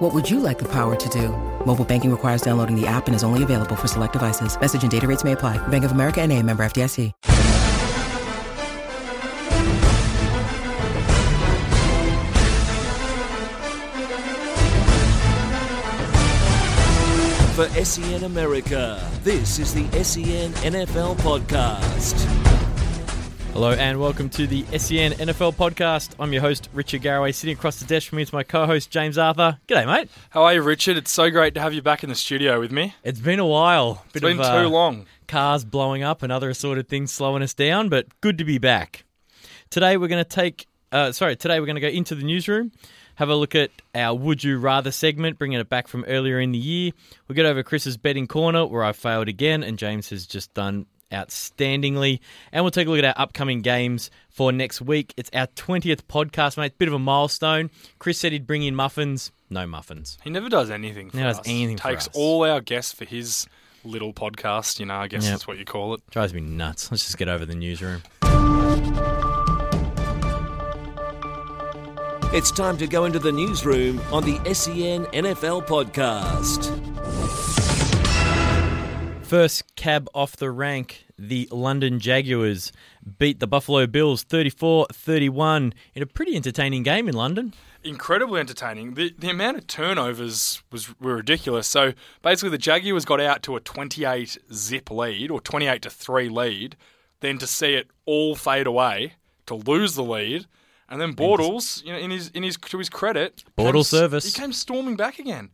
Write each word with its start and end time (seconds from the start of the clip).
What 0.00 0.14
would 0.14 0.30
you 0.30 0.40
like 0.40 0.58
the 0.58 0.68
power 0.68 0.96
to 0.96 1.08
do? 1.10 1.28
Mobile 1.66 1.84
banking 1.84 2.10
requires 2.10 2.40
downloading 2.40 2.74
the 2.74 2.86
app 2.86 3.06
and 3.06 3.14
is 3.14 3.22
only 3.22 3.42
available 3.42 3.76
for 3.76 3.86
select 3.86 4.14
devices. 4.14 4.58
Message 4.58 4.82
and 4.82 4.90
data 4.90 5.06
rates 5.06 5.24
may 5.24 5.32
apply. 5.32 5.58
Bank 5.68 5.84
of 5.84 5.92
America 5.92 6.22
and 6.22 6.32
a 6.32 6.42
member 6.42 6.64
FDIC. 6.64 7.12
For 17.54 17.84
SEN 17.84 18.24
America, 18.24 19.06
this 19.22 19.58
is 19.58 19.74
the 19.74 19.84
SEN 20.02 20.52
NFL 20.62 21.16
Podcast. 21.16 22.59
Hello 23.52 23.72
and 23.72 24.00
welcome 24.00 24.30
to 24.30 24.46
the 24.46 24.62
SEN 24.78 25.12
NFL 25.12 25.54
podcast. 25.54 26.14
I'm 26.20 26.32
your 26.32 26.40
host, 26.40 26.68
Richard 26.72 27.02
Garraway. 27.02 27.32
Sitting 27.32 27.56
across 27.58 27.80
the 27.80 27.84
desk 27.84 28.08
from 28.08 28.16
me 28.16 28.22
is 28.22 28.32
my 28.32 28.44
co 28.44 28.64
host, 28.64 28.90
James 28.90 29.18
Arthur. 29.18 29.58
G'day, 29.66 29.86
mate. 29.86 30.08
How 30.30 30.44
are 30.44 30.54
you, 30.54 30.62
Richard? 30.62 30.96
It's 30.96 31.10
so 31.10 31.30
great 31.30 31.54
to 31.54 31.60
have 31.60 31.74
you 31.74 31.82
back 31.82 32.04
in 32.04 32.08
the 32.08 32.14
studio 32.14 32.60
with 32.60 32.70
me. 32.70 32.94
It's 33.02 33.18
been 33.18 33.40
a 33.40 33.46
while. 33.46 34.04
It's 34.14 34.20
been 34.20 34.36
too 34.36 34.68
long. 34.68 35.06
Cars 35.26 35.64
blowing 35.64 36.02
up 36.04 36.22
and 36.22 36.32
other 36.32 36.48
assorted 36.48 36.88
things 36.88 37.10
slowing 37.12 37.42
us 37.42 37.52
down, 37.52 37.88
but 37.88 38.06
good 38.20 38.38
to 38.38 38.44
be 38.44 38.58
back. 38.58 39.04
Today 39.68 39.96
we're 39.96 40.08
going 40.08 40.24
to 40.24 40.30
take, 40.30 40.66
uh, 40.92 41.12
sorry, 41.12 41.36
today 41.36 41.58
we're 41.60 41.66
going 41.66 41.74
to 41.74 41.80
go 41.82 41.88
into 41.88 42.14
the 42.14 42.24
newsroom, 42.24 42.70
have 43.16 43.28
a 43.28 43.34
look 43.34 43.54
at 43.56 43.70
our 43.94 44.14
Would 44.14 44.42
You 44.44 44.58
Rather 44.58 44.92
segment, 44.92 45.38
bringing 45.38 45.58
it 45.58 45.68
back 45.68 45.88
from 45.88 46.04
earlier 46.06 46.40
in 46.40 46.52
the 46.52 46.58
year. 46.58 46.92
We'll 47.26 47.36
get 47.36 47.46
over 47.46 47.62
Chris's 47.64 47.96
betting 47.96 48.28
corner, 48.28 48.64
where 48.64 48.84
I 48.84 48.92
failed 48.92 49.28
again, 49.28 49.62
and 49.64 49.76
James 49.76 50.08
has 50.10 50.26
just 50.26 50.54
done 50.54 50.86
outstandingly. 51.10 52.20
And 52.52 52.64
we'll 52.64 52.70
take 52.70 52.86
a 52.86 52.90
look 52.90 52.98
at 53.02 53.04
our 53.16 53.22
upcoming 53.22 53.62
games 53.62 54.10
for 54.28 54.52
next 54.52 54.80
week. 54.80 55.12
It's 55.16 55.30
our 55.34 55.46
20th 55.48 56.02
podcast, 56.08 56.56
mate. 56.56 56.78
Bit 56.78 56.88
of 56.88 56.94
a 56.94 56.98
milestone. 56.98 57.70
Chris 57.98 58.18
said 58.18 58.32
he'd 58.32 58.46
bring 58.46 58.62
in 58.62 58.74
muffins. 58.74 59.32
No 59.50 59.66
muffins. 59.66 60.18
He 60.22 60.30
never 60.30 60.48
does 60.48 60.70
anything 60.70 61.10
for 61.10 61.16
Never 61.16 61.30
does 61.30 61.38
us. 61.40 61.48
anything 61.48 61.76
for 61.76 61.88
Takes 61.88 62.06
us. 62.08 62.14
all 62.16 62.44
our 62.44 62.60
guests 62.60 62.92
for 62.92 63.04
his 63.04 63.46
little 63.82 64.12
podcast, 64.12 64.78
you 64.78 64.86
know, 64.86 64.94
I 64.96 65.08
guess 65.08 65.24
Yep. 65.24 65.32
that's 65.32 65.46
what 65.48 65.58
you 65.58 65.64
call 65.64 65.94
it. 65.94 66.02
Drives 66.10 66.32
me 66.34 66.40
nuts. 66.40 66.90
Let's 66.90 67.04
just 67.04 67.18
get 67.18 67.28
over 67.28 67.44
the 67.46 67.54
newsroom. 67.54 68.02
It's 72.32 72.52
time 72.52 72.76
to 72.78 72.86
go 72.86 73.06
into 73.06 73.18
the 73.18 73.32
newsroom 73.32 74.00
on 74.12 74.22
the 74.22 74.36
SEN 74.54 75.06
NFL 75.06 75.66
Podcast. 75.66 76.70
First 79.30 79.76
cab 79.76 80.08
off 80.12 80.34
the 80.34 80.50
rank, 80.50 81.06
the 81.16 81.46
London 81.52 82.00
Jaguars 82.00 82.72
beat 83.20 83.38
the 83.38 83.46
Buffalo 83.46 83.86
Bills 83.86 84.24
34 84.24 84.88
31 84.92 85.72
in 85.94 86.02
a 86.02 86.06
pretty 86.06 86.34
entertaining 86.34 86.82
game 86.82 87.08
in 87.08 87.14
London. 87.14 87.54
Incredibly 87.84 88.40
entertaining. 88.40 88.94
The 88.94 89.14
the 89.16 89.30
amount 89.30 89.58
of 89.58 89.68
turnovers 89.68 90.64
was 90.72 90.98
were 90.98 91.14
ridiculous. 91.14 91.68
So 91.68 91.92
basically 92.22 92.50
the 92.50 92.58
Jaguars 92.58 93.04
got 93.04 93.20
out 93.20 93.44
to 93.44 93.54
a 93.54 93.60
28 93.60 94.36
zip 94.52 94.90
lead 94.90 95.30
or 95.30 95.40
28 95.40 95.82
to 95.82 95.90
3 95.90 96.28
lead, 96.28 96.76
then 97.20 97.38
to 97.38 97.46
see 97.46 97.74
it 97.74 97.86
all 98.06 98.34
fade 98.34 98.66
away, 98.66 99.12
to 99.46 99.54
lose 99.54 99.94
the 99.94 100.02
lead, 100.02 100.46
and 100.88 101.00
then 101.00 101.14
Bortles, 101.14 101.84
you 101.84 101.92
know, 101.92 102.00
in 102.00 102.10
his 102.10 102.30
in 102.30 102.42
his 102.42 102.56
to 102.56 102.78
his 102.78 102.88
credit, 102.88 103.44
Bortles 103.56 103.92
came- 103.92 104.00
service. 104.00 104.34
He 104.34 104.40
came 104.40 104.52
storming 104.52 104.96
back 104.96 105.20
again. 105.20 105.50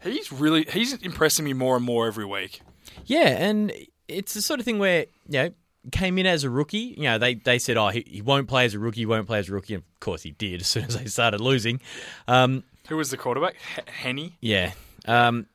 He's 0.00 0.30
really 0.30 0.64
he's 0.70 0.92
impressing 0.92 1.44
me 1.44 1.54
more 1.54 1.74
and 1.74 1.84
more 1.84 2.06
every 2.06 2.24
week. 2.24 2.60
Yeah, 3.04 3.28
and 3.28 3.72
it's 4.08 4.34
the 4.34 4.42
sort 4.42 4.60
of 4.60 4.64
thing 4.66 4.78
where, 4.78 5.06
you 5.28 5.42
know, 5.42 5.50
came 5.92 6.18
in 6.18 6.26
as 6.26 6.44
a 6.44 6.50
rookie. 6.50 6.94
You 6.96 7.04
know, 7.04 7.18
they, 7.18 7.34
they 7.34 7.58
said, 7.58 7.76
oh, 7.76 7.88
he, 7.88 8.04
he 8.06 8.22
won't 8.22 8.48
play 8.48 8.64
as 8.64 8.74
a 8.74 8.78
rookie, 8.78 9.00
he 9.00 9.06
won't 9.06 9.26
play 9.26 9.38
as 9.38 9.48
a 9.48 9.52
rookie. 9.52 9.74
And 9.74 9.82
of 9.82 10.00
course, 10.00 10.22
he 10.22 10.32
did 10.32 10.60
as 10.62 10.66
soon 10.66 10.84
as 10.84 10.96
they 10.98 11.06
started 11.06 11.40
losing. 11.40 11.80
Um, 12.26 12.64
Who 12.88 12.96
was 12.96 13.10
the 13.10 13.16
quarterback? 13.16 13.56
H- 13.76 13.84
Henne. 13.88 14.32
Yeah. 14.40 14.72
Um, 15.06 15.46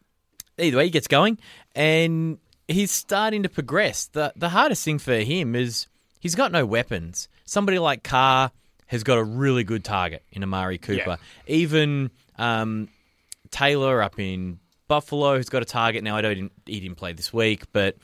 either 0.57 0.77
way, 0.77 0.85
he 0.85 0.89
gets 0.91 1.07
going, 1.07 1.37
and 1.75 2.37
he's 2.67 2.91
starting 2.91 3.43
to 3.43 3.49
progress. 3.49 4.05
the 4.07 4.33
The 4.35 4.49
hardest 4.49 4.83
thing 4.85 4.99
for 4.99 5.15
him 5.15 5.55
is 5.55 5.87
he's 6.19 6.35
got 6.35 6.51
no 6.51 6.65
weapons. 6.65 7.27
Somebody 7.45 7.79
like 7.79 8.03
Carr 8.03 8.51
has 8.87 9.03
got 9.03 9.17
a 9.17 9.23
really 9.23 9.63
good 9.65 9.83
target 9.83 10.23
in 10.31 10.43
Amari 10.43 10.77
Cooper. 10.77 11.17
Even 11.47 12.11
um, 12.37 12.87
Taylor 13.49 14.01
up 14.01 14.17
in 14.19 14.59
Buffalo 14.91 15.37
who's 15.37 15.47
got 15.47 15.61
a 15.61 15.65
target. 15.65 16.03
Now 16.03 16.17
I 16.17 16.21
don't 16.21 16.51
he 16.65 16.81
didn't 16.81 16.97
play 16.97 17.13
this 17.13 17.31
week, 17.31 17.63
but 17.71 17.95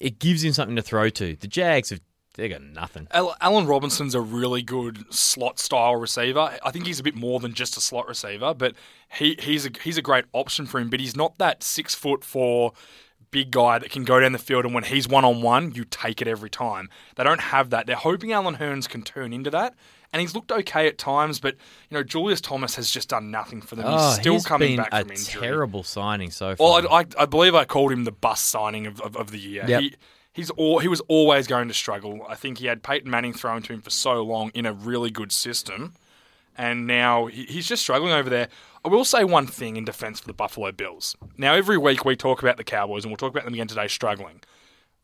it 0.00 0.18
gives 0.18 0.42
him 0.42 0.54
something 0.54 0.76
to 0.76 0.82
throw 0.82 1.10
to. 1.10 1.36
The 1.36 1.46
Jags 1.46 1.90
have 1.90 2.00
they 2.36 2.48
got 2.48 2.62
nothing. 2.62 3.06
Allen 3.12 3.66
Robinson's 3.66 4.14
a 4.14 4.20
really 4.22 4.62
good 4.62 5.12
slot 5.12 5.58
style 5.58 5.96
receiver. 5.96 6.56
I 6.64 6.70
think 6.70 6.86
he's 6.86 7.00
a 7.00 7.02
bit 7.02 7.14
more 7.14 7.38
than 7.38 7.52
just 7.52 7.76
a 7.76 7.82
slot 7.82 8.08
receiver, 8.08 8.54
but 8.54 8.74
he, 9.12 9.36
he's 9.38 9.66
a 9.66 9.70
he's 9.82 9.98
a 9.98 10.02
great 10.02 10.24
option 10.32 10.64
for 10.64 10.80
him. 10.80 10.88
But 10.88 11.00
he's 11.00 11.14
not 11.14 11.36
that 11.36 11.62
six 11.62 11.94
foot 11.94 12.24
four 12.24 12.72
big 13.30 13.50
guy 13.50 13.78
that 13.78 13.90
can 13.90 14.04
go 14.04 14.20
down 14.20 14.32
the 14.32 14.38
field 14.38 14.64
and 14.64 14.72
when 14.72 14.84
he's 14.84 15.06
one 15.06 15.24
on 15.24 15.42
one, 15.42 15.72
you 15.74 15.84
take 15.84 16.22
it 16.22 16.28
every 16.28 16.48
time. 16.48 16.88
They 17.16 17.24
don't 17.24 17.40
have 17.40 17.70
that. 17.70 17.84
They're 17.86 17.96
hoping 17.96 18.32
Allen 18.32 18.56
Hurns 18.56 18.88
can 18.88 19.02
turn 19.02 19.32
into 19.32 19.50
that. 19.50 19.74
And 20.14 20.20
he's 20.20 20.32
looked 20.32 20.52
okay 20.52 20.86
at 20.86 20.96
times, 20.96 21.40
but 21.40 21.56
you 21.90 21.96
know 21.96 22.04
Julius 22.04 22.40
Thomas 22.40 22.76
has 22.76 22.88
just 22.88 23.08
done 23.08 23.32
nothing 23.32 23.60
for 23.60 23.74
them. 23.74 23.86
Oh, 23.88 24.10
he's 24.10 24.14
still 24.20 24.34
he's 24.34 24.46
coming 24.46 24.76
back 24.76 24.90
a 24.92 25.00
from 25.00 25.10
injury. 25.10 25.42
terrible 25.42 25.82
signing 25.82 26.30
so 26.30 26.54
far. 26.54 26.82
Well, 26.82 26.88
I, 26.88 27.00
I, 27.00 27.06
I 27.18 27.26
believe 27.26 27.56
I 27.56 27.64
called 27.64 27.90
him 27.90 28.04
the 28.04 28.12
bust 28.12 28.46
signing 28.46 28.86
of, 28.86 29.00
of, 29.00 29.16
of 29.16 29.32
the 29.32 29.40
year. 29.40 29.64
Yep. 29.66 29.80
He, 29.80 29.96
he's 30.32 30.50
all, 30.50 30.78
he 30.78 30.86
was 30.86 31.00
always 31.08 31.48
going 31.48 31.66
to 31.66 31.74
struggle. 31.74 32.24
I 32.28 32.36
think 32.36 32.58
he 32.58 32.66
had 32.66 32.84
Peyton 32.84 33.10
Manning 33.10 33.32
thrown 33.32 33.60
to 33.62 33.72
him 33.72 33.82
for 33.82 33.90
so 33.90 34.22
long 34.22 34.52
in 34.54 34.66
a 34.66 34.72
really 34.72 35.10
good 35.10 35.32
system, 35.32 35.94
and 36.56 36.86
now 36.86 37.26
he, 37.26 37.46
he's 37.46 37.66
just 37.66 37.82
struggling 37.82 38.12
over 38.12 38.30
there. 38.30 38.48
I 38.84 38.88
will 38.90 39.04
say 39.04 39.24
one 39.24 39.48
thing 39.48 39.76
in 39.76 39.84
defense 39.84 40.20
for 40.20 40.28
the 40.28 40.32
Buffalo 40.32 40.70
Bills. 40.70 41.16
Now, 41.36 41.54
every 41.54 41.76
week 41.76 42.04
we 42.04 42.14
talk 42.14 42.40
about 42.40 42.56
the 42.56 42.62
Cowboys, 42.62 43.02
and 43.02 43.10
we'll 43.10 43.16
talk 43.16 43.32
about 43.32 43.46
them 43.46 43.54
again 43.54 43.66
today, 43.66 43.88
struggling, 43.88 44.42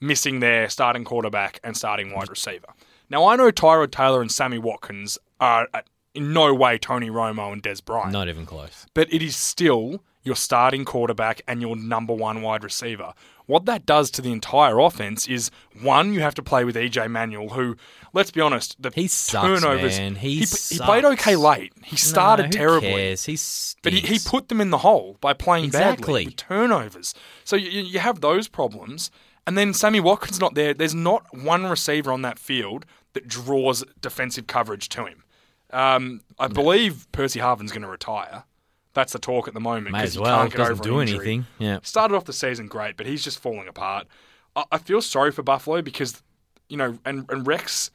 missing 0.00 0.38
their 0.38 0.68
starting 0.68 1.02
quarterback 1.02 1.58
and 1.64 1.76
starting 1.76 2.12
wide 2.12 2.28
receiver. 2.28 2.68
Now, 3.10 3.26
I 3.26 3.36
know 3.36 3.50
Tyrod 3.50 3.90
Taylor 3.90 4.20
and 4.22 4.30
Sammy 4.30 4.58
Watkins 4.58 5.18
are 5.40 5.68
uh, 5.74 5.80
in 6.14 6.32
no 6.32 6.54
way 6.54 6.78
Tony 6.78 7.10
Romo 7.10 7.52
and 7.52 7.62
Dez 7.62 7.84
Bryant 7.84 8.12
not 8.12 8.28
even 8.28 8.46
close. 8.46 8.86
but 8.94 9.12
it 9.12 9.22
is 9.22 9.36
still 9.36 10.02
your 10.22 10.36
starting 10.36 10.84
quarterback 10.84 11.40
and 11.48 11.60
your 11.62 11.76
number 11.76 12.12
one 12.12 12.42
wide 12.42 12.62
receiver. 12.62 13.14
What 13.46 13.64
that 13.64 13.86
does 13.86 14.10
to 14.12 14.22
the 14.22 14.30
entire 14.32 14.78
offense 14.78 15.26
is 15.26 15.50
one, 15.82 16.12
you 16.12 16.20
have 16.20 16.34
to 16.34 16.42
play 16.42 16.62
with 16.64 16.76
EJ 16.76 17.10
Manuel, 17.10 17.48
who, 17.48 17.76
let's 18.12 18.30
be 18.30 18.40
honest, 18.40 18.76
the 18.80 18.92
He 18.94 19.08
sucks, 19.08 19.44
turnovers. 19.62 19.98
man. 19.98 20.16
He 20.16 20.36
he, 20.40 20.44
sucks. 20.46 20.84
played 20.84 21.04
okay 21.06 21.36
late. 21.36 21.72
He 21.82 21.96
started 21.96 22.44
No, 22.44 22.50
terribly. 22.50 22.90
Cares? 22.90 23.24
He 23.24 23.34
stinks. 23.36 23.76
But 23.82 23.92
he, 23.94 24.00
he 24.00 24.18
put 24.24 24.48
them 24.50 24.60
in 24.60 24.70
the 24.70 24.78
hole 24.78 25.16
by 25.20 25.32
playing 25.32 25.64
Exactly. 25.64 25.96
badly 26.24 26.24
with 26.26 26.36
turnovers. 26.36 27.14
So 27.44 27.56
you 27.56 27.70
you 27.82 27.98
have 27.98 28.20
those 28.20 28.46
problems. 28.46 29.10
And 29.46 29.56
then 29.56 29.72
Sammy 29.72 30.00
Watkins 30.00 30.38
not 30.38 30.54
there. 30.54 30.74
There's 30.74 30.94
not 30.94 31.24
one 31.34 31.64
receiver 31.64 32.12
on 32.12 32.20
that 32.22 32.38
field 32.38 32.84
that 33.12 33.26
draws 33.28 33.84
defensive 34.00 34.46
coverage 34.46 34.88
to 34.90 35.06
him. 35.06 35.24
Um, 35.72 36.22
I 36.38 36.48
believe 36.48 37.06
Percy 37.12 37.40
Harvin's 37.40 37.70
going 37.72 37.82
to 37.82 37.88
retire. 37.88 38.44
That's 38.92 39.12
the 39.12 39.18
talk 39.20 39.46
at 39.46 39.54
the 39.54 39.60
moment. 39.60 39.92
May 39.92 40.02
as 40.02 40.14
he 40.14 40.20
well. 40.20 40.38
can't 40.38 40.50
get 40.50 40.58
Doesn't 40.58 40.72
over 40.72 40.82
do 40.82 40.98
an 40.98 41.08
anything. 41.08 41.46
Yeah. 41.58 41.78
Started 41.82 42.16
off 42.16 42.24
the 42.24 42.32
season 42.32 42.66
great, 42.66 42.96
but 42.96 43.06
he's 43.06 43.22
just 43.22 43.38
falling 43.38 43.68
apart. 43.68 44.08
I, 44.56 44.64
I 44.72 44.78
feel 44.78 45.00
sorry 45.00 45.30
for 45.30 45.42
Buffalo 45.42 45.80
because, 45.80 46.22
you 46.68 46.76
know, 46.76 46.98
and, 47.04 47.24
and 47.30 47.46
Rex, 47.46 47.92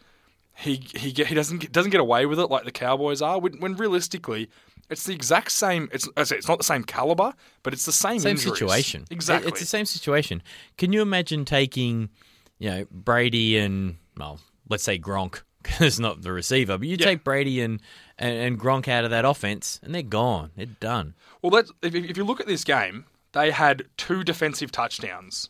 he 0.56 0.76
he 0.96 1.12
get, 1.12 1.28
he 1.28 1.36
doesn't 1.36 1.58
get, 1.58 1.72
doesn't 1.74 1.92
get 1.92 2.00
away 2.00 2.26
with 2.26 2.40
it 2.40 2.48
like 2.50 2.64
the 2.64 2.72
Cowboys 2.72 3.22
are. 3.22 3.40
When, 3.40 3.60
when 3.60 3.76
realistically, 3.76 4.50
it's 4.90 5.04
the 5.04 5.14
exact 5.14 5.52
same. 5.52 5.90
It's 5.92 6.08
it's 6.16 6.48
not 6.48 6.60
the 6.60 6.64
same 6.64 6.84
caliber, 6.84 7.34
but 7.62 7.74
it's 7.74 7.86
the 7.86 7.92
same 7.92 8.20
same 8.20 8.32
injuries. 8.32 8.54
situation. 8.54 9.04
Exactly. 9.12 9.50
It's 9.50 9.60
the 9.60 9.66
same 9.66 9.86
situation. 9.86 10.42
Can 10.78 10.94
you 10.94 11.02
imagine 11.02 11.44
taking, 11.44 12.10
you 12.58 12.70
know, 12.70 12.86
Brady 12.90 13.58
and 13.58 13.98
well, 14.16 14.40
let's 14.70 14.84
say 14.84 14.98
Gronk, 15.00 15.42
because 15.64 16.00
not 16.00 16.22
the 16.22 16.32
receiver, 16.32 16.78
but 16.78 16.88
you 16.88 16.98
Yeah. 17.00 17.06
take 17.06 17.24
Brady 17.24 17.62
and, 17.62 17.82
and 18.18 18.38
and 18.38 18.60
Gronk 18.60 18.88
out 18.88 19.04
of 19.04 19.12
that 19.12 19.26
offense, 19.26 19.80
and 19.84 19.94
they're 19.96 20.02
gone. 20.04 20.52
They're 20.56 20.66
done. 20.68 21.14
Well, 21.42 21.52
let's, 21.52 21.72
if, 21.82 21.94
if 21.96 22.18
you 22.18 22.24
look 22.24 22.40
at 22.40 22.48
this 22.48 22.64
game, 22.64 23.06
they 23.34 23.52
had 23.52 23.86
two 23.98 24.24
defensive 24.24 24.72
touchdowns. 24.72 25.50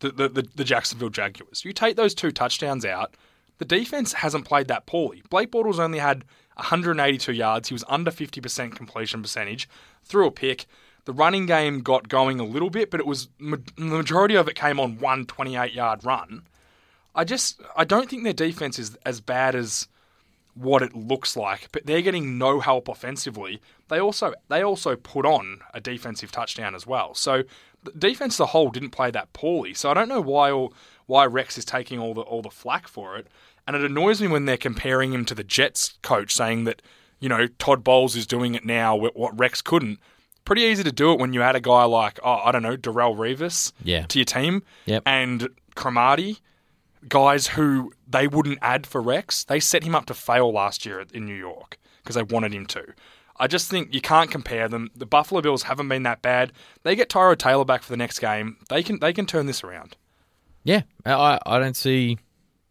The, 0.00 0.10
the, 0.12 0.28
the, 0.30 0.48
the 0.54 0.64
Jacksonville 0.64 1.10
Jaguars. 1.10 1.62
You 1.62 1.74
take 1.74 1.96
those 1.96 2.14
two 2.14 2.30
touchdowns 2.30 2.86
out, 2.86 3.16
the 3.58 3.66
defense 3.66 4.14
hasn't 4.14 4.46
played 4.46 4.66
that 4.68 4.86
poorly. 4.86 5.22
Blake 5.28 5.50
Bortles 5.50 5.78
only 5.78 5.98
had 5.98 6.24
182 6.56 7.32
yards. 7.34 7.68
He 7.68 7.74
was 7.74 7.84
under 7.86 8.10
50% 8.10 8.74
completion 8.74 9.20
percentage, 9.20 9.68
threw 10.04 10.26
a 10.26 10.30
pick. 10.30 10.64
The 11.04 11.12
running 11.12 11.44
game 11.44 11.80
got 11.80 12.08
going 12.08 12.40
a 12.40 12.44
little 12.44 12.70
bit, 12.70 12.90
but 12.90 12.98
it 13.00 13.06
was 13.06 13.28
the 13.38 13.60
majority 13.76 14.36
of 14.36 14.48
it 14.48 14.54
came 14.54 14.80
on 14.80 14.98
one 14.98 15.26
28 15.26 15.72
yard 15.74 16.02
run. 16.04 16.46
I 17.14 17.24
just 17.24 17.60
I 17.76 17.84
don't 17.84 18.08
think 18.08 18.24
their 18.24 18.32
defense 18.32 18.78
is 18.78 18.96
as 19.04 19.20
bad 19.20 19.54
as 19.54 19.88
what 20.54 20.82
it 20.82 20.94
looks 20.94 21.36
like, 21.36 21.68
but 21.72 21.86
they're 21.86 22.02
getting 22.02 22.36
no 22.38 22.60
help 22.60 22.88
offensively. 22.88 23.60
They 23.88 23.98
also 24.00 24.34
they 24.48 24.62
also 24.62 24.96
put 24.96 25.24
on 25.26 25.60
a 25.74 25.80
defensive 25.80 26.30
touchdown 26.32 26.74
as 26.74 26.86
well. 26.86 27.14
So 27.14 27.42
the 27.82 27.92
defense 27.92 28.34
as 28.36 28.40
a 28.40 28.46
whole 28.46 28.70
didn't 28.70 28.90
play 28.90 29.10
that 29.10 29.32
poorly. 29.32 29.74
So 29.74 29.90
I 29.90 29.94
don't 29.94 30.08
know 30.08 30.20
why 30.20 30.50
all, 30.50 30.72
why 31.06 31.24
Rex 31.26 31.56
is 31.58 31.64
taking 31.64 31.98
all 31.98 32.14
the 32.14 32.20
all 32.22 32.42
the 32.42 32.50
flack 32.50 32.88
for 32.88 33.16
it. 33.16 33.26
And 33.66 33.76
it 33.76 33.84
annoys 33.84 34.20
me 34.20 34.26
when 34.28 34.46
they're 34.46 34.56
comparing 34.56 35.12
him 35.12 35.24
to 35.26 35.34
the 35.34 35.44
Jets 35.44 35.98
coach, 36.02 36.34
saying 36.34 36.64
that 36.64 36.82
you 37.20 37.28
know 37.28 37.46
Todd 37.58 37.84
Bowles 37.84 38.16
is 38.16 38.26
doing 38.26 38.54
it 38.54 38.64
now 38.64 38.96
what 38.96 39.38
Rex 39.38 39.62
couldn't. 39.62 39.98
Pretty 40.44 40.62
easy 40.62 40.82
to 40.82 40.90
do 40.92 41.12
it 41.12 41.20
when 41.20 41.32
you 41.32 41.42
add 41.42 41.54
a 41.56 41.60
guy 41.60 41.84
like 41.84 42.18
oh 42.24 42.40
I 42.44 42.50
don't 42.52 42.62
know 42.62 42.76
Darrelle 42.76 43.16
Revis 43.16 43.72
Yeah. 43.84 44.06
to 44.06 44.18
your 44.18 44.24
team 44.24 44.62
Yep. 44.86 45.02
and 45.06 45.48
Cromartie 45.74 46.38
guys 47.08 47.48
who 47.48 47.92
they 48.06 48.26
wouldn't 48.28 48.58
add 48.62 48.86
for 48.86 49.00
Rex. 49.00 49.44
They 49.44 49.60
set 49.60 49.84
him 49.84 49.94
up 49.94 50.06
to 50.06 50.14
fail 50.14 50.52
last 50.52 50.84
year 50.84 51.04
in 51.12 51.26
New 51.26 51.34
York 51.34 51.78
because 52.02 52.16
they 52.16 52.22
wanted 52.22 52.52
him 52.52 52.66
to. 52.66 52.94
I 53.36 53.46
just 53.46 53.70
think 53.70 53.94
you 53.94 54.02
can't 54.02 54.30
compare 54.30 54.68
them. 54.68 54.90
The 54.94 55.06
Buffalo 55.06 55.40
Bills 55.40 55.62
haven't 55.62 55.88
been 55.88 56.02
that 56.02 56.20
bad. 56.20 56.52
They 56.82 56.94
get 56.94 57.08
Tyrod 57.08 57.38
Taylor 57.38 57.64
back 57.64 57.82
for 57.82 57.90
the 57.90 57.96
next 57.96 58.18
game. 58.18 58.58
They 58.68 58.82
can 58.82 58.98
they 59.00 59.12
can 59.14 59.24
turn 59.24 59.46
this 59.46 59.64
around. 59.64 59.96
Yeah, 60.62 60.82
I, 61.06 61.38
I 61.46 61.58
don't 61.58 61.74
see, 61.76 62.18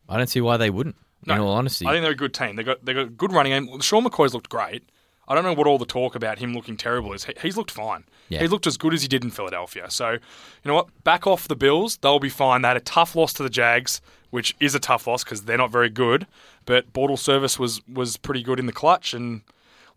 I 0.07 0.17
don't 0.17 0.29
see 0.29 0.41
why 0.41 0.57
they 0.57 0.69
wouldn't. 0.69 0.95
in 1.25 1.35
No, 1.35 1.47
all 1.47 1.53
honesty, 1.53 1.87
I 1.87 1.91
think 1.91 2.03
they're 2.03 2.11
a 2.11 2.15
good 2.15 2.35
team. 2.35 2.55
They 2.55 2.63
got 2.63 2.85
they 2.85 2.93
got 2.93 3.05
a 3.07 3.09
good 3.09 3.33
running 3.33 3.51
game. 3.51 3.79
Sean 3.81 4.05
McCoy's 4.05 4.35
looked 4.35 4.49
great. 4.49 4.83
I 5.27 5.35
don't 5.35 5.43
know 5.43 5.53
what 5.53 5.67
all 5.67 5.77
the 5.77 5.85
talk 5.85 6.15
about 6.15 6.39
him 6.39 6.53
looking 6.53 6.75
terrible 6.75 7.13
is. 7.13 7.25
He, 7.25 7.33
he's 7.41 7.55
looked 7.55 7.69
fine. 7.71 8.03
Yeah. 8.29 8.39
He's 8.39 8.51
looked 8.51 8.65
as 8.65 8.77
good 8.77 8.93
as 8.95 9.03
he 9.03 9.07
did 9.07 9.23
in 9.23 9.29
Philadelphia. 9.29 9.89
So, 9.91 10.13
you 10.13 10.19
know 10.65 10.73
what? 10.73 11.03
Back 11.03 11.27
off 11.27 11.47
the 11.47 11.55
Bills. 11.55 11.97
They'll 11.97 12.19
be 12.19 12.29
fine. 12.29 12.63
They 12.63 12.67
had 12.67 12.77
a 12.77 12.81
tough 12.81 13.15
loss 13.15 13.33
to 13.33 13.43
the 13.43 13.49
Jags, 13.49 14.01
which 14.29 14.55
is 14.59 14.75
a 14.75 14.79
tough 14.79 15.07
loss 15.07 15.23
because 15.23 15.43
they're 15.43 15.57
not 15.57 15.71
very 15.71 15.89
good. 15.89 16.27
But 16.65 16.91
Bortle 16.93 17.17
Service 17.17 17.57
was 17.57 17.85
was 17.87 18.17
pretty 18.17 18.43
good 18.43 18.59
in 18.59 18.65
the 18.65 18.73
clutch. 18.73 19.13
And 19.13 19.41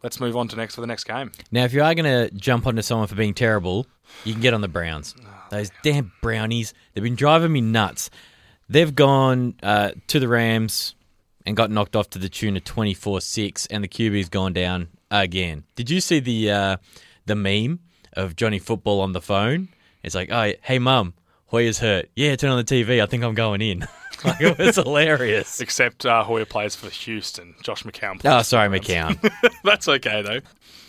let's 0.03 0.21
move 0.21 0.37
on 0.37 0.49
to 0.49 0.57
next 0.57 0.75
for 0.75 0.81
the 0.81 0.87
next 0.87 1.05
game. 1.05 1.33
Now, 1.51 1.65
if 1.65 1.73
you 1.73 1.83
are 1.83 1.95
going 1.95 2.05
to 2.05 2.35
jump 2.35 2.67
onto 2.67 2.83
someone 2.83 3.09
for 3.09 3.15
being 3.15 3.35
terrible, 3.35 3.87
you 4.25 4.33
can 4.33 4.43
get 4.43 4.55
on 4.55 4.61
the 4.61 4.69
Browns. 4.69 5.15
Those 5.51 5.71
damn 5.83 6.13
brownies. 6.23 6.73
They've 6.95 7.05
been 7.05 7.15
driving 7.15 7.53
me 7.53 7.61
nuts. 7.61 8.11
They've 8.69 8.95
gone 8.95 9.55
uh, 9.63 9.93
to 10.07 10.19
the 10.19 10.29
Rams 10.29 10.95
and 11.45 11.57
got 11.57 11.71
knocked 11.71 11.97
off 11.97 12.09
to 12.11 12.19
the 12.19 12.29
tune 12.29 12.57
of 12.57 12.65
24 12.65 13.21
6, 13.21 13.67
and 13.67 13.85
the 13.85 13.89
QB's 13.89 14.29
gone 14.29 14.53
down 14.53 14.89
again. 15.11 15.65
Did 15.75 15.91
you 15.91 16.01
see 16.01 16.21
the 16.21 16.51
uh, 16.51 16.77
the 17.27 17.35
meme 17.35 17.81
of 18.15 18.37
Johnny 18.37 18.59
Football 18.59 19.01
on 19.01 19.13
the 19.13 19.21
phone? 19.21 19.69
It's 20.03 20.15
like, 20.15 20.31
oh, 20.33 20.53
hey, 20.63 20.79
mum, 20.79 21.15
Hoyer's 21.53 21.79
hurt. 21.79 22.09
Yeah, 22.17 22.35
turn 22.35 22.51
on 22.51 22.57
the 22.57 22.65
TV. 22.65 23.01
I 23.03 23.07
think 23.07 23.23
I'm 23.23 23.35
going 23.35 23.61
in. 23.61 23.81
like, 24.25 24.41
it 24.41 24.59
was 24.59 24.77
hilarious. 24.77 25.61
Except 25.61 26.05
uh, 26.07 26.25
Hoyer 26.25 26.45
plays 26.47 26.75
for 26.75 26.89
Houston. 26.89 27.55
Josh 27.63 27.83
McCown. 27.85 28.19
Plays 28.19 28.33
Oh, 28.35 28.43
sorry, 28.43 28.69
for 28.79 28.85
the 28.85 28.93
Browns. 28.95 29.17
McCown. 29.19 29.55
That's 29.65 29.87
okay 29.89 30.23
though. 30.23 30.41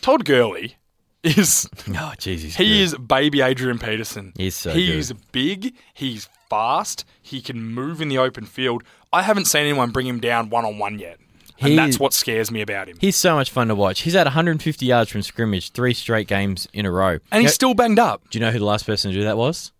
Todd 0.01 0.25
Gurley 0.25 0.77
is 1.21 1.67
oh, 1.89 2.13
jeez, 2.17 2.39
he's 2.39 2.55
He 2.55 2.67
good. 2.69 2.81
is 2.81 2.95
baby 2.97 3.41
Adrian 3.41 3.77
Peterson. 3.77 4.33
He's 4.37 4.55
so 4.55 4.71
He's 4.71 5.11
good. 5.11 5.21
big. 5.31 5.75
He's 5.93 6.27
fast. 6.49 7.05
He 7.21 7.41
can 7.41 7.63
move 7.63 8.01
in 8.01 8.07
the 8.09 8.17
open 8.17 8.45
field. 8.45 8.83
I 9.11 9.21
haven't 9.21 9.45
seen 9.45 9.61
anyone 9.61 9.91
bring 9.91 10.07
him 10.07 10.19
down 10.19 10.49
one 10.49 10.65
on 10.65 10.79
one 10.79 10.97
yet, 10.97 11.17
and 11.59 11.77
that's 11.77 11.99
what 11.99 12.13
scares 12.13 12.51
me 12.51 12.61
about 12.61 12.87
him. 12.89 12.97
He's 12.99 13.15
so 13.15 13.35
much 13.35 13.51
fun 13.51 13.67
to 13.67 13.75
watch. 13.75 14.01
He's 14.01 14.13
had 14.13 14.25
150 14.27 14.85
yards 14.85 15.11
from 15.11 15.21
scrimmage 15.21 15.71
three 15.71 15.93
straight 15.93 16.27
games 16.27 16.67
in 16.73 16.85
a 16.85 16.91
row. 16.91 17.19
and 17.31 17.41
he's 17.41 17.43
You 17.43 17.49
still 17.49 17.73
banged 17.73 17.99
up. 17.99 18.29
do 18.29 18.37
you 18.39 18.45
know 18.45 18.51
who 18.51 18.59
the 18.59 18.65
last 18.65 18.85
person 18.85 19.11
to 19.11 19.17
do 19.17 19.23
that 19.25 19.37
was? 19.37 19.71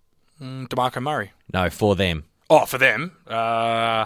Mm, 0.44 0.68
Demarco 0.68 1.02
Murray. 1.02 1.32
No, 1.54 1.70
for 1.70 1.96
them. 1.96 2.26
Oh, 2.50 2.66
for 2.66 2.78
them, 2.78 3.14
uh, 3.28 4.06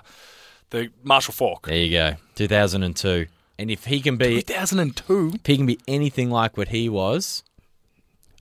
the 0.69 0.89
Marshall 1.03 1.33
Faulk. 1.33 1.65
There 1.67 1.75
you 1.77 1.91
go. 1.97 2.13
2002. 2.35 3.25
And 3.59 3.71
if 3.71 3.85
he 3.85 3.99
can 3.99 4.17
be, 4.17 4.41
2002. 4.43 5.31
if 5.35 5.45
he 5.45 5.57
can 5.57 5.65
be 5.65 5.79
anything 5.87 6.29
like 6.29 6.55
what 6.55 6.67
he 6.67 6.87
was, 6.89 7.43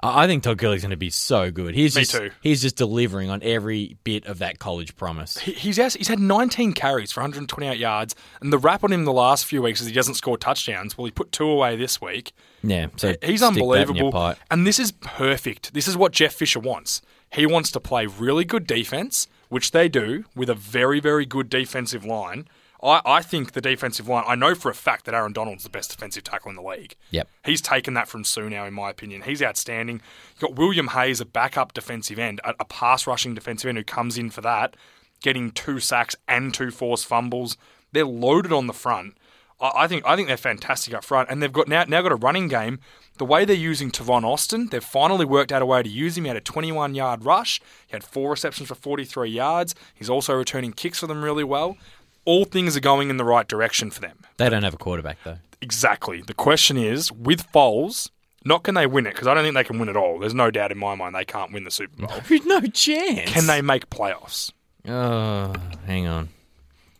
I 0.02 0.26
think 0.26 0.42
Todd 0.42 0.58
Gurley's 0.58 0.82
going 0.82 0.90
to 0.90 0.96
be 0.98 1.08
so 1.08 1.50
good. 1.50 1.74
He's 1.74 1.96
Me 1.96 2.02
just, 2.02 2.12
too. 2.12 2.30
He's 2.42 2.60
just 2.60 2.76
delivering 2.76 3.30
on 3.30 3.42
every 3.42 3.96
bit 4.04 4.26
of 4.26 4.38
that 4.40 4.58
college 4.58 4.94
promise. 4.94 5.38
He- 5.38 5.52
He's 5.54 5.76
he's 5.94 6.08
had 6.08 6.20
19 6.20 6.74
carries 6.74 7.10
for 7.12 7.20
128 7.20 7.78
yards, 7.78 8.14
and 8.42 8.52
the 8.52 8.58
rap 8.58 8.84
on 8.84 8.92
him 8.92 9.06
the 9.06 9.12
last 9.12 9.46
few 9.46 9.62
weeks 9.62 9.80
is 9.80 9.86
he 9.86 9.94
doesn't 9.94 10.14
score 10.14 10.36
touchdowns. 10.36 10.98
Well, 10.98 11.06
he 11.06 11.10
put 11.10 11.32
two 11.32 11.48
away 11.48 11.76
this 11.76 11.98
week. 12.02 12.32
Yeah, 12.62 12.88
so 12.96 13.14
He's 13.22 13.40
stick 13.40 13.54
that 13.54 13.54
in 13.54 13.56
your 13.56 13.72
unbelievable. 13.78 14.34
And 14.50 14.66
this 14.66 14.78
is 14.78 14.92
perfect. 14.92 15.72
This 15.72 15.88
is 15.88 15.96
what 15.96 16.12
Jeff 16.12 16.34
Fisher 16.34 16.60
wants. 16.60 17.00
He 17.36 17.44
wants 17.44 17.70
to 17.72 17.80
play 17.80 18.06
really 18.06 18.46
good 18.46 18.66
defense, 18.66 19.28
which 19.50 19.72
they 19.72 19.90
do 19.90 20.24
with 20.34 20.48
a 20.48 20.54
very, 20.54 21.00
very 21.00 21.26
good 21.26 21.50
defensive 21.50 22.02
line. 22.02 22.48
I, 22.82 23.02
I 23.04 23.22
think 23.22 23.52
the 23.52 23.60
defensive 23.60 24.08
line, 24.08 24.24
I 24.26 24.36
know 24.36 24.54
for 24.54 24.70
a 24.70 24.74
fact 24.74 25.04
that 25.04 25.14
Aaron 25.14 25.34
Donald's 25.34 25.64
the 25.64 25.68
best 25.68 25.90
defensive 25.90 26.24
tackle 26.24 26.48
in 26.48 26.56
the 26.56 26.62
league. 26.62 26.96
Yep. 27.10 27.28
He's 27.44 27.60
taken 27.60 27.92
that 27.92 28.08
from 28.08 28.24
Suh 28.24 28.48
now, 28.48 28.64
in 28.64 28.72
my 28.72 28.88
opinion. 28.88 29.20
He's 29.20 29.42
outstanding. 29.42 30.00
You've 30.32 30.40
got 30.40 30.56
William 30.56 30.88
Hayes, 30.88 31.20
a 31.20 31.26
backup 31.26 31.74
defensive 31.74 32.18
end, 32.18 32.40
a, 32.42 32.54
a 32.58 32.64
pass 32.64 33.06
rushing 33.06 33.34
defensive 33.34 33.68
end 33.68 33.76
who 33.76 33.84
comes 33.84 34.16
in 34.16 34.30
for 34.30 34.40
that, 34.40 34.74
getting 35.20 35.50
two 35.50 35.78
sacks 35.78 36.16
and 36.26 36.54
two 36.54 36.70
forced 36.70 37.04
fumbles. 37.04 37.58
They're 37.92 38.06
loaded 38.06 38.52
on 38.52 38.66
the 38.66 38.72
front. 38.72 39.15
I 39.60 39.88
think 39.88 40.04
I 40.06 40.16
think 40.16 40.28
they're 40.28 40.36
fantastic 40.36 40.92
up 40.92 41.04
front, 41.04 41.30
and 41.30 41.42
they've 41.42 41.52
got 41.52 41.68
now 41.68 41.84
now 41.84 42.02
got 42.02 42.12
a 42.12 42.16
running 42.16 42.48
game. 42.48 42.78
The 43.18 43.24
way 43.24 43.46
they're 43.46 43.56
using 43.56 43.90
Tavon 43.90 44.24
Austin, 44.24 44.68
they've 44.70 44.84
finally 44.84 45.24
worked 45.24 45.50
out 45.50 45.62
a 45.62 45.66
way 45.66 45.82
to 45.82 45.88
use 45.88 46.18
him. 46.18 46.24
He 46.24 46.28
had 46.28 46.36
a 46.36 46.42
21 46.42 46.94
yard 46.94 47.24
rush. 47.24 47.60
He 47.86 47.94
had 47.94 48.04
four 48.04 48.30
receptions 48.30 48.68
for 48.68 48.74
43 48.74 49.30
yards. 49.30 49.74
He's 49.94 50.10
also 50.10 50.34
returning 50.34 50.72
kicks 50.72 51.00
for 51.00 51.06
them 51.06 51.24
really 51.24 51.44
well. 51.44 51.78
All 52.26 52.44
things 52.44 52.76
are 52.76 52.80
going 52.80 53.08
in 53.08 53.16
the 53.16 53.24
right 53.24 53.48
direction 53.48 53.90
for 53.90 54.00
them. 54.02 54.18
They 54.36 54.50
don't 54.50 54.64
have 54.64 54.74
a 54.74 54.78
quarterback, 54.78 55.16
though. 55.24 55.38
Exactly. 55.62 56.20
The 56.20 56.34
question 56.34 56.76
is, 56.76 57.10
with 57.10 57.50
Foles, 57.52 58.10
not 58.44 58.62
can 58.64 58.74
they 58.74 58.86
win 58.86 59.06
it 59.06 59.14
because 59.14 59.26
I 59.26 59.32
don't 59.32 59.44
think 59.44 59.54
they 59.54 59.64
can 59.64 59.78
win 59.78 59.88
it 59.88 59.96
all. 59.96 60.18
There's 60.18 60.34
no 60.34 60.50
doubt 60.50 60.70
in 60.72 60.78
my 60.78 60.94
mind 60.94 61.14
they 61.14 61.24
can't 61.24 61.52
win 61.52 61.64
the 61.64 61.70
Super 61.70 62.06
Bowl. 62.06 62.20
no 62.44 62.60
chance. 62.60 63.32
Can 63.32 63.46
they 63.46 63.62
make 63.62 63.88
playoffs? 63.88 64.52
Oh, 64.86 65.54
hang 65.86 66.06
on. 66.06 66.28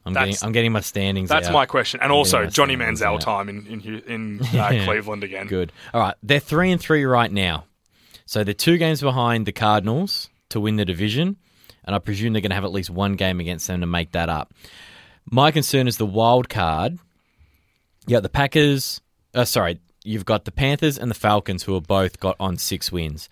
I'm 0.06 0.12
That's- 0.14 0.36
getting, 0.36 0.46
I'm 0.46 0.52
getting 0.52 0.72
my 0.72 0.80
standings 0.80 1.28
That's 1.28 1.48
out. 1.48 1.52
my 1.52 1.66
question. 1.66 2.00
And 2.00 2.12
I'm 2.12 2.16
also 2.16 2.46
Johnny 2.46 2.76
Manziel 2.76 3.14
out. 3.16 3.20
time 3.20 3.48
in 3.48 3.66
in, 3.66 4.00
in 4.06 4.40
uh, 4.58 4.68
Cleveland 4.84 5.24
again. 5.24 5.46
Good. 5.48 5.72
All 5.92 6.00
right, 6.00 6.14
they're 6.22 6.38
three 6.40 6.70
and 6.70 6.80
three 6.80 7.04
right 7.04 7.30
now, 7.30 7.64
so 8.24 8.44
they're 8.44 8.54
two 8.54 8.78
games 8.78 9.00
behind 9.02 9.46
the 9.46 9.52
Cardinals 9.52 10.30
to 10.50 10.60
win 10.60 10.76
the 10.76 10.84
division, 10.84 11.36
and 11.84 11.94
I 11.94 11.98
presume 11.98 12.32
they're 12.32 12.40
going 12.42 12.50
to 12.50 12.54
have 12.54 12.64
at 12.64 12.72
least 12.72 12.88
one 12.88 13.16
game 13.16 13.40
against 13.40 13.66
them 13.66 13.80
to 13.80 13.86
make 13.86 14.12
that 14.12 14.28
up. 14.28 14.54
My 15.28 15.50
concern 15.50 15.88
is 15.88 15.96
the 15.96 16.06
wild 16.06 16.48
card. 16.48 16.98
Yeah, 18.06 18.20
the 18.20 18.28
Packers. 18.28 19.00
Uh, 19.34 19.44
sorry, 19.44 19.80
you've 20.04 20.24
got 20.24 20.44
the 20.44 20.52
Panthers 20.52 20.98
and 20.98 21.10
the 21.10 21.14
Falcons, 21.16 21.64
who 21.64 21.74
are 21.74 21.80
both 21.80 22.20
got 22.20 22.36
on 22.38 22.56
six 22.58 22.92
wins. 22.92 23.28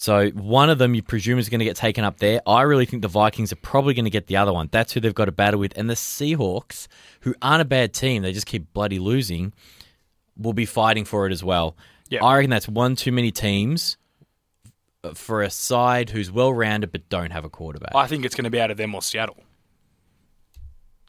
So 0.00 0.28
one 0.30 0.70
of 0.70 0.78
them 0.78 0.94
you 0.94 1.02
presume 1.02 1.40
is 1.40 1.48
going 1.48 1.58
to 1.58 1.64
get 1.64 1.74
taken 1.74 2.04
up 2.04 2.18
there. 2.18 2.40
I 2.46 2.62
really 2.62 2.86
think 2.86 3.02
the 3.02 3.08
Vikings 3.08 3.52
are 3.52 3.56
probably 3.56 3.94
going 3.94 4.04
to 4.04 4.10
get 4.12 4.28
the 4.28 4.36
other 4.36 4.52
one. 4.52 4.68
That's 4.70 4.92
who 4.92 5.00
they've 5.00 5.12
got 5.12 5.24
to 5.24 5.32
battle 5.32 5.58
with. 5.58 5.76
And 5.76 5.90
the 5.90 5.94
Seahawks, 5.94 6.86
who 7.22 7.34
aren't 7.42 7.62
a 7.62 7.64
bad 7.64 7.92
team, 7.92 8.22
they 8.22 8.32
just 8.32 8.46
keep 8.46 8.72
bloody 8.72 9.00
losing, 9.00 9.52
will 10.36 10.52
be 10.52 10.66
fighting 10.66 11.04
for 11.04 11.26
it 11.26 11.32
as 11.32 11.42
well. 11.42 11.76
Yeah. 12.10 12.24
I 12.24 12.36
reckon 12.36 12.48
that's 12.48 12.68
one 12.68 12.94
too 12.94 13.10
many 13.10 13.32
teams 13.32 13.96
for 15.14 15.42
a 15.42 15.50
side 15.50 16.10
who's 16.10 16.30
well 16.30 16.52
rounded 16.52 16.92
but 16.92 17.08
don't 17.08 17.32
have 17.32 17.44
a 17.44 17.50
quarterback. 17.50 17.92
I 17.92 18.06
think 18.06 18.24
it's 18.24 18.36
going 18.36 18.44
to 18.44 18.50
be 18.50 18.60
out 18.60 18.70
of 18.70 18.76
them 18.76 18.94
or 18.94 19.02
Seattle. 19.02 19.36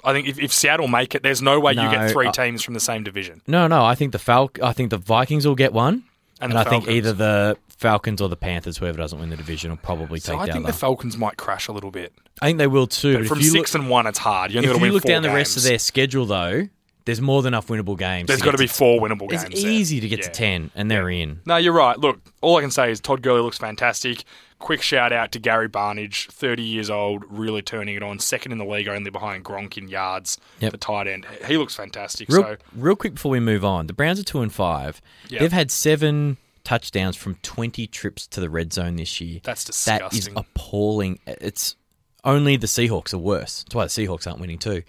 I 0.03 0.13
think 0.13 0.27
if, 0.27 0.39
if 0.39 0.51
Seattle 0.51 0.88
make 0.88 1.13
it, 1.13 1.22
there's 1.22 1.41
no 1.43 1.60
way 1.60 1.74
you 1.74 1.81
get 1.91 2.10
three 2.12 2.27
I- 2.27 2.31
teams 2.31 2.63
from 2.63 2.74
the 2.74 2.79
same 2.79 3.03
division. 3.03 3.41
no, 3.46 3.67
no, 3.67 3.84
I 3.86 3.93
think 3.93 4.13
the 4.13 4.19
Fal- 4.19 4.50
I 4.63 4.74
think 4.74 4.89
the 4.89 4.98
Vikings 4.98 5.46
will 5.46 5.55
get 5.55 5.74
one, 5.74 6.03
And 6.41 6.53
and, 6.53 6.58
I 6.60 6.63
think 6.63 6.88
either 6.88 7.13
the 7.13 7.58
Falcons 7.79 8.19
or 8.21 8.27
the 8.27 8.36
Panthers, 8.36 8.77
whoever 8.77 8.98
doesn't 8.98 9.19
win 9.19 9.29
the 9.29 9.38
division, 9.38 9.69
will 9.71 9.77
probably 9.77 10.19
So 10.19 10.33
take 10.33 10.41
I 10.41 10.45
the 10.48 10.51
think 10.51 10.65
other. 10.65 10.71
the 10.74 10.77
Falcons 10.77 11.17
might 11.17 11.38
crash 11.38 11.67
a 11.69 11.71
little 11.71 11.91
bit. 11.91 12.13
I 12.41 12.48
think 12.48 12.57
they 12.57 12.67
will 12.67 12.88
too. 12.88 13.13
But 13.13 13.19
but 13.19 13.27
from 13.29 13.38
if 13.39 13.45
you 13.45 13.51
six 13.51 13.74
look, 13.74 13.81
and 13.83 13.89
one, 13.89 14.05
it's 14.05 14.19
hard. 14.19 14.51
You 14.51 14.59
if 14.59 14.65
you 14.81 14.91
look 14.91 15.03
down 15.03 15.24
the 15.24 15.29
rest 15.29 15.55
of 15.55 15.63
their 15.63 15.79
schedule, 15.79 16.25
though, 16.25 16.67
there's 17.05 17.21
more 17.21 17.41
than 17.41 17.53
enough 17.53 17.67
winnable 17.67 17.98
games. 17.98 18.27
There's 18.27 18.41
got 18.41 18.51
to 18.51 18.57
be 18.57 18.67
four 18.67 19.00
winnable 19.00 19.31
It's 19.31 19.43
games. 19.45 19.63
there. 19.63 19.71
easy 19.71 20.01
to 20.01 20.07
get 20.09 20.19
Yeah. 20.19 20.25
to 20.25 20.31
ten, 20.31 20.71
and 20.75 20.91
they're 20.91 21.09
in. 21.09 21.39
No, 21.45 21.55
you're 21.55 21.71
right. 21.74 21.98
Look, 21.98 22.19
all 22.41 22.57
I 22.57 22.62
can 22.62 22.69
say 22.71 22.91
is 22.91 23.00
Todd 23.00 23.21
Gurley 23.21 23.41
looks 23.41 23.57
fantastic. 23.57 24.25
Quick 24.59 24.81
shout 24.81 25.13
out 25.13 25.31
to 25.31 25.39
Gary 25.39 25.69
Barnidge, 25.69 26.29
30 26.29 26.63
years 26.63 26.89
old, 26.89 27.24
really 27.29 27.62
turning 27.62 27.95
it 27.95 28.03
on. 28.03 28.19
Second 28.19 28.51
in 28.51 28.57
the 28.57 28.65
league, 28.65 28.89
only 28.89 29.09
behind 29.09 29.45
Gronk 29.45 29.77
in 29.77 29.88
yards. 29.88 30.38
Yep. 30.59 30.74
The 30.74 30.77
tight 30.77 31.07
end, 31.07 31.25
he 31.48 31.55
looks 31.55 31.74
fantastic. 31.75 32.27
Real, 32.27 32.43
so 32.43 32.57
real 32.75 32.98
quick 32.98 33.13
before 33.13 33.31
we 33.31 33.39
move 33.39 33.63
on, 33.63 33.88
the 33.88 33.93
Browns 33.93 34.19
are 34.19 34.24
two 34.24 34.41
and 34.41 34.51
five. 34.53 35.01
Yeah. 35.29 35.39
They've 35.39 35.53
had 35.53 35.71
seven 35.71 36.36
touchdowns 36.70 37.16
from 37.16 37.36
twenty 37.42 37.88
trips 37.88 38.28
to 38.28 38.40
the 38.40 38.50
red 38.50 38.72
zone 38.74 38.96
this 38.98 39.20
year. 39.20 39.40
That's 39.44 39.64
disgusting. 39.64 40.10
That 40.10 40.14
is 40.14 40.30
appalling. 40.36 41.20
It's 41.26 41.76
only 42.24 42.58
the 42.58 42.68
Seahawks 42.68 43.14
are 43.14 43.18
worse. 43.18 43.64
That's 43.64 43.76
why 43.76 43.86
the 43.86 43.90
Seahawks 43.90 44.28
aren't 44.28 44.40
winning 44.40 44.60
too. 44.60 44.84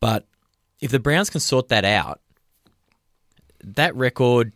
But 0.00 0.26
if 0.80 0.90
the 0.90 1.00
Browns 1.00 1.30
can 1.30 1.40
sort 1.40 1.68
that 1.68 1.84
out, 1.84 2.20
that 3.64 3.94
record, 3.96 4.52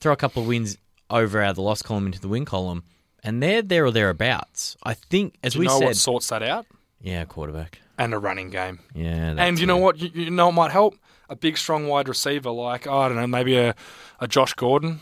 throw 0.00 0.12
a 0.12 0.16
couple 0.16 0.42
of 0.42 0.48
wins 0.48 0.76
over 1.10 1.40
out 1.42 1.50
of 1.50 1.56
the 1.56 1.62
loss 1.62 1.82
column 1.82 2.06
into 2.06 2.20
the 2.20 2.28
win 2.28 2.44
column, 2.44 2.82
and 3.22 3.42
they're 3.42 3.62
there 3.62 3.84
or 3.86 3.90
thereabouts. 3.90 4.76
I 4.82 4.94
think, 4.94 5.36
as 5.42 5.56
we 5.56 5.66
know 5.66 5.78
said, 5.78 5.84
what 5.86 5.96
sorts 5.96 6.28
that 6.28 6.42
out? 6.42 6.66
yeah, 7.00 7.24
quarterback. 7.24 7.80
and 7.98 8.12
a 8.14 8.18
running 8.18 8.50
game. 8.50 8.80
Yeah, 8.94 9.34
And 9.38 9.58
you 9.58 9.66
know 9.66 9.78
it. 9.78 9.82
what? 9.82 9.98
You, 9.98 10.10
you 10.24 10.30
know 10.30 10.46
what 10.46 10.54
might 10.54 10.70
help? 10.72 10.96
A 11.30 11.36
big, 11.36 11.58
strong 11.58 11.86
wide 11.88 12.08
receiver 12.08 12.50
like, 12.50 12.86
I 12.86 13.06
don't 13.08 13.16
know, 13.18 13.26
maybe 13.26 13.56
a, 13.58 13.74
a 14.18 14.26
Josh 14.26 14.54
Gordon. 14.54 15.00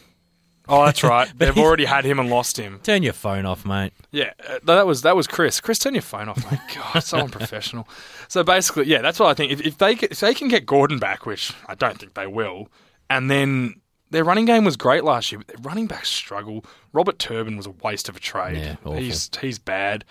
Oh, 0.69 0.85
that's 0.85 1.03
right. 1.03 1.31
They've 1.37 1.57
already 1.57 1.85
had 1.85 2.05
him 2.05 2.19
and 2.19 2.29
lost 2.29 2.57
him. 2.59 2.81
Turn 2.83 3.03
your 3.03 3.13
phone 3.13 3.47
off, 3.47 3.65
mate. 3.65 3.93
Yeah, 4.11 4.33
uh, 4.49 4.59
that 4.65 4.87
was 4.87 5.03
that 5.03 5.15
was 5.17 5.27
Chris. 5.27 5.61
Chris, 5.61 5.79
turn 5.79 5.95
your 5.95 6.03
phone 6.03 6.29
off, 6.29 6.51
mate. 6.51 6.61
God, 6.75 7.01
so 7.01 7.19
unprofessional. 7.21 7.89
So 8.29 8.43
basically, 8.43 8.87
yeah, 8.87 9.03
that's 9.03 9.21
what 9.21 9.29
I 9.29 9.35
think. 9.35 9.53
If, 9.53 9.61
if 9.61 9.79
they 9.79 9.95
get- 9.95 10.13
if 10.13 10.21
they 10.21 10.35
can 10.35 10.49
get 10.49 10.67
Gordon 10.67 10.99
back, 10.99 11.27
which 11.27 11.53
I 11.69 11.75
don't 11.75 11.99
think 11.99 12.15
they 12.15 12.27
will, 12.27 12.69
and 13.09 13.31
then 13.31 13.81
their 14.11 14.25
running 14.25 14.45
game 14.45 14.65
was 14.65 14.77
great 14.77 15.05
last 15.05 15.31
year, 15.33 15.39
but 15.39 15.49
their 15.49 15.57
running 15.63 15.87
backs 15.87 16.09
struggle. 16.09 16.65
Robert 16.93 17.19
Turbin 17.19 17.57
was 17.57 17.67
a 17.67 17.71
waste 17.83 18.09
of 18.09 18.17
a 18.17 18.21
trade. 18.21 18.57
Yeah, 18.59 18.77
awful. 18.85 18.97
he's 18.97 19.31
he's 19.41 19.59
bad. 19.59 20.05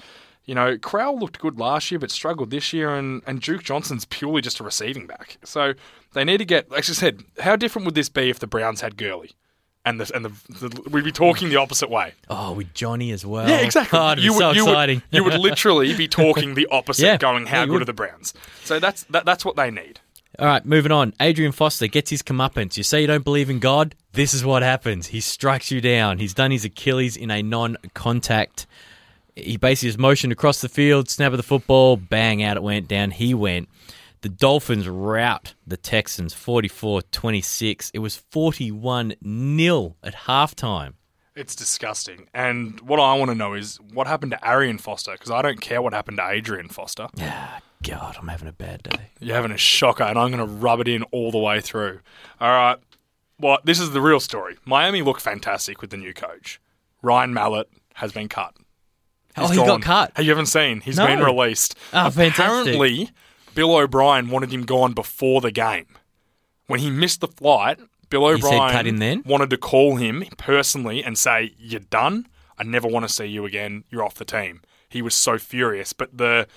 You 0.46 0.54
know, 0.54 0.78
Crowell 0.78 1.18
looked 1.18 1.40
good 1.40 1.58
last 1.60 1.90
year, 1.90 1.98
but 2.00 2.12
struggled 2.12 2.52
this 2.52 2.72
year, 2.72 2.94
and, 2.94 3.24
and 3.26 3.42
Duke 3.42 3.64
Johnson's 3.64 4.06
purely 4.06 4.42
just 4.44 4.60
a 4.60 4.64
receiving 4.64 5.08
back. 5.08 5.38
So 5.44 5.74
they 6.14 6.24
need 6.24 6.38
to 6.38 6.46
get. 6.46 6.70
Like 6.70 6.88
I 6.88 6.94
said, 6.94 7.24
how 7.40 7.56
different 7.56 7.86
would 7.88 7.96
this 7.96 8.10
be 8.10 8.30
if 8.30 8.38
the 8.38 8.46
Browns 8.48 8.82
had 8.82 8.96
Gurley? 8.96 9.32
And 9.86 10.00
the, 10.00 10.12
and 10.16 10.26
the, 10.26 10.30
the 10.68 10.90
we'd 10.90 11.04
be 11.04 11.12
talking 11.12 11.50
the 11.50 11.58
opposite 11.58 11.92
way. 11.92 12.14
Oh, 12.30 12.54
with 12.54 12.74
Johnny 12.74 13.12
as 13.12 13.24
well. 13.26 13.48
Yeah, 13.48 13.58
exactly. 13.58 14.00
Oh, 14.00 14.16
you 14.18 14.34
so 14.34 14.48
would, 14.48 14.56
you 14.56 14.64
exciting. 14.68 15.04
Would, 15.12 15.18
you 15.18 15.24
would 15.24 15.34
literally 15.40 15.96
be 15.96 16.08
talking 16.08 16.56
the 16.56 16.68
opposite, 16.72 17.06
Yeah, 17.06 17.18
going, 17.18 17.46
"How 17.46 17.60
yeah, 17.60 17.66
good 17.66 17.74
would. 17.74 17.82
are 17.84 17.86
the 17.86 17.94
Browns?" 17.94 18.34
So 18.64 18.80
that's 18.80 19.04
that, 19.06 19.26
that's 19.26 19.46
what 19.46 19.56
they 19.56 19.70
need. 19.70 20.00
All 20.40 20.48
right, 20.48 20.66
moving 20.66 20.92
on. 20.92 21.14
Adrian 21.22 21.52
Foster 21.52 21.88
gets 21.88 22.10
his 22.10 22.22
comeuppance. 22.22 22.76
You 22.76 22.84
say 22.84 23.02
you 23.02 23.08
don't 23.08 23.24
believe 23.24 23.50
in 23.50 23.60
God? 23.60 23.96
This 24.12 24.34
is 24.34 24.44
what 24.44 24.64
happens. 24.64 25.08
He 25.08 25.22
strikes 25.22 25.72
you 25.72 25.80
down. 25.82 26.18
He's 26.18 26.34
done 26.34 26.52
his 26.52 26.66
Achilles 26.66 27.16
in 27.16 27.32
a 27.32 27.42
non 27.42 27.78
contact. 27.94 28.66
He 29.36 29.58
basically 29.58 29.90
just 29.90 30.00
motioned 30.00 30.34
across 30.34 30.62
the 30.62 30.70
field, 30.70 31.10
snap 31.10 31.32
of 31.32 31.38
the 31.38 31.44
football, 31.44 31.96
bang, 31.96 32.42
out 32.42 32.58
it 32.58 32.64
went, 32.64 32.88
down 32.88 33.12
he 33.12 33.34
went. 33.34 33.70
The 34.26 34.30
Dolphins 34.30 34.90
rout 34.90 35.54
the 35.68 35.78
Texans 35.78 36.34
44 36.34 37.04
26. 37.04 37.92
It 37.94 38.00
was 38.00 38.16
41 38.16 39.14
0 39.24 39.96
at 40.02 40.16
halftime. 40.16 40.94
It's 41.36 41.56
disgusting. 41.56 42.28
And 42.34 42.80
what 42.82 43.00
I 43.00 43.14
want 43.20 43.30
to 43.30 43.36
know 43.36 43.54
is 43.54 43.80
what 43.94 44.08
happened 44.08 44.32
to 44.32 44.44
Arian 44.44 44.80
Foster 44.80 45.12
because 45.12 45.30
I 45.30 45.44
don't 45.44 45.62
care 45.62 45.80
what 45.80 45.94
happened 45.94 46.18
to 46.18 46.28
Adrian 46.28 46.70
Foster. 46.70 47.08
Yeah, 47.14 47.60
God, 47.84 48.16
I'm 48.20 48.28
having 48.30 48.48
a 48.48 48.52
bad 48.52 48.82
day. 48.82 49.12
You're 49.20 49.36
having 49.36 49.52
a 49.52 49.58
shocker, 49.58 50.06
and 50.06 50.18
I'm 50.18 50.32
going 50.32 50.40
to 50.40 50.52
rub 50.52 50.80
it 50.80 50.88
in 50.88 51.04
all 51.12 51.30
the 51.30 51.38
way 51.38 51.62
through. 51.62 52.00
All 52.42 52.50
right. 52.50 52.80
Well, 53.40 53.60
this 53.64 53.80
is 53.80 53.92
the 53.92 54.02
real 54.02 54.20
story. 54.20 54.58
Miami 54.66 55.04
look 55.04 55.20
fantastic 55.20 55.82
with 55.82 55.92
the 55.92 55.98
new 55.98 56.16
coach. 56.16 56.60
Ryan 57.04 57.32
Mallett 57.32 57.70
has 57.94 58.12
been 58.12 58.30
cut. 58.30 58.56
Oh, 59.38 59.50
he 59.50 59.58
got 59.58 59.84
cut. 59.84 60.14
Hey, 60.16 60.24
you 60.24 60.30
haven't 60.30 60.46
seen? 60.48 60.82
He's 60.82 60.98
No. 60.98 61.06
been 61.06 61.20
released. 61.20 61.78
Oh, 61.94 62.10
fantastic. 62.10 63.12
Bill 63.56 63.76
O'Brien 63.76 64.30
wanted 64.30 64.52
him 64.54 64.66
gone 64.66 64.94
before 64.94 65.42
the 65.42 65.52
game. 65.52 65.88
When 66.68 66.80
he 66.80 66.90
missed 66.90 67.22
the 67.22 67.28
flight, 67.28 67.80
Bill 68.10 68.30
He 68.30 68.42
said 68.42 68.54
O'Brien 68.54 68.72
cut 68.72 68.86
him 68.88 68.98
then? 68.98 69.24
wanted 69.26 69.50
to 69.50 69.58
call 69.58 69.96
him 69.96 70.24
personally 70.38 71.04
and 71.04 71.18
say, 71.18 71.54
"You're 71.58 71.80
done. 71.80 72.28
I 72.60 72.64
never 72.64 72.88
want 72.88 73.08
to 73.08 73.14
see 73.14 73.26
you 73.26 73.46
again. 73.46 73.84
You're 73.90 74.04
off 74.04 74.16
the 74.16 74.26
team." 74.26 74.62
He 74.88 75.02
was 75.02 75.16
so 75.16 75.38
furious, 75.38 75.94
but 75.94 76.16
the 76.18 76.48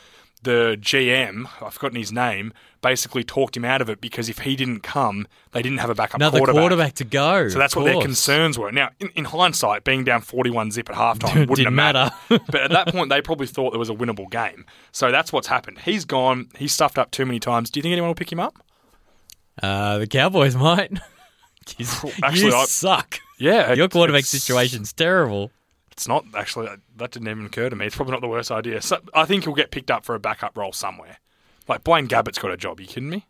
the 0.42 0.76
GM, 0.80 1.48
I've 1.60 1.74
forgotten 1.74 1.98
his 1.98 2.12
name, 2.12 2.52
basically 2.80 3.24
talked 3.24 3.56
him 3.56 3.64
out 3.64 3.80
of 3.80 3.90
it 3.90 4.00
because 4.00 4.28
if 4.28 4.38
he 4.40 4.54
didn't 4.56 4.80
come, 4.82 5.26
they 5.52 5.62
didn't 5.62 5.78
have 5.78 5.90
a 5.90 5.94
backup 5.94 6.16
Another 6.16 6.38
quarterback. 6.38 6.60
quarterback, 6.62 6.92
to 6.94 7.04
go. 7.04 7.48
So 7.48 7.58
that's 7.58 7.74
what 7.74 7.84
their 7.84 8.00
concerns 8.00 8.58
were. 8.58 8.70
Now, 8.70 8.90
in, 9.00 9.10
in 9.16 9.24
hindsight, 9.24 9.84
being 9.84 10.04
down 10.04 10.20
41 10.20 10.70
zip 10.70 10.88
at 10.90 10.96
halftime 10.96 11.46
wouldn't 11.48 11.72
matter. 11.72 12.10
mattered. 12.30 12.46
but 12.50 12.60
at 12.62 12.70
that 12.70 12.88
point, 12.88 13.10
they 13.10 13.20
probably 13.20 13.46
thought 13.46 13.70
there 13.72 13.78
was 13.78 13.90
a 13.90 13.94
winnable 13.94 14.30
game. 14.30 14.64
So 14.92 15.10
that's 15.10 15.32
what's 15.32 15.48
happened. 15.48 15.78
He's 15.80 16.04
gone. 16.04 16.48
He's 16.56 16.72
stuffed 16.72 16.98
up 16.98 17.10
too 17.10 17.26
many 17.26 17.40
times. 17.40 17.70
Do 17.70 17.78
you 17.78 17.82
think 17.82 17.92
anyone 17.92 18.08
will 18.10 18.14
pick 18.14 18.30
him 18.30 18.40
up? 18.40 18.54
Uh, 19.62 19.98
the 19.98 20.06
Cowboys 20.06 20.54
might. 20.54 20.92
Actually, 21.78 22.50
you 22.50 22.54
I- 22.54 22.64
suck. 22.66 23.18
Yeah. 23.38 23.72
Your 23.72 23.88
quarterback 23.88 24.24
situation's 24.24 24.92
terrible. 24.92 25.50
It's 25.92 26.06
not 26.06 26.24
actually. 26.36 26.68
That 26.96 27.10
didn't 27.10 27.26
even 27.28 27.44
occur 27.46 27.68
to 27.68 27.74
me. 27.74 27.86
It's 27.86 27.96
probably 27.96 28.12
not 28.12 28.20
the 28.20 28.28
worst 28.28 28.52
idea. 28.52 28.80
So 28.82 28.98
I 29.14 29.24
think 29.24 29.42
he'll 29.44 29.54
get 29.54 29.72
picked 29.72 29.90
up 29.90 30.04
for 30.04 30.14
a 30.14 30.20
backup 30.20 30.56
role 30.56 30.72
somewhere. 30.72 31.18
Like 31.68 31.84
Blaine 31.84 32.08
Gabbert's 32.08 32.38
got 32.38 32.50
a 32.50 32.56
job. 32.56 32.78
Are 32.78 32.82
you 32.82 32.88
kidding 32.88 33.10
me? 33.10 33.26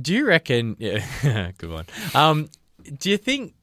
Do 0.00 0.14
you 0.14 0.26
reckon? 0.26 0.76
Yeah, 0.80 1.52
good 1.58 1.70
one. 1.70 1.86
Um, 2.14 2.48
do 2.98 3.10
you 3.10 3.16
think? 3.16 3.54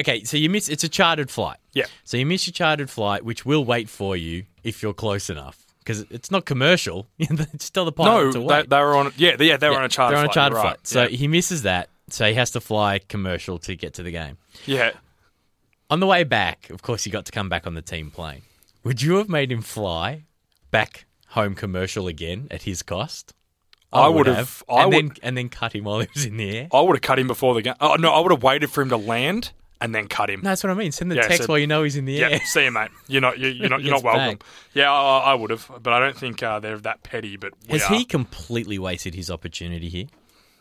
Okay, 0.00 0.24
so 0.24 0.36
you 0.36 0.48
miss. 0.50 0.68
It's 0.68 0.84
a 0.84 0.88
chartered 0.88 1.30
flight. 1.30 1.58
Yeah. 1.72 1.86
So 2.04 2.16
you 2.16 2.26
miss 2.26 2.46
your 2.46 2.52
chartered 2.52 2.90
flight, 2.90 3.24
which 3.24 3.44
will 3.44 3.64
wait 3.64 3.88
for 3.88 4.16
you 4.16 4.44
if 4.64 4.82
you're 4.82 4.94
close 4.94 5.28
enough, 5.30 5.64
because 5.80 6.00
it's 6.10 6.30
not 6.30 6.44
commercial. 6.46 7.08
Just 7.20 7.74
tell 7.74 7.84
the 7.84 7.92
No, 7.92 8.04
pilot 8.04 8.32
to 8.32 8.38
they, 8.38 8.44
wait. 8.44 8.70
they 8.70 8.78
were 8.80 8.94
on. 8.96 9.12
Yeah, 9.16 9.36
they- 9.36 9.48
yeah, 9.48 9.56
they 9.58 9.68
were 9.68 9.74
Yeah, 9.74 9.78
on 9.80 9.84
a 9.84 9.88
charter. 9.88 10.16
They're 10.16 10.24
on 10.24 10.30
a 10.30 10.32
chartered 10.32 10.58
flight. 10.58 10.76
right. 10.78 10.86
So 10.86 11.02
yeah. 11.02 11.08
he 11.08 11.28
misses 11.28 11.62
that. 11.62 11.88
So 12.08 12.26
he 12.26 12.34
has 12.34 12.50
to 12.52 12.60
fly 12.60 12.98
commercial 13.08 13.58
to 13.60 13.76
get 13.76 13.94
to 13.94 14.02
the 14.02 14.10
game. 14.10 14.36
yeah. 14.66 14.92
On 15.90 16.00
the 16.00 16.06
way 16.06 16.24
back, 16.24 16.70
of 16.70 16.80
course, 16.80 17.04
he 17.04 17.10
got 17.10 17.26
to 17.26 17.32
come 17.32 17.50
back 17.50 17.66
on 17.66 17.74
the 17.74 17.82
team 17.82 18.10
plane. 18.10 18.40
Would 18.82 19.02
you 19.02 19.16
have 19.16 19.28
made 19.28 19.52
him 19.52 19.60
fly 19.60 20.24
back 20.70 21.04
home 21.32 21.54
commercial 21.54 22.06
again 22.08 22.48
at 22.50 22.62
his 22.62 22.82
cost? 22.82 23.34
I 23.92 24.08
would 24.08 24.26
have- 24.26 24.62
I 24.70 24.84
and 24.84 24.94
would- 24.94 25.04
then 25.10 25.16
and 25.22 25.36
then 25.36 25.48
cut 25.50 25.74
him 25.74 25.84
while 25.84 26.00
he 26.00 26.08
was 26.14 26.24
in 26.24 26.36
the 26.38 26.56
air. 26.58 26.68
I 26.72 26.80
would 26.80 26.96
have 26.96 27.02
cut 27.02 27.18
him 27.18 27.26
before 27.26 27.54
the 27.54 27.60
game. 27.62 27.74
Oh 27.80 27.96
no, 27.96 28.10
I 28.12 28.20
would 28.20 28.30
have 28.32 28.42
waited 28.42 28.70
for 28.70 28.80
him 28.80 28.88
to 28.88 28.96
land 28.96 29.52
and 29.82 29.94
then 29.94 30.06
cut 30.08 30.30
him. 30.30 30.40
No, 30.42 30.48
that's 30.50 30.62
what 30.64 30.70
I 30.70 30.74
mean. 30.74 30.92
Send 30.92 31.10
the 31.10 31.16
Yeah, 31.16 31.28
text 31.28 31.42
so- 31.42 31.48
while 31.48 31.58
you 31.58 31.66
know 31.66 31.82
he's 31.82 31.96
in 31.96 32.06
the 32.06 32.22
air. 32.22 32.30
Yeah, 32.30 32.36
air. 32.36 32.42
see 32.46 32.64
you, 32.64 32.70
mate. 32.70 32.90
You're 33.06 33.20
not. 33.20 33.38
You're, 33.38 33.50
you're 33.50 33.68
not. 33.68 33.82
You're 33.84 33.92
not 33.92 34.02
welcome. 34.02 34.38
back. 34.38 34.44
Yeah, 34.72 34.90
I, 34.90 35.32
I 35.32 35.34
would 35.34 35.50
have, 35.50 35.70
but 35.82 35.92
I 35.92 36.00
don't 36.00 36.16
think 36.16 36.42
uh, 36.42 36.58
they're 36.60 36.78
that 36.78 37.02
petty. 37.02 37.36
But 37.36 37.52
Has 37.68 37.82
are. 37.84 37.94
he 37.94 38.04
completely 38.06 38.78
wasted 38.78 39.14
his 39.14 39.30
opportunity 39.30 39.88
here? 39.90 40.06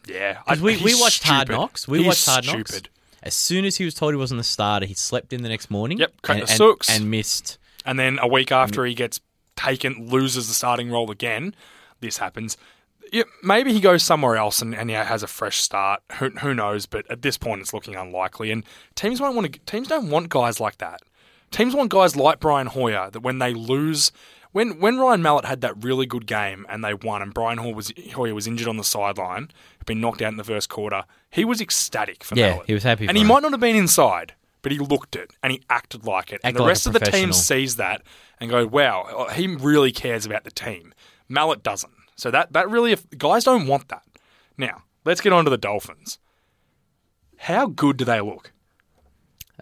Yeah, 0.07 0.39
I- 0.45 0.55
Because 0.55 0.61
we, 0.61 0.77
we 0.83 0.99
watched 0.99 1.23
Hard. 1.23 1.47
Knocks. 1.49 1.87
We 1.87 1.99
He's 1.99 2.07
watched 2.07 2.25
Hard 2.25 2.47
Knocks. 2.47 2.81
As 3.23 3.33
soon 3.35 3.63
as 3.65 3.77
he 3.77 3.85
was 3.85 3.93
told 3.93 4.11
he 4.13 4.17
wasn't 4.17 4.39
the 4.39 4.43
starter, 4.43 4.85
he 4.87 4.95
slept 4.95 5.31
in 5.31 5.43
the 5.43 5.49
next 5.49 5.69
morning. 5.69 5.99
Yep, 5.99 6.21
cracked 6.23 6.49
and, 6.49 6.59
the 6.59 6.65
and- 6.89 7.01
and 7.01 7.11
missed. 7.11 7.59
And 7.85 7.97
then 7.99 8.19
a 8.19 8.27
week 8.27 8.51
after 8.51 8.83
he 8.83 8.93
gets 8.95 9.19
taken, 9.65 10.07
loses 10.09 10.47
the 10.47 10.53
starting 10.53 10.91
role 10.91 11.11
again. 11.11 11.55
This 11.99 12.17
happens. 12.17 12.57
Yeah, 13.11 13.23
maybe 13.43 13.73
he 13.73 13.79
goes 13.81 14.03
somewhere 14.03 14.37
else 14.37 14.61
and, 14.61 14.73
and 14.73 14.89
yeah, 14.89 15.03
has 15.03 15.21
a 15.21 15.27
fresh 15.27 15.57
start. 15.57 16.01
Who, 16.19 16.29
who 16.29 16.53
knows? 16.53 16.85
But 16.85 17.09
at 17.11 17.21
this 17.21 17.37
point, 17.37 17.59
it's 17.61 17.73
looking 17.73 17.95
unlikely. 17.95 18.51
And 18.51 18.63
teams 18.95 19.19
don't 19.19 19.35
want 19.35 19.51
to. 19.51 19.59
Teams 19.59 19.87
don't 19.89 20.09
want 20.09 20.29
guys 20.29 20.59
like 20.59 20.77
that. 20.77 21.01
Teams 21.51 21.75
want 21.75 21.89
guys 21.91 22.15
like 22.15 22.39
Brian 22.39 22.67
Hoyer 22.67 23.09
that 23.11 23.19
when 23.19 23.39
they 23.39 23.53
lose, 23.53 24.13
when 24.53 24.79
when 24.79 24.97
Ryan 24.97 25.21
Mallett 25.21 25.43
had 25.43 25.59
that 25.61 25.83
really 25.83 26.05
good 26.05 26.25
game 26.25 26.65
and 26.69 26.83
they 26.85 26.93
won, 26.93 27.21
and 27.21 27.33
Brian 27.33 27.57
Hoyer 27.57 27.75
was 27.75 27.91
Hoyer 28.13 28.33
was 28.33 28.47
injured 28.47 28.69
on 28.69 28.77
the 28.77 28.83
sideline, 28.85 29.49
had 29.79 29.85
been 29.85 29.99
knocked 29.99 30.21
out 30.21 30.31
in 30.31 30.37
the 30.37 30.45
first 30.45 30.69
quarter. 30.69 31.03
He 31.29 31.43
was 31.43 31.59
ecstatic 31.59 32.23
for 32.23 32.35
Yeah, 32.35 32.51
Mallett. 32.51 32.67
he 32.67 32.73
was 32.73 32.83
happy 32.83 33.07
and 33.07 33.17
he 33.17 33.23
him. 33.23 33.27
might 33.27 33.41
not 33.43 33.51
have 33.51 33.59
been 33.59 33.75
inside, 33.75 34.33
but 34.61 34.71
he 34.71 34.79
looked 34.79 35.15
it 35.15 35.31
and 35.41 35.51
he 35.51 35.61
acted 35.69 36.05
like 36.05 36.31
it. 36.31 36.41
and 36.43 36.55
the 36.55 36.61
like 36.61 36.69
rest 36.69 36.87
of 36.87 36.93
the 36.93 36.99
team 36.99 37.33
sees 37.33 37.75
that 37.77 38.01
and 38.39 38.49
go, 38.49 38.65
"Wow, 38.65 39.27
he 39.33 39.47
really 39.47 39.91
cares 39.91 40.25
about 40.25 40.43
the 40.43 40.51
team." 40.51 40.93
Mallett 41.27 41.63
doesn't. 41.63 41.93
So 42.15 42.29
that 42.31 42.53
that 42.53 42.69
really, 42.69 42.95
guys 43.17 43.43
don't 43.43 43.67
want 43.67 43.87
that. 43.89 44.03
Now 44.57 44.83
let's 45.05 45.21
get 45.21 45.33
on 45.33 45.43
to 45.45 45.49
the 45.49 45.57
Dolphins. 45.57 46.19
How 47.37 47.65
good 47.65 47.97
do 47.97 48.05
they 48.05 48.21
look? 48.21 48.51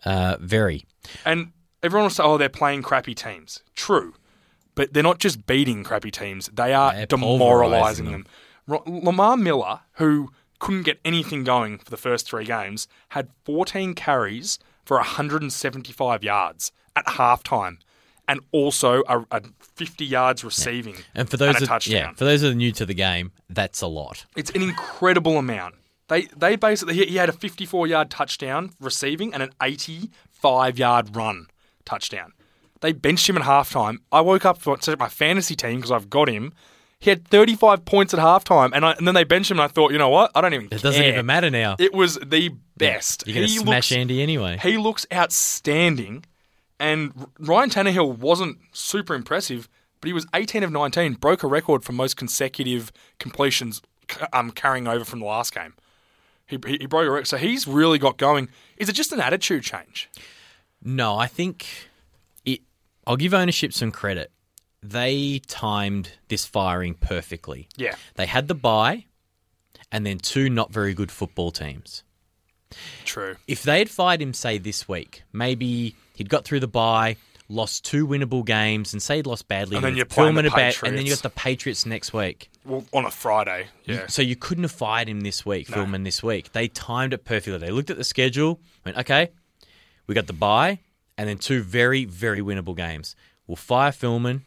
Uh, 0.04 0.38
very. 0.40 0.86
And 1.26 1.54
everyone 1.82 2.06
will 2.06 2.10
say, 2.10 2.24
"Oh, 2.24 2.38
they're 2.38 2.50
playing 2.50 2.84
crappy 2.84 3.16
teams." 3.16 3.64
True, 3.76 4.16
but 4.76 4.94
they're 4.94 5.04
not 5.04 5.20
just 5.20 5.46
beating 5.46 5.84
crappy 5.84 6.12
teams; 6.12 6.50
they 6.54 6.74
are 6.74 6.94
They're 6.94 7.06
demoralizing 7.06 8.06
pulverising 8.08 8.12
them. 8.12 9.04
Lamar 9.04 9.36
Miller, 9.38 9.82
who 9.94 10.32
couldn't 10.60 10.84
get 10.84 11.00
anything 11.04 11.44
going 11.44 11.78
for 11.78 11.90
the 11.90 11.98
first 11.98 12.30
three 12.30 12.46
games, 12.46 12.88
had 13.10 13.30
14 13.46 13.94
carries 13.94 14.60
for 14.90 14.98
175 14.98 16.24
yards 16.24 16.72
at 16.96 17.06
halftime, 17.06 17.78
and 18.28 18.40
also 18.52 19.04
a, 19.08 19.24
a 19.30 19.44
50 19.62 20.04
yards 20.04 20.44
receiving 20.44 20.96
And 21.14 21.30
for 21.30 21.38
those 21.38 21.58
and 21.58 21.68
that, 21.68 21.86
yeah, 21.86 22.12
for 22.14 22.26
those 22.26 22.42
that 22.42 22.50
are 22.50 22.56
new 22.56 22.72
to 22.72 22.88
the 22.88 22.96
game, 22.96 23.32
that's 23.48 23.82
a 23.82 23.88
lot. 23.88 24.26
It's 24.36 24.50
an 24.50 24.64
incredible 24.64 25.38
amount. 25.38 25.76
They 26.08 26.24
they 26.36 26.56
basically 26.56 26.96
he, 26.96 27.06
he 27.06 27.18
had 27.18 27.30
a 27.30 27.34
54 27.34 27.86
yard 27.86 28.10
touchdown 28.10 28.72
receiving 28.80 29.32
and 29.32 29.44
an 29.44 29.52
85 29.62 30.80
yard 30.80 31.16
run 31.16 31.46
touchdown. 31.86 32.34
They 32.82 32.92
benched 32.92 33.30
him 33.30 33.38
at 33.38 33.44
halftime. 33.44 33.98
I 34.12 34.22
woke 34.22 34.44
up 34.44 34.58
for 34.58 34.76
to 34.76 34.98
my 34.98 35.08
fantasy 35.08 35.56
team 35.56 35.76
because 35.76 35.92
I've 35.92 36.10
got 36.10 36.30
him. 36.30 36.52
He 37.02 37.10
had 37.10 37.26
35 37.30 37.86
points 37.86 38.14
at 38.14 38.20
halftime, 38.20 38.72
and, 38.74 38.86
I, 38.86 38.92
and 38.92 39.08
then 39.08 39.16
they 39.16 39.24
benched 39.24 39.50
him. 39.52 39.58
And 39.60 39.64
I 39.64 39.68
thought, 39.68 39.92
you 39.94 39.98
know 39.98 40.10
what? 40.10 40.32
I 40.36 40.42
don't 40.42 40.54
even. 40.54 40.68
It 40.70 40.82
doesn't 40.82 41.02
even 41.04 41.26
matter 41.26 41.50
now. 41.50 41.78
It 41.80 41.94
was 41.94 42.16
the 42.16 42.50
best. 42.78 43.24
You're 43.26 43.36
to 43.36 43.42
He 43.44 43.48
smash 43.60 43.92
looks- 43.92 43.92
Andy 43.94 44.22
anyway. 44.22 44.58
He 44.62 44.78
looks 44.78 45.06
outstanding, 45.14 46.26
and 46.80 47.28
Ryan 47.40 47.70
Tannehill 47.70 48.18
wasn't 48.18 48.58
super 48.74 49.16
impressive, 49.16 49.70
but 50.02 50.08
he 50.08 50.14
was 50.14 50.28
18 50.34 50.62
of 50.64 50.72
19, 50.72 51.14
broke 51.14 51.42
a 51.44 51.48
record 51.48 51.86
for 51.86 51.94
most 51.94 52.18
consecutive 52.18 52.92
completions 53.18 53.82
um, 54.34 54.52
carrying 54.52 54.86
over 54.88 55.06
from 55.06 55.20
the 55.20 55.26
last 55.26 55.56
game. 55.56 55.76
He, 56.48 56.58
he, 56.68 56.78
he 56.82 56.86
broke 56.86 57.08
a 57.08 57.12
record, 57.12 57.28
so 57.28 57.38
he's 57.38 57.66
really 57.66 57.98
got 57.98 58.18
going. 58.18 58.50
Is 58.76 58.90
it 58.90 58.94
just 58.94 59.14
an 59.14 59.22
attitude 59.22 59.64
change? 59.64 60.10
No, 60.84 61.16
I 61.18 61.28
think 61.28 61.66
it. 62.44 62.60
I'll 63.08 63.16
give 63.18 63.34
ownership 63.34 63.72
some 63.72 63.92
credit. 63.92 64.32
They 64.82 65.40
timed 65.48 66.12
this 66.30 66.46
firing 66.46 66.94
perfectly. 66.94 67.68
Yeah. 67.76 67.96
They 68.16 68.26
had 68.26 68.48
the 68.48 68.56
bye, 68.56 69.06
and 69.92 70.06
then 70.06 70.20
two 70.20 70.50
not 70.50 70.72
very 70.72 70.94
good 70.94 71.12
football 71.12 71.52
teams. 71.52 72.04
True. 73.04 73.36
If 73.48 73.64
they 73.64 73.80
had 73.80 73.90
fired 73.90 74.22
him, 74.22 74.34
say 74.34 74.58
this 74.58 74.88
week, 74.88 75.24
maybe 75.34 75.96
he'd 76.16 76.30
got 76.30 76.46
through 76.46 76.60
the 76.62 76.68
bye, 76.68 77.18
lost 77.50 77.84
two 77.84 78.08
winnable 78.08 78.46
games, 78.46 78.94
and 78.94 79.02
say 79.02 79.18
he'd 79.18 79.26
lost 79.26 79.48
badly, 79.48 79.76
And 79.76 79.84
then 79.84 79.96
you're 79.96 80.06
playing 80.06 80.36
the 80.36 80.44
bad- 80.44 80.76
and 80.84 80.96
then 80.96 81.06
you 81.06 81.12
Patriots. 81.16 81.22
got 81.22 81.34
the 81.36 81.40
Patriots 81.42 81.86
next 81.86 82.14
week. 82.14 82.50
Well, 82.64 82.86
on 82.94 83.06
a 83.06 83.12
Friday. 83.12 83.68
Yeah. 83.86 84.06
So 84.08 84.22
you 84.22 84.36
couldn't 84.36 84.64
have 84.64 84.72
fired 84.72 85.10
him 85.10 85.22
this 85.22 85.46
week, 85.46 85.68
Philbin 85.68 86.04
this 86.06 86.22
week. 86.22 86.52
They 86.54 86.68
timed 86.68 87.14
it 87.14 87.26
perfectly. 87.26 87.58
They 87.58 87.72
looked 87.72 87.90
at 87.90 87.98
the 87.98 88.04
schedule, 88.04 88.60
went, 88.86 88.98
okay, 89.00 89.32
we 90.08 90.14
got 90.16 90.28
the 90.28 90.34
bye, 90.34 90.80
and 91.18 91.28
then 91.28 91.38
two 91.40 91.64
very, 91.64 92.06
very 92.06 92.40
winnable 92.42 92.78
games. 92.78 93.16
We'll 93.48 93.56
fire 93.56 93.92
Philbin. 93.92 94.42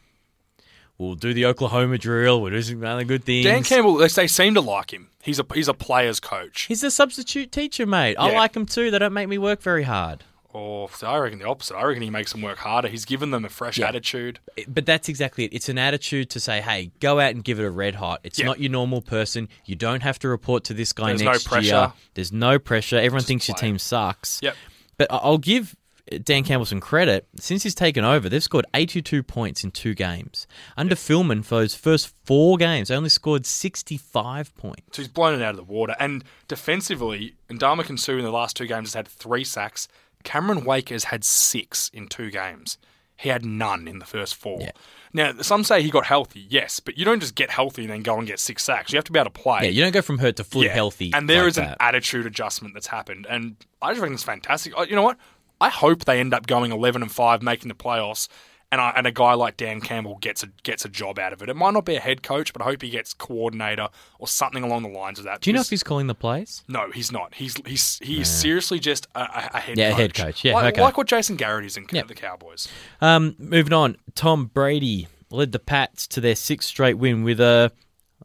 We'll 1.02 1.14
do 1.16 1.34
the 1.34 1.46
Oklahoma 1.46 1.98
drill. 1.98 2.40
We'll 2.40 2.52
do 2.52 2.62
some 2.62 2.84
other 2.84 3.04
good 3.04 3.24
things. 3.24 3.44
Dan 3.44 3.62
Campbell, 3.64 3.96
they, 3.96 4.08
they 4.08 4.26
seem 4.28 4.54
to 4.54 4.60
like 4.60 4.92
him. 4.92 5.08
He's 5.22 5.38
a 5.38 5.44
he's 5.54 5.68
a 5.68 5.74
player's 5.74 6.20
coach. 6.20 6.62
He's 6.62 6.82
a 6.82 6.90
substitute 6.90 7.50
teacher, 7.52 7.86
mate. 7.86 8.16
I 8.18 8.30
Yeah. 8.30 8.38
like 8.38 8.54
him 8.56 8.66
too. 8.66 8.90
They 8.90 8.98
don't 8.98 9.12
make 9.12 9.28
me 9.28 9.38
work 9.38 9.62
very 9.62 9.82
hard. 9.84 10.24
Or 10.54 10.90
so 10.90 11.06
I 11.06 11.16
reckon 11.18 11.38
the 11.38 11.46
opposite. 11.48 11.74
I 11.76 11.82
reckon 11.84 12.02
he 12.02 12.10
makes 12.10 12.30
them 12.32 12.42
work 12.42 12.58
harder. 12.58 12.86
He's 12.88 13.06
given 13.06 13.30
them 13.30 13.44
a 13.44 13.48
fresh 13.48 13.80
attitude. 13.80 14.38
But 14.68 14.84
that's 14.84 15.08
exactly 15.08 15.44
it. 15.46 15.54
It's 15.54 15.70
an 15.70 15.78
attitude 15.78 16.28
to 16.30 16.40
say, 16.40 16.60
hey, 16.60 16.90
go 17.00 17.20
out 17.20 17.30
and 17.34 17.42
give 17.42 17.58
it 17.58 17.64
a 17.64 17.70
red 17.70 17.94
hot. 17.94 18.20
It's 18.22 18.38
Yeah. 18.38 18.46
not 18.46 18.60
your 18.60 18.70
normal 18.70 19.00
person. 19.00 19.48
You 19.64 19.76
don't 19.76 20.02
have 20.02 20.18
to 20.18 20.28
report 20.28 20.64
to 20.64 20.74
this 20.74 20.92
guy 20.92 21.06
There's 21.08 21.22
no 21.22 21.32
next 21.32 21.46
pressure. 21.46 21.66
year. 21.74 21.92
There's 22.14 22.32
no 22.32 22.58
pressure. 22.58 22.96
Everyone 22.96 23.22
thinks 23.24 23.48
your 23.48 23.56
play. 23.56 23.68
team 23.68 23.78
sucks. 23.78 24.40
Yep. 24.42 24.54
But 24.98 25.10
I- 25.10 25.16
I'll 25.16 25.38
give 25.38 25.74
Dan 26.18 26.44
Campbell 26.44 26.66
some 26.66 26.80
credit. 26.80 27.26
Since 27.36 27.62
he's 27.62 27.74
taken 27.74 28.04
over, 28.04 28.28
they've 28.28 28.42
scored 28.42 28.66
82 28.74 29.22
points 29.22 29.64
in 29.64 29.70
two 29.70 29.94
games. 29.94 30.46
Under 30.76 30.94
Philbin, 30.94 31.44
for 31.44 31.56
those 31.56 31.74
first 31.74 32.12
four 32.24 32.56
games, 32.56 32.88
they 32.88 32.96
only 32.96 33.08
scored 33.08 33.46
65 33.46 34.54
points. 34.56 34.82
So 34.96 35.02
he's 35.02 35.08
blown 35.08 35.40
it 35.40 35.44
out 35.44 35.50
of 35.50 35.56
the 35.56 35.62
water. 35.64 35.94
And 35.98 36.24
defensively, 36.48 37.34
Ndamukong 37.50 37.98
Suh 37.98 38.12
in 38.18 38.24
the 38.24 38.30
last 38.30 38.56
two 38.56 38.66
games 38.66 38.88
has 38.90 38.94
had 38.94 39.08
three 39.08 39.44
sacks. 39.44 39.88
Cameron 40.24 40.64
Wake 40.64 40.90
has 40.90 41.04
had 41.04 41.24
six 41.24 41.90
in 41.92 42.08
two 42.08 42.30
games. 42.30 42.78
He 43.16 43.28
had 43.28 43.44
none 43.44 43.86
in 43.86 43.98
the 44.00 44.04
first 44.04 44.34
four. 44.34 44.58
Yeah. 44.60 44.70
Now, 45.12 45.32
some 45.42 45.62
say 45.62 45.82
he 45.82 45.90
got 45.90 46.06
healthy, 46.06 46.44
yes, 46.48 46.80
but 46.80 46.96
you 46.96 47.04
don't 47.04 47.20
just 47.20 47.34
get 47.34 47.50
healthy 47.50 47.82
and 47.82 47.90
then 47.92 48.02
go 48.02 48.16
and 48.18 48.26
get 48.26 48.40
six 48.40 48.64
sacks. 48.64 48.92
You 48.92 48.96
have 48.96 49.04
to 49.04 49.12
be 49.12 49.18
able 49.18 49.30
to 49.30 49.38
play. 49.40 49.60
Yeah, 49.64 49.68
you 49.70 49.82
don't 49.82 49.92
go 49.92 50.02
from 50.02 50.18
hurt 50.18 50.36
to 50.36 50.44
fully 50.44 50.66
Yeah. 50.66 50.72
healthy. 50.74 51.12
And 51.14 51.28
there 51.28 51.42
like 51.42 51.48
is 51.50 51.58
an 51.58 51.76
attitude 51.78 52.26
adjustment 52.26 52.74
that's 52.74 52.86
happened, 52.88 53.26
and 53.28 53.56
I 53.80 53.90
just 53.90 54.00
reckon 54.00 54.14
it's 54.14 54.24
fantastic. 54.24 54.72
Uh, 54.76 54.86
You 54.88 54.96
know 54.96 55.02
what? 55.02 55.18
I 55.62 55.68
hope 55.68 56.04
they 56.04 56.18
end 56.20 56.34
up 56.34 56.46
going 56.46 56.72
eleven 56.72 57.02
and 57.02 57.10
five, 57.12 57.42
making 57.42 57.68
the 57.68 57.74
playoffs, 57.74 58.28
and 58.70 58.80
I, 58.80 58.90
and 58.96 59.06
a 59.06 59.10
guy 59.12 59.34
like 59.34 59.56
Dan 59.56 59.80
Campbell 59.80 60.16
gets 60.20 60.42
a 60.42 60.46
gets 60.62 60.84
a 60.84 60.88
job 60.88 61.18
out 61.18 61.32
of 61.32 61.42
it. 61.42 61.48
It 61.48 61.54
might 61.56 61.72
not 61.74 61.84
be 61.84 61.94
a 61.96 62.00
head 62.00 62.22
coach, 62.22 62.52
but 62.52 62.62
I 62.62 62.64
hope 62.64 62.82
he 62.82 62.90
gets 62.90 63.14
coordinator 63.14 63.88
or 64.18 64.26
something 64.26 64.64
along 64.64 64.82
the 64.82 64.88
lines 64.88 65.18
of 65.18 65.24
that. 65.26 65.40
Do 65.40 65.50
you 65.50 65.54
know 65.54 65.60
if 65.60 65.70
he's 65.70 65.82
calling 65.82 66.06
the 66.06 66.14
plays? 66.14 66.64
no, 66.68 66.90
he's 66.90 67.12
not. 67.12 67.34
He's 67.34 67.56
he's 67.66 67.98
he 68.02 68.20
is 68.22 68.28
seriously 68.30 68.78
just 68.80 69.06
a, 69.14 69.20
a, 69.54 69.60
head 69.60 69.78
Yeah, 69.78 69.90
coach. 69.90 69.98
head 69.98 70.14
coach. 70.14 70.44
Yeah, 70.44 70.54
like, 70.54 70.74
okay. 70.74 70.82
like 70.82 70.96
what 70.96 71.06
Jason 71.06 71.36
Garrett 71.36 71.64
is 71.64 71.76
in 71.76 71.86
Yep. 71.92 72.08
the 72.08 72.14
Cowboys. 72.14 72.68
Um, 73.00 73.36
moving 73.38 73.72
on, 73.72 73.96
Tom 74.14 74.46
Brady 74.46 75.06
led 75.30 75.52
the 75.52 75.58
Pats 75.58 76.06
to 76.08 76.20
their 76.20 76.34
sixth 76.36 76.68
straight 76.68 76.98
win 76.98 77.22
with 77.24 77.40
a, 77.40 77.70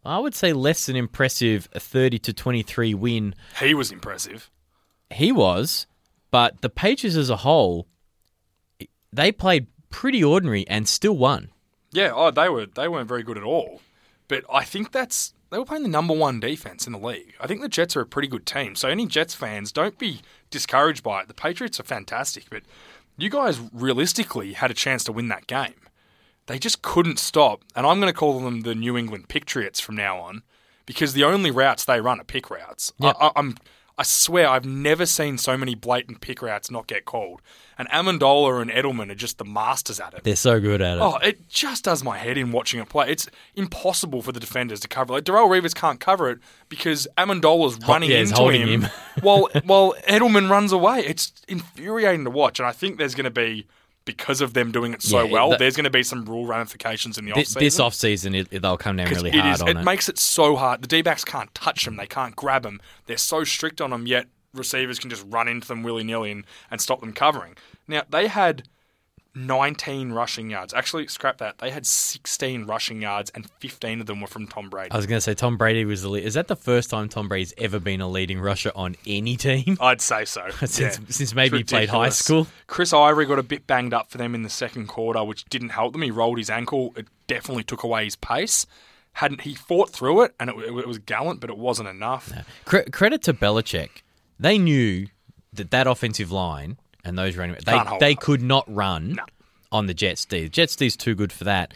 I 0.05 0.19
would 0.19 0.33
say, 0.35 0.53
less 0.53 0.85
than 0.87 0.95
impressive 0.95 1.67
30 1.73 2.19
to 2.19 2.33
23 2.33 2.93
win. 2.93 3.35
He 3.59 3.73
was 3.73 3.91
impressive. 3.91 4.49
He 5.09 5.31
was, 5.31 5.87
but 6.31 6.61
the 6.61 6.69
Patriots 6.69 7.17
as 7.17 7.29
a 7.29 7.37
whole, 7.37 7.87
they 9.11 9.31
played 9.31 9.67
pretty 9.89 10.23
ordinary 10.23 10.67
and 10.67 10.87
still 10.87 11.17
won. 11.17 11.49
Yeah, 11.91 12.11
oh, 12.13 12.31
they 12.31 12.49
were 12.49 12.65
they 12.65 12.87
weren't 12.87 13.07
very 13.07 13.23
good 13.23 13.37
at 13.37 13.43
all. 13.43 13.81
But 14.27 14.43
I 14.51 14.63
think 14.63 14.91
that's 14.91 15.33
they 15.49 15.57
were 15.57 15.65
playing 15.65 15.83
the 15.83 15.89
number 15.89 16.13
one 16.13 16.39
defense 16.39 16.85
in 16.85 16.93
the 16.93 16.99
league. 16.99 17.35
I 17.39 17.47
think 17.47 17.61
the 17.61 17.69
Jets 17.69 17.95
are 17.95 18.01
a 18.01 18.05
pretty 18.05 18.27
good 18.27 18.45
team. 18.45 18.75
So 18.75 18.89
any 18.89 19.05
Jets 19.05 19.33
fans, 19.33 19.71
don't 19.71 19.97
be 19.97 20.21
discouraged 20.49 21.03
by 21.03 21.21
it. 21.21 21.27
The 21.27 21.33
Patriots 21.33 21.79
are 21.79 21.83
fantastic, 21.83 22.45
but 22.49 22.63
you 23.17 23.29
guys 23.29 23.59
realistically 23.71 24.53
had 24.53 24.71
a 24.71 24.75
chance 24.75 25.03
to 25.05 25.11
win 25.13 25.29
that 25.29 25.47
game. 25.47 25.75
They 26.47 26.59
just 26.59 26.81
couldn't 26.81 27.19
stop, 27.19 27.63
and 27.75 27.85
I'm 27.85 27.99
going 27.99 28.11
to 28.11 28.17
call 28.17 28.39
them 28.39 28.61
the 28.61 28.75
New 28.75 28.97
England 28.97 29.27
Patriots 29.27 29.79
from 29.79 29.95
now 29.95 30.19
on 30.19 30.43
because 30.85 31.13
the 31.13 31.25
only 31.25 31.51
routes 31.51 31.83
they 31.83 31.99
run 31.99 32.21
are 32.21 32.25
pick 32.25 32.49
routes. 32.49 32.93
Yep. 32.99 33.15
I, 33.19 33.27
I, 33.27 33.31
I'm 33.35 33.57
I 33.99 34.03
swear 34.03 34.47
I've 34.47 34.65
never 34.65 35.07
seen 35.07 35.39
so 35.39 35.57
many 35.57 35.73
blatant 35.73 36.21
pick 36.21 36.43
routes 36.43 36.69
not 36.69 36.85
get 36.85 37.05
called. 37.05 37.41
And 37.79 37.89
Amendola 37.89 38.61
and 38.61 38.69
Edelman 38.69 39.09
are 39.11 39.15
just 39.15 39.39
the 39.39 39.45
masters 39.45 39.99
at 39.99 40.13
it. 40.13 40.23
They're 40.23 40.35
so 40.35 40.59
good 40.59 40.81
at 40.81 40.97
it. 40.97 41.01
Oh, 41.01 41.17
it 41.17 41.49
just 41.49 41.83
does 41.83 42.03
my 42.03 42.17
head 42.17 42.37
in 42.37 42.51
watching 42.51 42.79
it 42.79 42.89
play. 42.89 43.09
It's 43.09 43.27
impossible 43.55 44.21
for 44.21 44.31
the 44.31 44.39
defenders 44.39 44.79
to 44.81 44.87
cover. 44.87 45.13
Like 45.13 45.23
Darrelle 45.23 45.49
Revis 45.49 45.73
can't 45.73 45.99
cover 45.99 46.29
it 46.29 46.39
because 46.69 47.07
Amendola's 47.17 47.79
oh, 47.83 47.87
running 47.87 48.11
yeah, 48.11 48.19
into 48.19 48.49
him, 48.49 48.81
him. 48.81 48.91
while 49.21 49.49
while 49.63 49.95
Edelman 50.07 50.49
runs 50.49 50.71
away. 50.71 50.99
It's 50.99 51.31
infuriating 51.47 52.23
to 52.25 52.31
watch, 52.31 52.59
and 52.59 52.67
I 52.67 52.73
think 52.73 52.97
there's 52.97 53.15
going 53.15 53.25
to 53.25 53.31
be 53.31 53.65
because 54.07 54.41
of 54.41 54.53
them 54.55 54.71
doing 54.71 54.93
it 54.95 55.03
so 55.03 55.23
Yeah, 55.23 55.31
well. 55.31 55.49
that- 55.51 55.59
there's 55.59 55.75
going 55.75 55.83
to 55.83 55.91
be 55.91 56.01
some 56.01 56.25
rule 56.25 56.47
ramifications 56.47 57.19
in 57.19 57.25
the 57.25 57.33
offseason. 57.33 57.59
this 57.59 57.79
offseason, 57.79 58.47
it, 58.51 58.61
they'll 58.63 58.77
come 58.77 58.95
down 58.95 59.09
really 59.09 59.29
it 59.29 59.35
hard 59.35 59.53
is- 59.55 59.61
on 59.61 59.67
it 59.67 59.77
it. 59.77 59.83
makes 59.83 60.09
it 60.09 60.17
so 60.17 60.55
hard. 60.55 60.81
The 60.81 60.87
D 60.87 61.03
backs 61.03 61.23
can't 61.23 61.53
touch 61.53 61.85
them. 61.85 61.97
They 61.97 62.07
can't 62.07 62.35
grab 62.35 62.63
them. 62.63 62.81
They're 63.05 63.17
so 63.17 63.43
strict 63.43 63.79
on 63.81 63.91
them. 63.91 64.07
Yet 64.07 64.25
receivers 64.53 64.97
can 64.97 65.11
just 65.11 65.23
run 65.27 65.47
into 65.47 65.67
them 65.67 65.83
willy 65.83 66.03
nilly 66.03 66.31
and, 66.31 66.45
and 66.71 66.81
stop 66.81 67.01
them 67.01 67.13
covering. 67.13 67.55
Now 67.87 68.01
they 68.09 68.25
had 68.27 68.63
19 69.37 70.11
rushing 70.11 70.49
yards. 70.49 70.73
Actually, 70.73 71.07
scrap 71.07 71.37
that. 71.37 71.59
They 71.59 71.69
had 71.69 71.85
16 71.85 72.65
rushing 72.65 73.01
yards, 73.01 73.29
and 73.35 73.49
15 73.59 74.01
of 74.01 74.07
them 74.07 74.19
were 74.21 74.27
from 74.27 74.47
Tom 74.47 74.69
Brady. 74.69 74.91
I 74.91 74.97
was 74.97 75.05
going 75.05 75.17
to 75.17 75.21
say 75.21 75.33
Tom 75.33 75.57
Brady 75.57 75.85
was 75.85 76.01
the 76.01 76.09
lead. 76.09 76.23
Is 76.25 76.33
that 76.33 76.47
the 76.47 76.55
first 76.55 76.89
time 76.89 77.07
Tom 77.09 77.27
Brady's 77.27 77.53
ever 77.57 77.79
been 77.79 78.01
a 78.01 78.07
leading 78.07 78.39
rusher 78.39 78.71
on 78.75 78.95
any 79.05 79.37
team? 79.37 79.77
I'd 79.81 80.01
say 80.01 80.25
so. 80.25 80.47
Since- 80.65 80.79
Yeah. 80.79 81.05
since 81.09 81.35
maybe 81.35 81.57
he 81.59 81.63
played 81.63 81.89
high 81.89 82.09
school. 82.09 82.47
Chris 82.67 82.91
Ivory 82.93 83.25
got 83.25 83.39
a 83.39 83.43
bit 83.43 83.67
banged 83.67 83.93
up 83.93 84.09
for 84.09 84.17
them 84.17 84.33
in 84.35 84.41
the 84.43 84.49
second 84.49 84.87
quarter, 84.87 85.23
which 85.23 85.45
didn't 85.45 85.69
help 85.69 85.93
them. 85.93 86.01
He 86.01 86.11
rolled 86.11 86.37
his 86.39 86.49
ankle. 86.49 86.93
It 86.97 87.07
definitely 87.27 87.63
took 87.63 87.83
away 87.83 88.05
his 88.05 88.15
pace. 88.15 88.65
Hadn't 89.13 89.41
he 89.41 89.55
fought 89.55 89.89
through 89.89 90.21
it, 90.23 90.35
and 90.39 90.49
it, 90.49 90.55
it 90.57 90.87
was 90.87 90.99
gallant, 90.99 91.39
but 91.39 91.49
it 91.49 91.57
wasn't 91.57 91.89
enough. 91.89 92.31
Cre- 92.65 92.89
credit 92.91 93.23
to 93.23 93.33
Belichick. 93.33 93.89
They 94.39 94.57
knew 94.59 95.07
that 95.53 95.71
that 95.71 95.87
offensive 95.87 96.31
line 96.31 96.77
and 97.07 97.17
those 97.17 97.35
running 97.37 97.55
they 97.65 97.79
they 97.99 98.13
up. 98.13 98.19
could 98.19 98.41
not 98.41 98.65
run 98.73 99.17
on 99.71 99.87
the 99.87 99.93
Jets 99.93 100.25
D. 100.25 100.43
The 100.43 100.49
Jets 100.49 100.75
D's 100.75 100.95
too 100.95 101.15
good 101.15 101.31
for 101.31 101.43
that. 101.45 101.73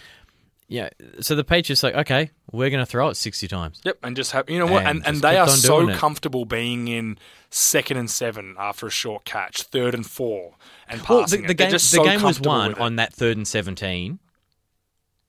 Yeah, 0.68 0.88
so 1.20 1.36
the 1.36 1.44
Patriots 1.44 1.84
like, 1.84 1.96
okay, 1.96 2.32
we're 2.54 2.70
going 2.70 2.80
to 2.80 2.90
throw 2.90 3.10
it 3.10 3.16
sixty 3.16 3.46
times. 3.48 3.82
Yep, 3.84 3.98
and 4.04 4.16
just 4.16 4.32
have 4.32 4.50
you 4.50 4.58
know 4.58 4.66
what, 4.68 4.86
And 4.86 5.00
and, 5.00 5.08
and 5.08 5.22
they 5.22 5.38
are 5.38 5.50
so 5.50 5.90
it. 5.90 5.98
comfortable 5.98 6.46
being 6.46 6.88
in 6.88 7.18
second 7.50 7.98
and 7.98 8.10
seven 8.10 8.56
after 8.58 8.88
a 8.88 8.90
short 8.90 9.26
catch, 9.26 9.64
third 9.64 9.94
and 9.94 10.06
four, 10.06 10.54
and 10.88 11.02
Well, 11.02 11.18
the, 11.20 11.24
passing. 11.24 11.42
the 11.44 11.52
it. 11.52 11.58
Game 11.58 11.72
the 11.72 11.80
so 11.80 12.04
game 12.06 12.22
was 12.22 12.40
won 12.40 12.74
on 12.76 12.96
that 12.96 13.14
third 13.14 13.36
and 13.36 13.46
seventeen. 13.46 14.20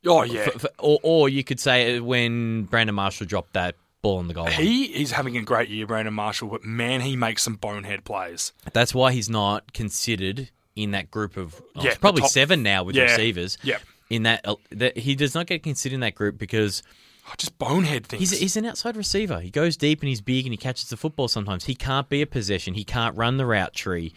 Oh 0.07 0.23
yeah, 0.23 0.43
F- 0.43 0.65
f- 0.65 0.71
or, 0.79 0.99
or 1.03 1.29
you 1.29 1.43
could 1.43 1.59
say 1.59 1.97
uh, 1.99 2.03
when 2.05 2.65
Brandon 2.65 2.95
Marshall 2.95 3.27
dropped 3.27 3.55
that 3.55 3.75
ball 4.03 4.21
in 4.21 4.29
the 4.29 4.35
goal 4.35 4.45
line. 4.45 4.53
he 4.53 4.85
is 5.03 5.13
having 5.13 5.37
a 5.37 5.43
great 5.43 5.69
year, 5.69 5.87
Brandon 5.87 6.13
Marshall. 6.13 6.49
But 6.49 6.65
man, 6.65 7.01
he 7.01 7.17
makes 7.17 7.43
some 7.43 7.55
bonehead 7.55 8.05
plays. 8.05 8.53
That's 8.73 8.95
why 8.95 9.13
he's 9.13 9.31
not 9.31 9.73
considered 9.73 10.51
in 10.77 10.91
that 10.91 11.11
group 11.11 11.37
of 11.37 11.63
oh, 11.77 11.83
Yeah, 11.85 11.95
probably 12.01 12.23
top- 12.23 12.31
seven 12.31 12.63
now 12.63 12.83
with 12.85 12.97
Yeah, 12.97 13.05
receivers. 13.05 13.57
Yeah. 13.63 13.79
In 14.11 14.25
that, 14.25 14.41
uh, 14.45 14.57
that 14.71 14.99
he 14.99 15.15
does 15.15 15.35
not 15.35 15.47
get 15.47 15.63
considered 15.63 15.95
in 15.95 16.01
that 16.01 16.15
group 16.15 16.37
because 16.37 16.83
Oh, 17.29 17.33
just 17.39 17.57
bonehead 17.57 18.05
things. 18.07 18.31
he's, 18.31 18.39
he's 18.41 18.57
an 18.57 18.65
outside 18.67 18.97
receiver. 18.97 19.39
He 19.41 19.49
goes 19.51 19.77
deep 19.77 20.01
and 20.01 20.09
he's 20.09 20.21
big 20.21 20.45
and 20.45 20.53
he 20.53 20.57
catches 20.57 20.89
the 20.91 20.97
football 20.97 21.29
sometimes. 21.29 21.65
He 21.65 21.77
can't 21.77 22.09
be 22.09 22.21
a 22.21 22.27
possession. 22.27 22.75
He 22.75 22.83
can't 22.83 23.17
run 23.17 23.37
the 23.37 23.47
route 23.47 23.73
tree. 23.75 24.13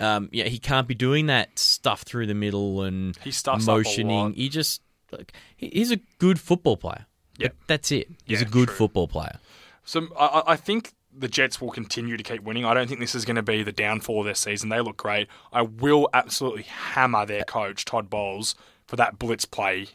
Um, 0.00 0.30
yeah, 0.32 0.44
he 0.44 0.58
can't 0.58 0.88
be 0.88 0.94
doing 0.94 1.26
that 1.26 1.58
stuff 1.58 2.02
through 2.02 2.26
the 2.26 2.34
middle 2.34 2.82
and 2.82 3.14
He 3.22 3.30
stuffs 3.30 3.68
up 3.68 3.74
a 3.74 3.76
motioning. 3.78 4.32
He 4.32 4.48
just 4.48 4.80
like 5.12 5.32
he's 5.56 5.90
a 5.90 5.98
good 6.18 6.40
football 6.40 6.76
player. 6.78 7.04
Yep. 7.38 7.54
But 7.58 7.66
that's 7.68 7.92
it. 7.92 8.08
He's 8.24 8.40
Yeah, 8.40 8.46
a 8.46 8.50
good 8.50 8.68
true. 8.68 8.76
football 8.76 9.08
player. 9.08 9.38
So 9.84 10.08
I, 10.18 10.26
I- 10.26 10.52
I 10.52 10.56
think 10.56 10.92
the 11.18 11.28
Jets 11.28 11.60
will 11.60 11.70
continue 11.70 12.16
to 12.16 12.22
keep 12.22 12.42
winning. 12.42 12.64
I 12.66 12.74
don't 12.74 12.88
think 12.88 13.00
this 13.00 13.14
is 13.14 13.24
going 13.24 13.36
to 13.36 13.42
be 13.42 13.62
the 13.62 13.72
downfall 13.72 14.20
of 14.20 14.24
their 14.26 14.34
season. 14.34 14.68
They 14.68 14.80
look 14.80 14.98
great. 14.98 15.28
I 15.52 15.62
will 15.62 16.08
absolutely 16.12 16.64
hammer 16.64 17.24
their 17.24 17.44
coach 17.44 17.84
Todd 17.86 18.10
Bowles 18.10 18.54
for 18.86 18.96
that 18.96 19.18
blitz 19.18 19.46
play 19.46 19.86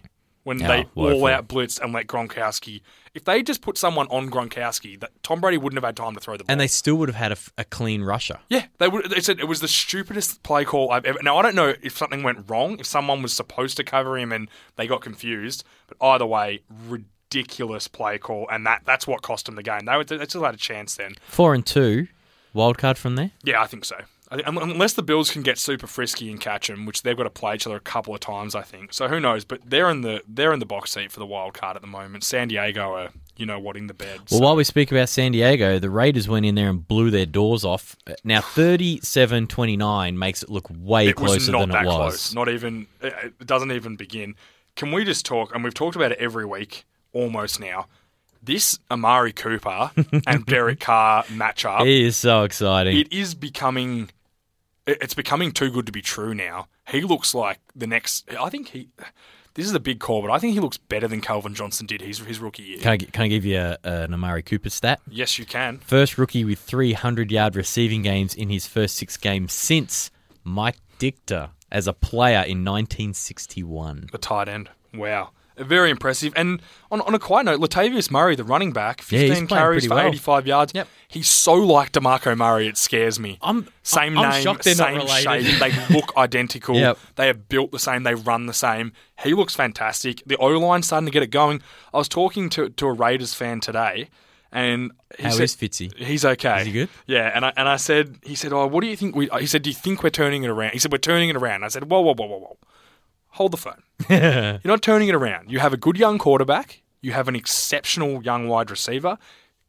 when 0.43 0.59
Yeah, 0.59 0.67
they 0.67 0.85
woeful. 0.95 1.21
all 1.21 1.27
out 1.27 1.47
blitz 1.47 1.77
and 1.77 1.93
let 1.93 2.07
Gronkowski. 2.07 2.81
If 3.13 3.25
they 3.25 3.43
just 3.43 3.61
put 3.61 3.77
someone 3.77 4.07
on 4.07 4.31
Gronkowski, 4.31 4.99
that 5.01 5.11
Tom 5.21 5.41
Brady 5.41 5.57
wouldn't 5.57 5.77
have 5.77 5.87
had 5.87 5.95
time 5.95 6.15
to 6.15 6.19
throw 6.19 6.37
the 6.37 6.43
ball. 6.45 6.51
And 6.51 6.59
they 6.59 6.65
still 6.67 6.95
would 6.95 7.09
have 7.09 7.17
had 7.17 7.37
a 7.57 7.65
clean 7.65 8.01
rusher. 8.01 8.39
yeah, 8.49 8.65
they 8.79 8.87
would. 8.87 9.11
They 9.11 9.19
said 9.19 9.39
it 9.39 9.47
was 9.47 9.59
the 9.59 9.67
stupidest 9.67 10.41
play 10.41 10.65
call 10.65 10.89
I've 10.89 11.05
ever. 11.05 11.19
Now 11.21 11.37
I 11.37 11.43
don't 11.43 11.53
know 11.53 11.75
if 11.83 11.95
something 11.97 12.23
went 12.23 12.49
wrong, 12.49 12.79
if 12.79 12.87
someone 12.87 13.21
was 13.21 13.33
supposed 13.33 13.77
to 13.77 13.83
cover 13.83 14.17
him 14.17 14.31
and 14.31 14.49
they 14.77 14.87
got 14.87 15.01
confused, 15.01 15.63
but 15.87 15.97
either 16.01 16.25
way, 16.25 16.61
ridiculous 16.87 17.10
play 17.91 18.17
call, 18.17 18.47
and 18.51 18.65
that 18.65 18.81
that's 18.85 19.07
what 19.07 19.21
cost 19.21 19.45
them 19.45 19.55
the 19.55 19.63
game. 19.63 19.85
They, 19.85 19.97
would, 19.97 20.07
they 20.07 20.25
still 20.25 20.43
had 20.43 20.53
a 20.53 20.57
chance 20.57 20.95
then. 20.95 21.15
Four 21.27 21.53
and 21.53 21.65
two, 21.65 22.07
wild 22.53 22.77
card 22.77 22.97
from 22.97 23.15
there. 23.15 23.31
Yeah, 23.43 23.61
I 23.61 23.67
think 23.67 23.85
so. 23.85 23.97
I 24.31 24.37
think, 24.37 24.47
unless 24.47 24.93
the 24.93 25.03
Bills 25.03 25.29
can 25.29 25.41
get 25.41 25.57
super 25.57 25.87
frisky 25.87 26.31
and 26.31 26.39
catch 26.39 26.67
them, 26.67 26.85
which 26.85 27.01
they've 27.01 27.17
got 27.17 27.23
to 27.23 27.29
play 27.29 27.55
each 27.55 27.67
other 27.67 27.75
a 27.75 27.81
couple 27.81 28.13
of 28.13 28.21
times, 28.21 28.55
I 28.55 28.61
think. 28.61 28.93
So 28.93 29.09
who 29.09 29.19
knows? 29.19 29.43
But 29.43 29.59
they're 29.65 29.89
in 29.89 30.01
the 30.01 30.23
they're 30.27 30.53
in 30.53 30.59
the 30.59 30.65
box 30.65 30.93
seat 30.93 31.11
for 31.11 31.19
the 31.19 31.25
wild 31.25 31.53
card 31.53 31.75
at 31.75 31.81
the 31.81 31.87
moment. 31.87 32.23
San 32.23 32.47
Diego 32.47 32.93
are 32.93 33.09
you 33.35 33.45
know 33.45 33.59
what 33.59 33.75
in 33.75 33.87
the 33.87 33.93
bed. 33.93 34.19
Well, 34.29 34.39
so- 34.39 34.39
while 34.39 34.55
we 34.55 34.63
speak 34.63 34.91
about 34.91 35.09
San 35.09 35.33
Diego, 35.33 35.79
the 35.79 35.89
Raiders 35.89 36.29
went 36.29 36.45
in 36.45 36.55
there 36.55 36.69
and 36.69 36.87
blew 36.87 37.11
their 37.11 37.25
doors 37.25 37.65
off. 37.65 37.97
Now, 38.23 38.39
37 38.55 39.47
29 39.47 40.17
makes 40.17 40.43
it 40.43 40.49
look 40.49 40.67
way 40.69 41.07
it 41.09 41.19
was 41.19 41.31
closer 41.31 41.51
not 41.51 41.59
than 41.61 41.69
that 41.71 41.83
it 41.83 41.87
was. 41.87 41.95
close. 41.95 42.33
Not 42.33 42.47
even 42.47 42.87
it 43.01 43.45
doesn't 43.45 43.71
even 43.71 43.97
begin. 43.97 44.35
Can 44.77 44.93
we 44.93 45.03
just 45.03 45.25
talk? 45.25 45.53
And 45.53 45.61
we've 45.63 45.73
talked 45.73 45.97
about 45.97 46.13
it 46.13 46.17
every 46.19 46.45
week 46.45 46.85
almost 47.13 47.59
now. 47.59 47.87
This 48.43 48.79
Amari 48.89 49.33
Cooper 49.33 49.91
and 50.25 50.45
Derek 50.47 50.79
Carr 50.79 51.23
matchup. 51.25 51.85
He 51.85 52.05
is 52.05 52.17
so 52.17 52.43
exciting. 52.43 52.97
it 52.97 53.13
is 53.13 53.35
becoming 53.35 54.09
it's 54.87 55.13
becoming 55.13 55.51
too 55.51 55.69
good 55.69 55.85
to 55.85 55.91
be 55.91 56.01
true 56.01 56.33
now. 56.33 56.67
He 56.87 57.01
looks 57.01 57.35
like 57.35 57.59
the 57.75 57.85
next 57.87 58.27
I 58.33 58.49
think 58.49 58.69
he 58.69 58.89
this 59.53 59.65
is 59.65 59.75
a 59.75 59.79
big 59.79 59.99
call, 59.99 60.21
but 60.21 60.31
I 60.31 60.39
think 60.39 60.53
he 60.53 60.59
looks 60.59 60.77
better 60.77 61.07
than 61.07 61.21
Calvin 61.21 61.53
Johnson 61.53 61.85
did 61.85 62.01
his 62.01 62.19
his 62.19 62.39
rookie 62.39 62.63
year. 62.63 62.77
can, 62.79 62.91
I, 62.93 62.97
can 62.97 63.23
I 63.23 63.27
give 63.27 63.45
you 63.45 63.59
a, 63.59 63.77
an 63.83 64.13
Amari 64.13 64.41
Cooper 64.41 64.69
stat? 64.71 65.01
yes, 65.07 65.37
you 65.37 65.45
can. 65.45 65.77
First 65.77 66.17
rookie 66.17 66.43
with 66.43 66.57
300 66.59 67.31
yard 67.31 67.55
receiving 67.55 68.01
games 68.01 68.33
in 68.33 68.49
his 68.49 68.65
first 68.65 68.95
six 68.95 69.17
games 69.17 69.53
since 69.53 70.09
Mike 70.43 70.77
Ditka 70.97 71.51
as 71.71 71.87
a 71.87 71.93
player 71.93 72.39
in 72.41 72.65
1961. 72.65 74.09
The 74.11 74.17
tight 74.17 74.47
end. 74.47 74.69
Wow. 74.93 75.29
Very 75.57 75.89
impressive. 75.89 76.33
And 76.35 76.61
on, 76.89 77.01
on 77.01 77.13
a 77.13 77.19
quiet 77.19 77.45
note, 77.45 77.59
Latavius 77.59 78.09
Murray, 78.09 78.35
the 78.35 78.43
running 78.43 78.71
back, 78.71 79.01
15 79.01 79.29
playing 79.29 79.47
carries 79.47 79.85
for 79.85 79.95
well. 79.95 80.07
85 80.07 80.47
yards. 80.47 80.71
Yep. 80.73 80.87
He's 81.07 81.29
so 81.29 81.53
like 81.53 81.91
DeMarco 81.91 82.37
Murray, 82.37 82.67
it 82.67 82.77
scares 82.77 83.19
me. 83.19 83.37
I'm 83.41 83.67
Same 83.83 84.17
I'm 84.17 84.29
name, 84.29 84.57
same 84.61 85.07
shape. 85.07 85.59
They 85.59 85.71
look 85.93 86.15
identical. 86.15 86.75
Yep. 86.75 86.97
They 87.15 87.29
are 87.29 87.33
built 87.33 87.71
the 87.71 87.79
same. 87.79 88.03
They 88.03 88.15
run 88.15 88.45
the 88.45 88.53
same. 88.53 88.93
He 89.23 89.33
looks 89.33 89.53
fantastic. 89.55 90.23
The 90.25 90.37
O 90.37 90.47
line's 90.47 90.87
starting 90.87 91.05
to 91.05 91.11
get 91.11 91.23
it 91.23 91.27
going. 91.31 91.61
I 91.93 91.97
was 91.97 92.07
talking 92.07 92.49
to, 92.51 92.69
to 92.69 92.85
a 92.87 92.93
Raiders 92.93 93.33
fan 93.33 93.59
today, 93.59 94.09
and 94.51 94.91
he 95.17 95.23
How 95.23 95.29
said, 95.31 95.43
is 95.43 95.55
Fitzy? 95.55 95.93
He's 95.95 96.25
okay. 96.25 96.61
Is 96.61 96.67
he 96.67 96.73
good? 96.73 96.89
Yeah, 97.07 97.31
and 97.33 97.45
I 97.45 97.53
and 97.55 97.67
I 97.69 97.75
said, 97.77 98.17
he 98.23 98.35
said, 98.35 98.53
oh, 98.53 98.67
what 98.67 98.81
do 98.81 98.87
you 98.87 98.95
think? 98.95 99.15
We? 99.15 99.29
He 99.39 99.45
said, 99.45 99.61
do 99.63 99.69
you 99.69 99.75
think 99.75 100.03
we're 100.03 100.09
turning 100.09 100.43
it 100.43 100.49
around? 100.49 100.71
He 100.71 100.79
said, 100.79 100.91
we're 100.91 100.97
turning 100.97 101.29
it 101.29 101.35
around. 101.35 101.63
I 101.63 101.67
said, 101.67 101.89
whoa, 101.89 102.01
whoa, 102.01 102.13
whoa, 102.13 102.25
whoa, 102.25 102.37
whoa, 102.39 102.57
hold 103.31 103.51
the 103.51 103.57
phone. 103.57 103.83
You're 104.09 104.59
not 104.63 104.81
turning 104.81 105.07
it 105.09 105.15
around. 105.15 105.51
You 105.51 105.59
have 105.59 105.73
a 105.73 105.77
good 105.77 105.97
young 105.97 106.17
quarterback. 106.17 106.81
You 107.01 107.11
have 107.13 107.27
an 107.27 107.35
exceptional 107.35 108.23
young 108.23 108.47
wide 108.47 108.69
receiver. 108.71 109.17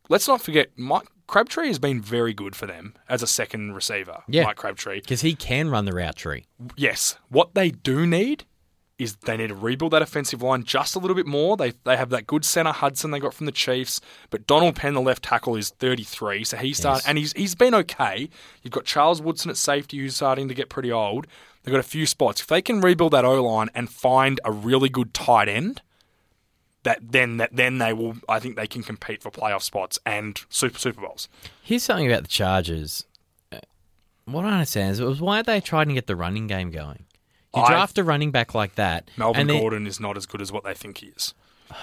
Let's 0.09 0.29
not 0.29 0.43
forget, 0.43 0.71
Mike 0.77 1.07
Crabtree 1.27 1.69
has 1.69 1.79
been 1.79 2.01
very 2.03 2.35
good 2.35 2.55
for 2.55 2.67
them 2.67 2.95
as 3.09 3.23
a 3.23 3.27
second 3.27 3.73
receiver. 3.75 4.23
Yeah. 4.29 4.45
Mike 4.45 4.57
Crabtree. 4.57 5.01
Because 5.01 5.23
he 5.23 5.35
can 5.35 5.71
run 5.71 5.85
the 5.87 5.93
route 5.93 6.17
tree. 6.17 6.45
Yes, 6.77 7.17
what 7.29 7.55
they 7.55 7.71
do 7.71 8.07
need 8.07 8.45
is 8.99 9.17
they 9.17 9.37
need 9.39 9.49
to 9.49 9.55
rebuild 9.55 9.93
that 9.93 10.03
offensive 10.03 10.43
line 10.43 10.63
just 10.65 10.95
a 10.95 10.99
little 10.99 11.17
bit 11.17 11.27
more. 11.27 11.57
They 11.57 11.73
they 11.85 11.97
have 11.97 12.11
that 12.11 12.27
good 12.27 12.45
center 12.45 12.71
Hudson 12.73 13.11
they 13.11 13.19
got 13.19 13.33
from 13.33 13.47
the 13.47 13.53
Chiefs, 13.53 14.01
but 14.31 14.47
Donald 14.47 14.77
Penn, 14.77 14.93
the 14.95 15.01
left 15.01 15.25
tackle, 15.25 15.57
is 15.57 15.71
33, 15.71 16.45
so 16.45 16.57
he's 16.59 16.77
starting 16.77 16.99
Yes. 17.01 17.09
and 17.09 17.19
he's 17.19 17.33
he's 17.33 17.55
been 17.55 17.75
okay. 17.75 18.29
You've 18.63 18.73
got 18.73 18.85
Charles 18.85 19.23
Woodson 19.23 19.51
at 19.51 19.57
safety 19.57 19.99
who's 19.99 20.15
starting 20.17 20.47
to 20.49 20.55
get 20.55 20.69
pretty 20.69 20.93
old. 20.93 21.27
They've 21.63 21.73
got 21.73 21.79
a 21.81 21.85
few 21.85 22.07
spots. 22.07 22.41
If 22.41 22.47
they 22.49 22.61
can 22.63 22.81
rebuild 22.81 23.13
that 23.13 23.25
O 23.25 23.43
line 23.43 23.71
and 23.75 23.89
find 23.89 24.41
a 24.45 24.51
really 24.53 24.89
good 24.89 25.15
tight 25.15 25.49
end, 25.49 25.81
that 26.83 26.99
then 27.13 27.37
that 27.37 27.51
then 27.55 27.79
they 27.79 27.93
will. 27.93 28.17
I 28.29 28.41
think 28.41 28.57
they 28.57 28.67
can 28.67 28.83
compete 28.83 29.23
for 29.23 29.31
playoff 29.31 29.63
spots 29.63 29.99
and 30.05 30.41
Super 30.49 30.79
Super 30.79 31.01
Bowls. 31.03 31.29
Here's 31.63 31.83
something 31.85 32.11
about 32.11 32.23
the 32.23 32.29
Chargers. 32.29 33.05
Uh, 33.53 33.59
What 34.25 34.45
I 34.45 34.53
understand 34.55 34.93
is 34.93 35.01
it 35.01 35.05
was 35.05 35.21
why 35.21 35.43
they 35.43 35.61
tried 35.61 35.87
to 35.89 35.95
get 35.95 36.07
the 36.09 36.17
running 36.17 36.47
game 36.49 36.71
going. 36.71 37.05
You 37.55 37.65
draft 37.67 37.99
a 37.99 38.03
running 38.03 38.31
back 38.31 38.55
like 38.55 38.77
that, 38.77 39.11
Melvin 39.19 39.51
and 39.51 39.61
Gordon 39.61 39.87
is 39.87 40.01
not 40.01 40.17
as 40.17 40.25
good 40.27 40.41
as 40.41 40.51
what 40.51 40.65
they 40.65 40.73
think 40.75 40.99
he 40.99 41.09
is. 41.09 41.35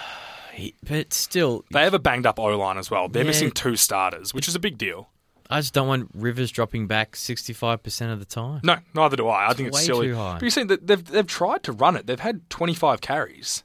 he- 0.54 0.74
but 0.84 1.13
still, 1.13 1.63
They 1.72 1.84
have 1.84 1.94
a 1.94 2.00
banged 2.00 2.26
up 2.26 2.39
O 2.39 2.46
line 2.58 2.78
as 2.80 2.89
well. 2.92 3.08
They're 3.08 3.24
Yeah. 3.24 3.28
missing 3.28 3.52
two 3.52 3.76
starters, 3.76 4.34
which 4.34 4.48
is 4.48 4.56
a 4.56 4.60
big 4.60 4.78
deal. 4.80 5.10
I 5.50 5.60
just 5.62 5.74
don't 5.74 5.88
want 5.88 6.12
Rivers 6.14 6.52
dropping 6.52 6.86
back 6.88 7.14
65% 7.14 8.14
of 8.14 8.20
the 8.20 8.26
time. 8.26 8.62
No, 8.64 8.78
neither 8.94 9.16
do 9.18 9.28
I. 9.28 9.50
I 9.50 9.54
think 9.54 9.70
it's 9.70 9.84
silly. 9.84 10.08
too 10.10 10.16
high. 10.16 10.34
But 10.36 10.44
you 10.44 10.52
see, 10.52 10.64
that 10.64 10.86
they've 10.86 11.04
they've 11.04 11.26
tried 11.26 11.64
to 11.64 11.72
run 11.72 11.96
it. 11.96 12.06
They've 12.06 12.20
had 12.20 12.48
25 12.52 13.02
carries. 13.02 13.64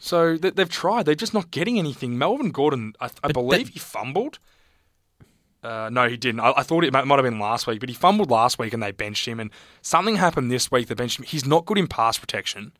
So 0.00 0.36
they- 0.36 0.50
they've 0.50 0.68
tried. 0.68 1.06
They're 1.06 1.14
just 1.14 1.34
not 1.34 1.50
getting 1.50 1.78
anything. 1.78 2.18
Melvin 2.18 2.50
Gordon, 2.50 2.94
I, 3.00 3.10
I 3.22 3.32
believe 3.32 3.66
that- 3.66 3.72
he 3.72 3.78
fumbled. 3.78 4.38
Uh, 5.62 5.90
no, 5.90 6.08
he 6.08 6.16
didn't. 6.16 6.40
I, 6.40 6.52
I 6.58 6.62
thought 6.62 6.84
it 6.84 6.92
might, 6.92 7.06
might 7.06 7.16
have 7.16 7.24
been 7.24 7.40
last 7.40 7.66
week, 7.66 7.80
but 7.80 7.88
he 7.88 7.94
fumbled 7.94 8.30
last 8.30 8.56
week 8.58 8.72
and 8.72 8.80
they 8.82 8.92
benched 8.92 9.26
him. 9.26 9.40
And 9.40 9.50
something 9.82 10.14
happened 10.16 10.50
this 10.50 10.70
week. 10.70 10.86
They 10.86 10.94
benched 10.94 11.18
him. 11.18 11.24
He's 11.24 11.44
not 11.44 11.66
good 11.66 11.76
in 11.78 11.88
pass 11.88 12.18
protection, 12.18 12.72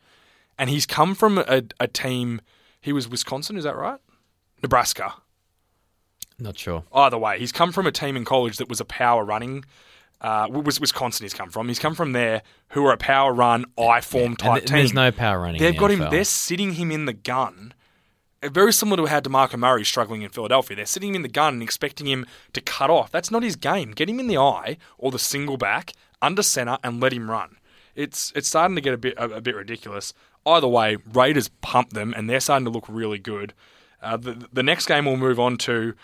and 0.57 0.71
he's 0.71 0.87
come 0.87 1.15
from 1.17 1.39
a, 1.39 1.63
a 1.81 1.89
team. 1.89 2.41
He 2.81 2.93
was 2.93 3.09
Wisconsin, 3.09 3.57
is 3.57 3.65
that 3.65 3.75
right? 3.77 3.99
Nebraska. 4.63 5.15
Not 6.39 6.59
sure. 6.59 6.85
Either 6.93 7.17
way, 7.19 7.39
he's 7.39 7.53
come 7.53 7.73
from 7.73 7.87
a 7.87 7.93
team 7.93 8.17
in 8.17 8.25
college 8.25 8.59
that 8.59 8.69
was 8.69 8.81
a 8.81 8.85
power 8.85 9.25
running. 9.25 9.65
Uh, 10.21 10.49
was 10.51 10.81
Wisconsin? 10.81 11.25
He's 11.25 11.35
come 11.35 11.51
from. 11.51 11.69
He's 11.69 11.79
come 11.79 11.95
from 11.95 12.13
there, 12.13 12.43
who 12.71 12.85
are 12.87 12.93
a 12.93 12.97
power 12.99 13.33
run, 13.33 13.65
I 13.79 14.01
form 14.01 14.25
And 14.33 14.39
type 14.39 14.55
th- 14.61 14.67
team. 14.67 14.77
there's 14.77 14.95
no 14.95 15.11
power 15.13 15.41
running. 15.41 15.61
They've 15.61 15.77
got 15.77 15.91
him. 15.91 16.01
They're 16.11 16.25
sitting 16.25 16.73
him 16.75 16.91
in 16.91 17.05
the 17.07 17.13
gun. 17.13 17.75
Very 18.43 18.73
similar 18.73 19.03
to 19.05 19.11
how 19.11 19.21
Demarco 19.21 19.59
Murray's 19.59 19.89
struggling 19.89 20.23
in 20.23 20.31
Philadelphia. 20.31 20.77
They're 20.77 20.87
sitting 20.87 21.11
him 21.11 21.17
in 21.17 21.23
the 21.23 21.29
gun 21.29 21.55
and 21.55 21.63
expecting 21.63 22.07
him 22.07 22.27
to 22.53 22.61
cut 22.61 22.91
off. 22.91 23.11
That's 23.11 23.31
not 23.31 23.43
his 23.43 23.57
game. 23.57 23.93
Get 23.93 24.09
him 24.11 24.21
in 24.21 24.27
the 24.27 24.37
eye 24.39 24.77
or 24.99 25.11
the 25.11 25.19
single 25.19 25.57
back 25.57 25.93
under 26.23 26.43
center 26.43 26.79
and 26.85 27.01
let 27.01 27.13
him 27.13 27.31
run. 27.31 27.57
It's 27.95 28.33
it's 28.37 28.49
starting 28.49 28.75
to 28.77 28.83
get 28.83 28.93
a 28.95 28.99
bit 28.99 29.15
a, 29.17 29.25
a 29.37 29.41
bit 29.41 29.55
ridiculous. 29.57 30.13
Either 30.45 30.69
way, 30.69 30.97
Raiders 31.13 31.49
pump 31.61 31.91
them 31.91 32.13
and 32.17 32.29
they're 32.29 32.41
starting 32.41 32.67
to 32.67 32.71
look 32.71 32.85
really 32.89 33.19
good. 33.19 33.53
Uh, 34.03 34.17
the 34.19 34.47
the 34.53 34.63
next 34.63 34.87
game 34.87 35.07
we'll 35.07 35.17
move 35.17 35.41
on 35.41 35.57
to 35.59 35.95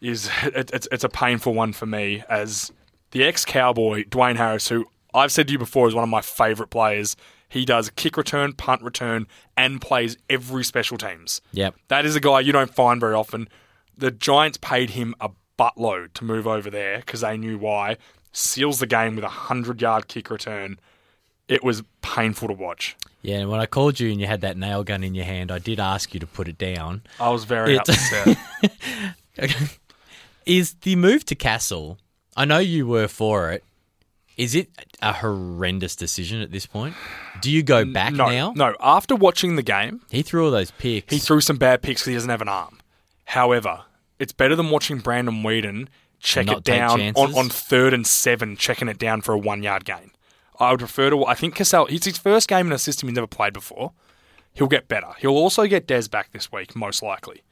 is 0.00 0.30
it, 0.42 0.70
it's 0.72 0.88
it's 0.92 1.04
a 1.04 1.08
painful 1.08 1.54
one 1.54 1.72
for 1.72 1.86
me 1.86 2.22
as 2.28 2.72
the 3.12 3.24
ex 3.24 3.44
Cowboy 3.44 4.04
Dwayne 4.04 4.36
Harris, 4.36 4.68
who 4.68 4.86
I've 5.14 5.32
said 5.32 5.46
to 5.48 5.52
you 5.52 5.58
before 5.58 5.88
is 5.88 5.94
one 5.94 6.04
of 6.04 6.10
my 6.10 6.20
favourite 6.22 6.70
players. 6.70 7.16
He 7.48 7.64
does 7.64 7.90
kick 7.90 8.16
return, 8.16 8.52
punt 8.54 8.82
return, 8.82 9.26
and 9.56 9.80
plays 9.80 10.16
every 10.28 10.64
special 10.64 10.98
teams. 10.98 11.40
Yep. 11.52 11.76
That 11.88 12.04
is 12.04 12.16
a 12.16 12.20
guy 12.20 12.40
you 12.40 12.50
don't 12.52 12.74
find 12.74 13.00
very 13.00 13.14
often. 13.14 13.48
The 13.96 14.10
Giants 14.10 14.58
paid 14.60 14.90
him 14.90 15.14
a 15.20 15.30
buttload 15.58 16.12
to 16.14 16.24
move 16.24 16.46
over 16.46 16.68
there 16.70 16.98
because 16.98 17.20
they 17.20 17.36
knew 17.38 17.56
why. 17.56 17.96
Seals 18.32 18.80
the 18.80 18.86
game 18.86 19.14
with 19.14 19.24
a 19.24 19.28
hundred 19.28 19.80
yard 19.80 20.08
kick 20.08 20.28
return. 20.28 20.78
It 21.48 21.62
was 21.62 21.82
painful 22.02 22.48
to 22.48 22.54
watch. 22.54 22.96
Yeah, 23.22 23.44
when 23.44 23.60
I 23.60 23.66
called 23.66 24.00
you 24.00 24.10
and 24.10 24.20
you 24.20 24.26
had 24.26 24.40
that 24.42 24.56
nail 24.56 24.82
gun 24.84 25.02
in 25.04 25.14
your 25.14 25.24
hand, 25.24 25.50
I 25.52 25.58
did 25.60 25.78
ask 25.80 26.12
you 26.12 26.20
to 26.20 26.26
put 26.26 26.48
it 26.48 26.58
down. 26.58 27.02
I 27.20 27.30
was 27.30 27.44
very 27.44 27.76
It- 27.76 27.88
upset. 27.88 28.36
Is 30.46 30.74
the 30.82 30.96
move 30.96 31.24
to 31.26 31.34
Cassel? 31.34 31.98
I 32.36 32.44
know 32.44 32.58
you 32.58 32.86
were 32.86 33.08
for 33.08 33.50
it. 33.50 33.64
Is 34.36 34.54
it 34.54 34.68
a 35.02 35.12
horrendous 35.14 35.96
decision 35.96 36.40
at 36.42 36.52
this 36.52 36.66
point? 36.66 36.94
Do 37.40 37.50
you 37.50 37.62
go 37.62 37.84
back 37.84 38.12
no, 38.12 38.28
now? 38.28 38.52
no. 38.54 38.74
After 38.80 39.16
watching 39.16 39.56
the 39.56 39.62
game, 39.62 40.02
He 40.10 40.22
threw 40.22 40.44
all 40.44 40.50
those 40.50 40.70
picks. 40.72 41.12
He 41.12 41.18
threw 41.18 41.40
some 41.40 41.56
bad 41.56 41.82
picks 41.82 42.02
because 42.02 42.08
he 42.08 42.14
doesn't 42.14 42.30
have 42.30 42.42
an 42.42 42.48
arm. 42.48 42.78
However, 43.24 43.84
it's 44.18 44.32
better 44.32 44.54
than 44.54 44.70
watching 44.70 44.98
Brandon 44.98 45.42
Weeden 45.42 45.88
check 46.20 46.46
Not 46.46 46.58
it 46.58 46.64
down 46.64 47.00
on, 47.16 47.34
on 47.34 47.48
third 47.48 47.94
and 47.94 48.06
seven, 48.06 48.56
checking 48.56 48.88
it 48.88 48.98
down 48.98 49.22
for 49.22 49.32
a 49.32 49.38
one 49.38 49.62
yard 49.62 49.84
gain. 49.84 50.12
I 50.60 50.70
would 50.70 50.80
prefer 50.80 51.10
to. 51.10 51.24
I 51.24 51.34
think 51.34 51.54
Cassel, 51.54 51.86
it's 51.86 52.06
his 52.06 52.18
first 52.18 52.48
game 52.48 52.66
in 52.66 52.72
a 52.72 52.78
system 52.78 53.08
he's 53.08 53.16
never 53.16 53.26
played 53.26 53.52
before. 53.52 53.92
He'll 54.52 54.68
get 54.68 54.88
better. 54.88 55.08
He'll 55.18 55.32
also 55.32 55.66
get 55.66 55.86
Dez 55.86 56.10
back 56.10 56.32
this 56.32 56.50
week, 56.50 56.74
most 56.74 57.02
likely. 57.02 57.42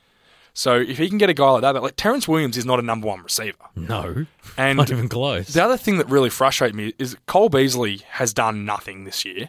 So 0.54 0.76
if 0.76 0.98
he 0.98 1.08
can 1.08 1.18
get 1.18 1.28
a 1.28 1.34
guy 1.34 1.50
like 1.50 1.62
that, 1.62 1.72
but 1.72 1.82
like 1.82 1.96
Terrence 1.96 2.28
Williams 2.28 2.56
is 2.56 2.64
not 2.64 2.78
a 2.78 2.82
number 2.82 3.08
one 3.08 3.22
receiver. 3.22 3.58
no, 3.74 4.26
And 4.56 4.78
not 4.78 4.90
even 4.90 5.08
close. 5.08 5.48
the 5.48 5.62
other 5.62 5.76
thing 5.76 5.98
that 5.98 6.08
really 6.08 6.30
frustrates 6.30 6.74
me 6.74 6.94
is 6.98 7.16
Cole 7.26 7.48
Beasley 7.48 8.02
has 8.10 8.32
done 8.32 8.64
nothing 8.64 9.04
this 9.04 9.24
year. 9.24 9.48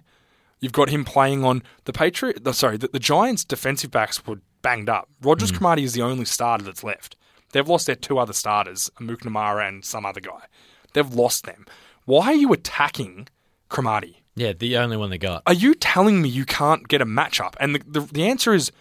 You've 0.59 0.71
got 0.71 0.89
him 0.89 1.05
playing 1.05 1.43
on 1.43 1.61
the 1.83 1.93
Patriot. 1.93 2.43
The, 2.43 2.53
sorry, 2.53 2.77
the, 2.77 2.87
the 2.87 2.99
Giants' 2.99 3.45
defensive 3.45 3.91
backs 3.91 4.25
were 4.25 4.39
banged 4.63 4.89
up. 4.89 5.07
Rogers 5.21 5.51
hmm. 5.51 5.57
Cromartie 5.57 5.83
is 5.83 5.93
the 5.93 6.01
only 6.01 6.25
starter 6.25 6.63
that's 6.63 6.83
left. 6.83 7.15
They've 7.51 7.67
lost 7.67 7.85
their 7.85 7.95
two 7.95 8.17
other 8.17 8.33
starters, 8.33 8.89
Amukamara 8.99 9.67
and 9.67 9.85
some 9.85 10.05
other 10.05 10.19
guy. 10.19 10.45
They've 10.93 11.13
lost 11.13 11.45
them. 11.45 11.65
Why 12.05 12.27
are 12.27 12.33
you 12.33 12.51
attacking 12.51 13.27
Cromartie? 13.69 14.21
yeah, 14.35 14.53
the 14.53 14.77
only 14.77 14.97
one 14.97 15.09
they 15.09 15.17
got. 15.17 15.43
Are 15.45 15.53
you 15.53 15.75
telling 15.75 16.21
me 16.21 16.29
you 16.29 16.45
can't 16.45 16.87
get 16.87 17.01
a 17.01 17.05
matchup? 17.05 17.53
And 17.59 17.75
the, 17.75 17.81
the, 17.87 17.99
the 18.01 18.23
answer 18.23 18.53
is 18.53 18.71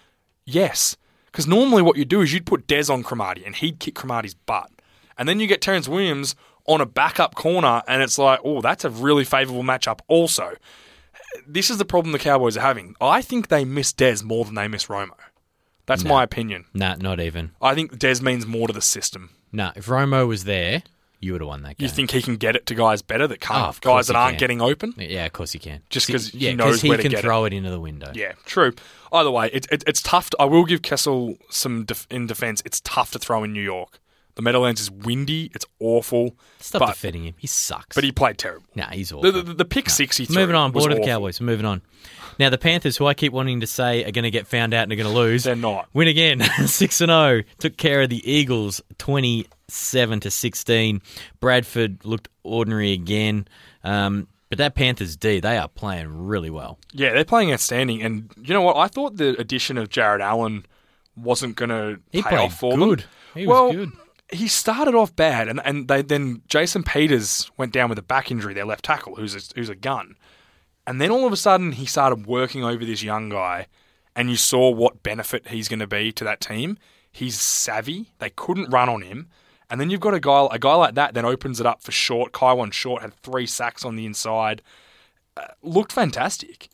yes. 0.44 0.96
Because 1.34 1.48
normally 1.48 1.82
what 1.82 1.96
you 1.96 2.04
do 2.04 2.20
is 2.20 2.32
you'd 2.32 2.46
put 2.46 2.68
Dez 2.68 2.88
on 2.88 3.02
Cromartie 3.02 3.44
and 3.44 3.56
he'd 3.56 3.80
kick 3.80 3.96
Cromartie's 3.96 4.34
butt. 4.34 4.70
And 5.18 5.28
then 5.28 5.40
you 5.40 5.48
get 5.48 5.60
Terrence 5.60 5.88
Williams 5.88 6.36
on 6.64 6.80
a 6.80 6.86
backup 6.86 7.34
corner 7.34 7.82
and 7.88 8.04
it's 8.04 8.18
like, 8.18 8.38
oh, 8.44 8.60
that's 8.60 8.84
a 8.84 8.90
really 8.90 9.24
favourable 9.24 9.64
matchup 9.64 9.98
also. 10.06 10.54
This 11.44 11.70
is 11.70 11.78
the 11.78 11.84
problem 11.84 12.12
the 12.12 12.20
Cowboys 12.20 12.56
are 12.56 12.60
having. 12.60 12.94
I 13.00 13.20
think 13.20 13.48
they 13.48 13.64
miss 13.64 13.92
Dez 13.92 14.22
more 14.22 14.44
than 14.44 14.54
they 14.54 14.68
miss 14.68 14.86
Romo. 14.86 15.16
That's 15.86 16.04
my 16.04 16.22
opinion. 16.22 16.66
Nah, 16.72 16.94
not 17.00 17.18
even. 17.18 17.50
I 17.60 17.74
think 17.74 17.98
Dez 17.98 18.22
means 18.22 18.46
more 18.46 18.68
to 18.68 18.72
the 18.72 18.80
system. 18.80 19.30
Nah, 19.50 19.72
if 19.74 19.86
Romo 19.86 20.28
was 20.28 20.44
there, 20.44 20.84
You 21.24 21.32
would 21.32 21.40
have 21.40 21.48
won 21.48 21.62
that 21.62 21.78
game. 21.78 21.84
You 21.84 21.88
think 21.88 22.10
he 22.10 22.22
can 22.22 22.36
get 22.36 22.54
it 22.56 22.66
to 22.66 22.74
guys 22.74 23.02
better 23.02 23.26
that 23.26 23.40
can't, 23.40 23.64
Oh, 23.64 23.68
of 23.68 23.80
course 23.80 23.94
guys 23.94 24.06
that 24.08 24.12
he 24.14 24.18
aren't 24.18 24.32
can. 24.34 24.38
getting 24.40 24.60
open? 24.62 24.94
Yeah, 24.96 25.24
of 25.26 25.32
course 25.32 25.52
he 25.52 25.58
can. 25.58 25.80
Just 25.90 26.08
'cause 26.08 26.28
he 26.28 26.38
yeah, 26.38 26.54
knows 26.54 26.82
he 26.82 26.88
where 26.88 26.98
to 26.98 27.02
can 27.02 27.10
get 27.10 27.20
it. 27.20 27.22
throw 27.22 27.44
it. 27.44 27.52
into 27.52 27.70
the 27.70 27.80
window. 27.80 28.10
Yeah, 28.14 28.32
true. 28.44 28.72
Either 29.12 29.30
way, 29.30 29.48
it, 29.52 29.66
it, 29.70 29.84
it's 29.86 30.02
tough. 30.02 30.30
To, 30.30 30.36
I 30.40 30.44
will 30.44 30.64
give 30.64 30.82
Cassel 30.82 31.36
some 31.50 31.84
def- 31.84 32.06
in 32.10 32.26
defence. 32.26 32.62
It's 32.64 32.80
tough 32.80 33.10
to 33.12 33.18
throw 33.18 33.44
in 33.44 33.52
New 33.52 33.62
York. 33.62 33.98
The 34.36 34.42
Meadowlands 34.42 34.80
is 34.80 34.90
windy. 34.90 35.52
It's 35.54 35.64
awful. 35.78 36.34
Stop 36.58 36.80
but, 36.80 36.86
defending 36.88 37.22
him. 37.24 37.34
He 37.38 37.46
sucks. 37.46 37.94
but 37.94 38.02
he 38.02 38.10
played 38.10 38.36
terrible. 38.36 38.66
nah, 38.74 38.90
he's 38.90 39.12
awful. 39.12 39.30
The, 39.30 39.42
the, 39.42 39.54
the 39.54 39.64
pick 39.64 39.88
six 39.88 40.16
he 40.16 40.24
threw 40.26 40.34
Moving 40.42 40.56
on, 40.56 40.72
was 40.72 40.82
board 40.82 40.90
of 40.92 40.96
the 40.96 41.02
awful. 41.02 41.12
Cowboys. 41.12 41.40
Moving 41.40 41.64
on. 41.66 41.82
Now 42.36 42.50
the 42.50 42.58
Panthers, 42.58 42.96
who 42.96 43.06
I 43.06 43.14
keep 43.14 43.32
wanting 43.32 43.60
to 43.60 43.66
say 43.68 44.02
are 44.02 44.10
going 44.10 44.24
to 44.24 44.30
get 44.32 44.48
found 44.48 44.74
out 44.74 44.82
and 44.82 44.92
are 44.92 44.96
going 44.96 45.08
to 45.08 45.14
lose, 45.16 45.44
They're 45.44 45.54
not. 45.54 45.88
Win 45.94 46.08
again, 46.08 46.40
six 46.66 47.00
and 47.00 47.10
zero. 47.10 47.44
Took 47.60 47.76
care 47.76 48.02
of 48.02 48.10
the 48.10 48.28
Eagles, 48.28 48.80
twenty-seven 49.68 50.20
to 50.20 50.30
sixteen. 50.30 51.02
Bradford 51.40 52.04
looked 52.04 52.28
ordinary 52.42 52.92
again, 52.92 53.48
um, 53.82 54.28
but 54.48 54.58
that 54.58 54.74
Panthers 54.74 55.16
D, 55.16 55.40
they 55.40 55.56
are 55.56 55.68
playing 55.68 56.26
really 56.26 56.50
well. 56.50 56.78
Yeah, 56.92 57.12
they're 57.12 57.24
playing 57.24 57.52
outstanding. 57.52 58.02
And 58.02 58.30
you 58.42 58.54
know 58.54 58.62
what? 58.62 58.76
I 58.76 58.88
thought 58.88 59.16
the 59.16 59.38
addition 59.40 59.78
of 59.78 59.88
Jared 59.88 60.20
Allen 60.20 60.66
wasn't 61.16 61.56
going 61.56 61.70
to 61.70 62.00
pay 62.12 62.36
off 62.36 62.58
for 62.58 62.76
good. 62.76 63.00
them. 63.00 63.08
He 63.34 63.46
was 63.46 63.54
well, 63.54 63.72
good. 63.72 63.92
he 64.32 64.48
started 64.48 64.94
off 64.94 65.14
bad, 65.16 65.48
and 65.48 65.60
and 65.64 65.88
they 65.88 66.02
then 66.02 66.42
Jason 66.48 66.82
Peters 66.82 67.50
went 67.56 67.72
down 67.72 67.88
with 67.88 67.98
a 67.98 68.02
back 68.02 68.30
injury, 68.30 68.54
their 68.54 68.66
left 68.66 68.84
tackle, 68.84 69.16
who's 69.16 69.34
a, 69.34 69.40
who's 69.54 69.68
a 69.68 69.74
gun, 69.74 70.16
and 70.86 71.00
then 71.00 71.10
all 71.10 71.26
of 71.26 71.32
a 71.32 71.36
sudden 71.36 71.72
he 71.72 71.86
started 71.86 72.26
working 72.26 72.64
over 72.64 72.84
this 72.84 73.02
young 73.02 73.28
guy, 73.28 73.66
and 74.14 74.30
you 74.30 74.36
saw 74.36 74.70
what 74.70 75.02
benefit 75.02 75.48
he's 75.48 75.68
going 75.68 75.80
to 75.80 75.86
be 75.86 76.12
to 76.12 76.24
that 76.24 76.40
team. 76.40 76.78
He's 77.10 77.40
savvy. 77.40 78.12
They 78.18 78.30
couldn't 78.30 78.70
run 78.70 78.88
on 78.88 79.02
him. 79.02 79.28
And 79.70 79.80
then 79.80 79.90
you've 79.90 80.00
got 80.00 80.14
a 80.14 80.20
guy 80.20 80.46
a 80.50 80.58
guy 80.58 80.74
like 80.74 80.94
that 80.94 81.14
that 81.14 81.24
opens 81.24 81.60
it 81.60 81.66
up 81.66 81.82
for 81.82 81.92
short. 81.92 82.32
Kawann 82.32 82.72
Short 82.72 83.02
had 83.02 83.14
three 83.14 83.46
sacks 83.46 83.84
on 83.84 83.96
the 83.96 84.06
inside. 84.06 84.62
Uh, 85.36 85.46
looked 85.62 85.92
fantastic. 85.92 86.68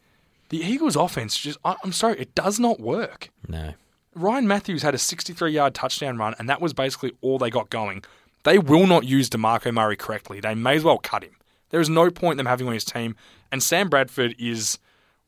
The 0.51 0.59
Eagles' 0.59 0.97
offense 0.97 1.39
just 1.39 1.59
I, 1.65 1.77
I'm 1.85 1.93
sorry, 1.93 2.19
it 2.19 2.35
does 2.35 2.59
not 2.59 2.81
work. 2.81 3.31
No, 3.49 3.75
Ryan 4.15 4.49
Mathews 4.49 4.83
had 4.83 4.95
a 4.95 4.99
63 4.99 5.53
yard 5.53 5.75
touchdown 5.75 6.19
run, 6.19 6.35
and 6.39 6.49
that 6.49 6.61
was 6.61 6.73
basically 6.73 7.13
all 7.21 7.39
they 7.39 7.51
got 7.51 7.71
going. 7.71 8.05
They 8.43 8.59
will 8.59 8.87
not 8.87 9.05
use 9.05 9.29
DeMarco 9.29 9.73
Murray 9.73 9.97
correctly. 9.97 10.41
They 10.41 10.55
may 10.55 10.77
as 10.77 10.85
well 10.85 10.99
cut 10.99 11.23
him. 11.23 11.37
There 11.71 11.81
is 11.81 11.89
no 11.89 12.11
point 12.11 12.33
in 12.33 12.37
them 12.39 12.47
having 12.47 12.67
him 12.67 12.71
on 12.71 12.75
his 12.75 12.85
team. 12.85 13.17
And 13.53 13.63
Sam 13.63 13.89
Bradford 13.89 14.35
is 14.39 14.79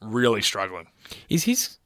really 0.00 0.42
struggling. 0.42 0.88
is 1.28 1.44
his 1.44 1.78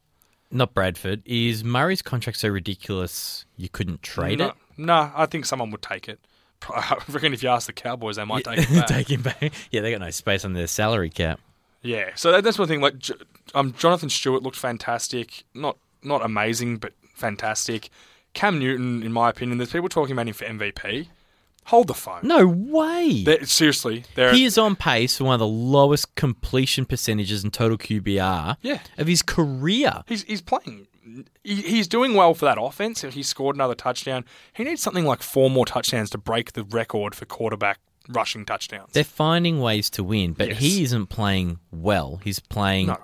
not 0.50 0.74
Bradford? 0.74 1.22
Is 1.24 1.64
Murray's 1.64 2.02
contract 2.02 2.38
so 2.38 2.48
ridiculous 2.48 3.44
you 3.56 3.68
couldn't 3.68 4.02
trade 4.02 4.38
no, 4.38 4.48
it? 4.48 4.54
No, 4.76 5.10
I 5.14 5.26
think 5.26 5.46
someone 5.46 5.70
would 5.70 5.82
take 5.82 6.08
it. 6.08 6.18
I 6.68 6.96
reckon 7.08 7.32
if 7.34 7.42
you 7.42 7.48
ask 7.48 7.66
the 7.66 7.72
Cowboys, 7.72 8.16
they 8.16 8.24
might 8.24 8.44
take 8.44 8.58
it 8.58 8.68
back. 8.74 8.86
Take 8.88 9.10
him 9.10 9.22
back. 9.22 9.52
Yeah, 9.70 9.80
they 9.82 9.90
got 9.90 10.00
no 10.00 10.10
space 10.10 10.44
on 10.44 10.52
their 10.54 10.66
salary 10.66 11.10
cap. 11.10 11.40
Yeah, 11.82 12.10
so 12.14 12.32
that, 12.32 12.42
that's 12.44 12.58
one 12.58 12.66
thing. 12.66 12.80
Like, 12.80 12.98
J- 12.98 13.14
um, 13.54 13.72
Jonathan 13.78 14.08
Stewart 14.08 14.42
looked 14.42 14.56
fantastic. 14.56 15.44
Not 15.54 15.76
not 16.02 16.24
amazing, 16.24 16.78
but 16.78 16.92
fantastic. 17.14 17.90
Cam 18.34 18.58
Newton, 18.58 19.02
in 19.02 19.12
my 19.12 19.30
opinion, 19.30 19.58
there's 19.58 19.72
people 19.72 19.88
talking 19.88 20.12
about 20.12 20.28
him 20.28 20.34
for 20.34 20.44
MVP. 20.44 21.08
Hold 21.66 21.88
the 21.88 21.94
phone. 21.94 22.20
No 22.22 22.46
way. 22.46 23.22
They're- 23.24 23.44
seriously, 23.44 24.04
He 24.14 24.44
is 24.44 24.56
on 24.56 24.76
pace 24.76 25.18
for 25.18 25.24
one 25.24 25.34
of 25.34 25.40
the 25.40 25.46
lowest 25.48 26.14
completion 26.14 26.84
percentages 26.86 27.42
in 27.44 27.50
total 27.50 27.76
QBR 27.78 28.56
Yeah. 28.62 28.78
of 28.98 29.06
his 29.08 29.22
career. 29.22 30.02
He's 30.06 30.22
he's 30.24 30.42
playing. 30.42 30.86
He, 31.44 31.54
he's 31.56 31.86
doing 31.88 32.14
well 32.14 32.34
for 32.34 32.44
that 32.46 32.58
offense. 32.60 33.02
He 33.02 33.22
scored 33.22 33.56
another 33.56 33.74
touchdown. 33.74 34.24
He 34.52 34.64
needs 34.64 34.82
something 34.82 35.04
like 35.04 35.22
four 35.22 35.48
more 35.50 35.64
touchdowns 35.66 36.10
to 36.10 36.18
break 36.18 36.52
the 36.52 36.64
record 36.64 37.14
for 37.14 37.24
quarterback 37.26 37.78
rushing 38.08 38.44
touchdowns. 38.44 38.90
They're 38.92 39.04
finding 39.04 39.60
ways 39.60 39.90
to 39.90 40.04
win, 40.04 40.32
but 40.32 40.48
Yes. 40.48 40.58
he 40.58 40.82
isn't 40.84 41.06
playing 41.06 41.58
well. 41.72 42.20
He's 42.22 42.38
playing 42.40 42.86
no, 42.88 42.98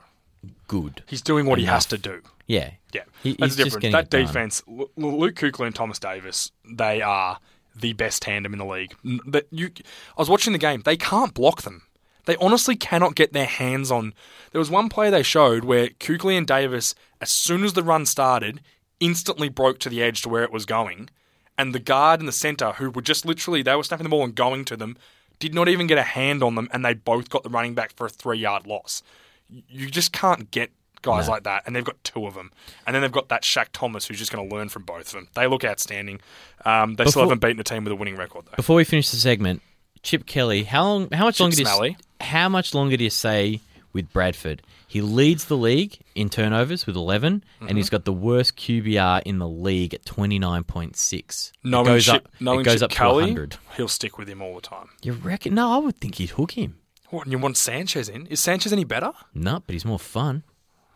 good. 0.68 1.02
he's 1.06 1.22
doing 1.22 1.46
what 1.46 1.58
he 1.58 1.64
has 1.66 1.86
to 1.86 1.98
do. 1.98 2.22
Yeah. 2.46 2.70
Yeah, 2.92 3.02
He- 3.22 3.36
that's 3.38 3.56
he's 3.56 3.64
different. 3.64 3.92
That 3.92 4.10
done. 4.10 4.26
defense, 4.26 4.62
Lu- 4.66 4.90
Luke 4.96 5.34
Kuechly 5.36 5.66
and 5.66 5.74
Thomas 5.74 5.98
Davis, 5.98 6.52
they 6.68 7.00
are 7.00 7.38
the 7.74 7.94
best 7.94 8.22
tandem 8.22 8.52
in 8.52 8.58
the 8.58 8.66
league. 8.66 8.94
That 9.26 9.46
you, 9.50 9.70
I 10.16 10.20
was 10.20 10.28
watching 10.28 10.52
the 10.52 10.58
game. 10.58 10.82
They 10.84 10.96
can't 10.96 11.32
block 11.32 11.62
them. 11.62 11.82
They 12.26 12.36
honestly 12.36 12.76
cannot 12.76 13.14
get 13.16 13.32
their 13.32 13.46
hands 13.46 13.90
on. 13.90 14.12
There 14.52 14.58
was 14.60 14.70
one 14.70 14.88
play 14.88 15.10
they 15.10 15.22
showed 15.24 15.64
where 15.64 15.88
Kuechly 15.88 16.36
and 16.38 16.46
Davis, 16.46 16.94
as 17.22 17.30
soon 17.30 17.64
as 17.64 17.72
the 17.72 17.84
run 17.84 18.04
started, 18.04 18.60
instantly 19.00 19.48
broke 19.48 19.78
to 19.78 19.88
the 19.88 20.02
edge 20.02 20.20
to 20.22 20.28
where 20.28 20.42
it 20.42 20.52
was 20.52 20.66
going, 20.66 21.08
and 21.56 21.74
the 21.74 21.78
guard 21.78 22.20
in 22.20 22.26
the 22.26 22.32
center, 22.32 22.72
who 22.72 22.90
were 22.90 23.00
just 23.00 23.24
literally 23.24 23.62
they 23.62 23.76
were 23.76 23.84
snapping 23.84 24.04
the 24.04 24.10
ball 24.10 24.24
and 24.24 24.34
going 24.34 24.64
to 24.66 24.76
them, 24.76 24.96
did 25.38 25.54
not 25.54 25.68
even 25.68 25.86
get 25.86 25.98
a 25.98 26.02
hand 26.02 26.42
on 26.42 26.56
them, 26.56 26.68
and 26.72 26.84
they 26.84 26.94
both 26.94 27.30
got 27.30 27.44
the 27.44 27.48
running 27.48 27.74
back 27.74 27.94
for 27.94 28.06
a 28.06 28.10
three-yard 28.10 28.66
loss. 28.66 29.02
You 29.48 29.88
just 29.88 30.12
can't 30.12 30.50
get 30.50 30.70
guys 31.02 31.28
like 31.28 31.44
that, 31.44 31.62
and 31.66 31.74
they've 31.74 31.84
got 31.84 32.02
two 32.04 32.26
of 32.26 32.34
them, 32.34 32.50
and 32.86 32.94
then 32.94 33.02
they've 33.02 33.12
got 33.12 33.28
that 33.28 33.42
Shaq 33.42 33.66
Thompson 33.72 34.12
who's 34.12 34.18
just 34.18 34.32
going 34.32 34.48
to 34.48 34.54
learn 34.54 34.68
from 34.68 34.82
both 34.82 35.06
of 35.06 35.12
them. 35.12 35.28
They 35.34 35.46
look 35.46 35.64
outstanding. 35.64 36.20
Um, 36.64 36.94
they 36.94 37.04
still 37.06 37.22
haven't 37.22 37.40
beaten 37.40 37.60
a 37.60 37.64
team 37.64 37.84
with 37.84 37.92
a 37.92 37.96
winning 37.96 38.16
record 38.16 38.46
though. 38.46 38.56
Before 38.56 38.76
we 38.76 38.84
finish 38.84 39.10
the 39.10 39.16
segment, 39.16 39.62
Chip 40.02 40.26
Kelly, 40.26 40.64
how 40.64 40.84
long? 40.84 41.10
How 41.12 41.24
much 41.24 41.36
Chip 41.36 41.44
longer? 41.44 41.56
Do 41.56 41.62
you, 41.62 41.96
how 42.20 42.48
much 42.48 42.74
longer 42.74 42.96
do 42.96 43.04
you 43.04 43.10
say 43.10 43.60
with 43.92 44.12
Bradford? 44.12 44.62
He 44.88 45.00
leads 45.00 45.46
the 45.46 45.56
league 45.56 45.98
in 46.14 46.28
turnovers 46.28 46.86
with 46.86 46.96
11, 46.96 47.44
Mm-hmm. 47.56 47.68
and 47.68 47.76
he's 47.78 47.90
got 47.90 48.04
the 48.04 48.12
worst 48.12 48.56
QBR 48.56 49.22
in 49.24 49.38
the 49.38 49.48
league 49.48 49.94
at 49.94 50.04
twenty 50.04 50.38
nine 50.38 50.64
point 50.64 50.96
six. 50.96 51.52
Knowing 51.64 51.86
it 51.86 51.90
goes 51.90 52.04
Chip, 52.06 52.14
up. 52.14 52.28
knowing 52.40 52.60
it 52.60 52.64
goes 52.64 52.74
Chip 52.74 52.82
up 52.84 52.90
to 52.90 52.96
Kelly, 52.96 53.24
hundred. 53.26 53.56
he'll 53.76 53.88
stick 53.88 54.18
with 54.18 54.28
him 54.28 54.42
all 54.42 54.54
the 54.56 54.60
time. 54.60 54.88
You 55.02 55.12
reckon? 55.12 55.54
No, 55.54 55.72
I 55.72 55.78
would 55.78 55.96
think 55.96 56.16
he'd 56.16 56.30
hook 56.30 56.52
him. 56.52 56.78
What? 57.10 57.24
And 57.24 57.32
you 57.32 57.38
want 57.38 57.56
Sanchez 57.56 58.08
in? 58.08 58.26
Is 58.28 58.40
Sanchez 58.40 58.72
any 58.72 58.84
better? 58.84 59.12
No, 59.34 59.62
but 59.66 59.72
he's 59.74 59.84
more 59.84 59.98
fun. 59.98 60.42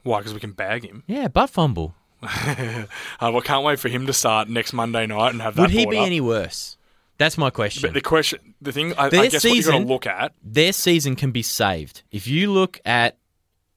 Why? 0.02 0.18
Because 0.20 0.34
we 0.34 0.40
can 0.40 0.52
bag 0.52 0.84
him. 0.84 1.02
Yeah, 1.06 1.28
butt 1.28 1.50
fumble. 1.50 1.94
Uh, 2.26 2.86
well, 3.32 3.40
can't 3.40 3.64
wait 3.64 3.78
for 3.78 3.88
him 3.88 4.06
to 4.06 4.12
start 4.12 4.48
next 4.48 4.72
Monday 4.72 5.06
night 5.06 5.30
and 5.32 5.40
have 5.42 5.54
that. 5.56 5.62
Would 5.62 5.70
he 5.70 5.86
be 5.86 5.98
up. 5.98 6.06
any 6.06 6.20
worse? 6.20 6.75
That's 7.18 7.38
my 7.38 7.50
question. 7.50 7.82
But 7.82 7.94
the 7.94 8.00
question, 8.02 8.54
the 8.60 8.72
thing, 8.72 8.92
I, 8.94 9.06
I 9.06 9.08
Their 9.08 9.28
guess 9.30 9.44
what 9.44 9.54
you've 9.54 9.64
got 9.64 9.70
season- 9.72 9.86
to 9.86 9.92
look 9.92 10.06
at. 10.06 10.32
Their 10.42 10.72
season 10.72 11.16
can 11.16 11.30
be 11.30 11.42
saved. 11.42 12.02
If 12.10 12.26
you 12.26 12.52
look 12.52 12.78
at 12.84 13.16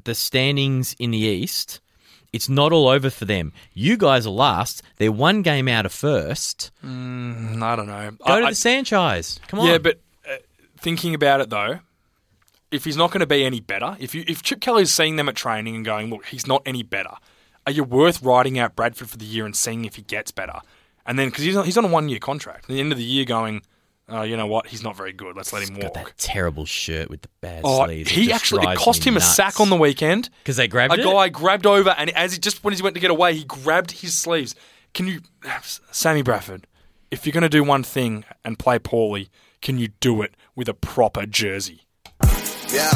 the 0.04 0.14
standings 0.16 0.96
in 1.00 1.12
the 1.12 1.18
East, 1.20 1.80
it's 2.34 2.50
not 2.50 2.72
all 2.72 2.88
over 2.90 3.10
for 3.10 3.26
them. 3.26 3.54
You 3.74 3.98
guys 3.98 4.28
are 4.28 4.32
last. 4.32 4.84
They're 4.98 5.12
one 5.12 5.42
game 5.42 5.68
out 5.68 5.86
of 5.86 5.92
first. 5.94 6.72
mm, 6.86 7.62
I 7.62 7.76
don't 7.76 7.88
know. 7.88 8.12
Go 8.12 8.34
I, 8.34 8.42
to 8.42 8.48
the 8.48 8.56
Sanchez. 8.56 9.40
Come 9.48 9.60
on. 9.62 9.68
Yeah, 9.68 9.78
but 9.78 10.00
uh, 10.30 10.36
thinking 10.78 11.14
about 11.16 11.42
it 11.42 11.50
though, 11.50 11.80
if 12.72 12.84
he's 12.86 12.98
not 12.98 13.10
going 13.12 13.22
to 13.22 13.26
be 13.28 13.44
any 13.46 13.62
better, 13.62 13.96
if 14.00 14.14
you 14.14 14.24
if 14.28 14.44
Chip 14.44 14.60
Kelly's 14.62 14.94
seeing 14.94 15.16
them 15.16 15.28
at 15.30 15.36
training 15.36 15.76
and 15.76 15.84
going, 15.86 16.10
look, 16.10 16.26
he's 16.26 16.46
not 16.46 16.62
any 16.66 16.84
better, 16.84 17.14
are 17.66 17.72
you 17.72 17.84
worth 17.84 18.22
riding 18.22 18.60
out 18.60 18.76
Bradford 18.76 19.10
for 19.10 19.18
the 19.18 19.26
year 19.26 19.46
and 19.46 19.56
seeing 19.56 19.86
if 19.86 19.96
he 19.96 20.02
gets 20.04 20.30
better? 20.32 20.60
And 21.10 21.18
then 21.18 21.30
because 21.30 21.44
he's 21.44 21.56
on, 21.58 21.66
he's 21.66 21.78
on 21.78 21.86
a 21.86 21.88
one 21.88 22.08
year 22.08 22.20
contract, 22.20 22.66
at 22.66 22.68
the 22.68 22.80
end 22.80 22.92
of 22.92 23.00
the 23.00 23.04
year, 23.04 23.26
going, 23.26 23.64
oh, 24.10 24.22
you 24.22 24.38
know 24.38 24.46
what, 24.46 24.68
he's 24.68 24.84
not 24.84 24.96
very 24.96 25.12
good. 25.12 25.36
Let's 25.36 25.52
let 25.52 25.68
him 25.68 25.74
got 25.74 25.84
walk. 25.86 25.94
that 25.96 26.18
terrible 26.20 26.66
shirt 26.66 27.10
with 27.10 27.24
the 27.24 27.30
bad 27.42 27.62
Oh, 27.64 27.84
sleeves. 27.86 28.12
he 28.12 28.32
actually 28.32 28.64
it 28.72 28.78
cost 28.78 29.04
him 29.04 29.18
a 29.18 29.22
sack 29.22 29.60
on 29.60 29.72
the 29.72 29.76
weekend. 29.76 30.30
because 30.44 30.58
they 30.58 30.68
grabbed 30.68 30.94
A 30.94 31.00
it. 31.00 31.04
guy 31.04 31.30
grabbed 31.30 31.66
over 31.66 31.90
and 31.98 32.12
as 32.12 32.34
he 32.34 32.38
just 32.40 32.64
when 32.64 32.76
he 32.76 32.82
went 32.84 32.94
to 32.94 33.00
get 33.02 33.10
away, 33.10 33.34
he 33.34 33.44
grabbed 33.44 33.90
his 33.92 34.16
sleeves. 34.16 34.54
Can 34.94 35.08
you, 35.08 35.22
Sammy 35.92 36.22
Bradford? 36.22 36.68
If 37.10 37.26
you're 37.26 37.34
going 37.34 37.42
to 37.42 37.50
do 37.50 37.64
one 37.64 37.82
thing 37.82 38.24
and 38.46 38.60
play 38.60 38.78
poorly, 38.78 39.30
can 39.64 39.80
you 39.80 39.88
do 40.00 40.22
it 40.22 40.36
with 40.56 40.70
a 40.70 40.76
proper 40.76 41.26
jersey? 41.26 41.86
Yeah. 42.72 42.90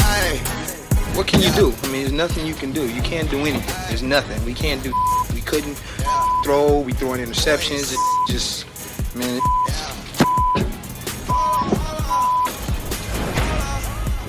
Hey, 0.00 0.38
what 1.14 1.26
can 1.26 1.42
you 1.42 1.50
do? 1.52 1.74
I 1.82 1.86
mean, 1.88 2.00
there's 2.00 2.12
nothing 2.12 2.46
you 2.46 2.54
can 2.54 2.72
do. 2.72 2.88
You 2.90 3.02
can't 3.02 3.30
do 3.30 3.40
anything. 3.40 3.62
There's 3.88 4.02
nothing. 4.02 4.42
We 4.46 4.54
can't 4.54 4.82
do. 4.82 4.92
Couldn't 5.48 5.76
throw. 6.44 6.80
We 6.80 6.92
throwing 6.92 7.24
interceptions. 7.24 7.90
It 7.94 7.98
just, 8.30 8.66
man. 9.16 9.40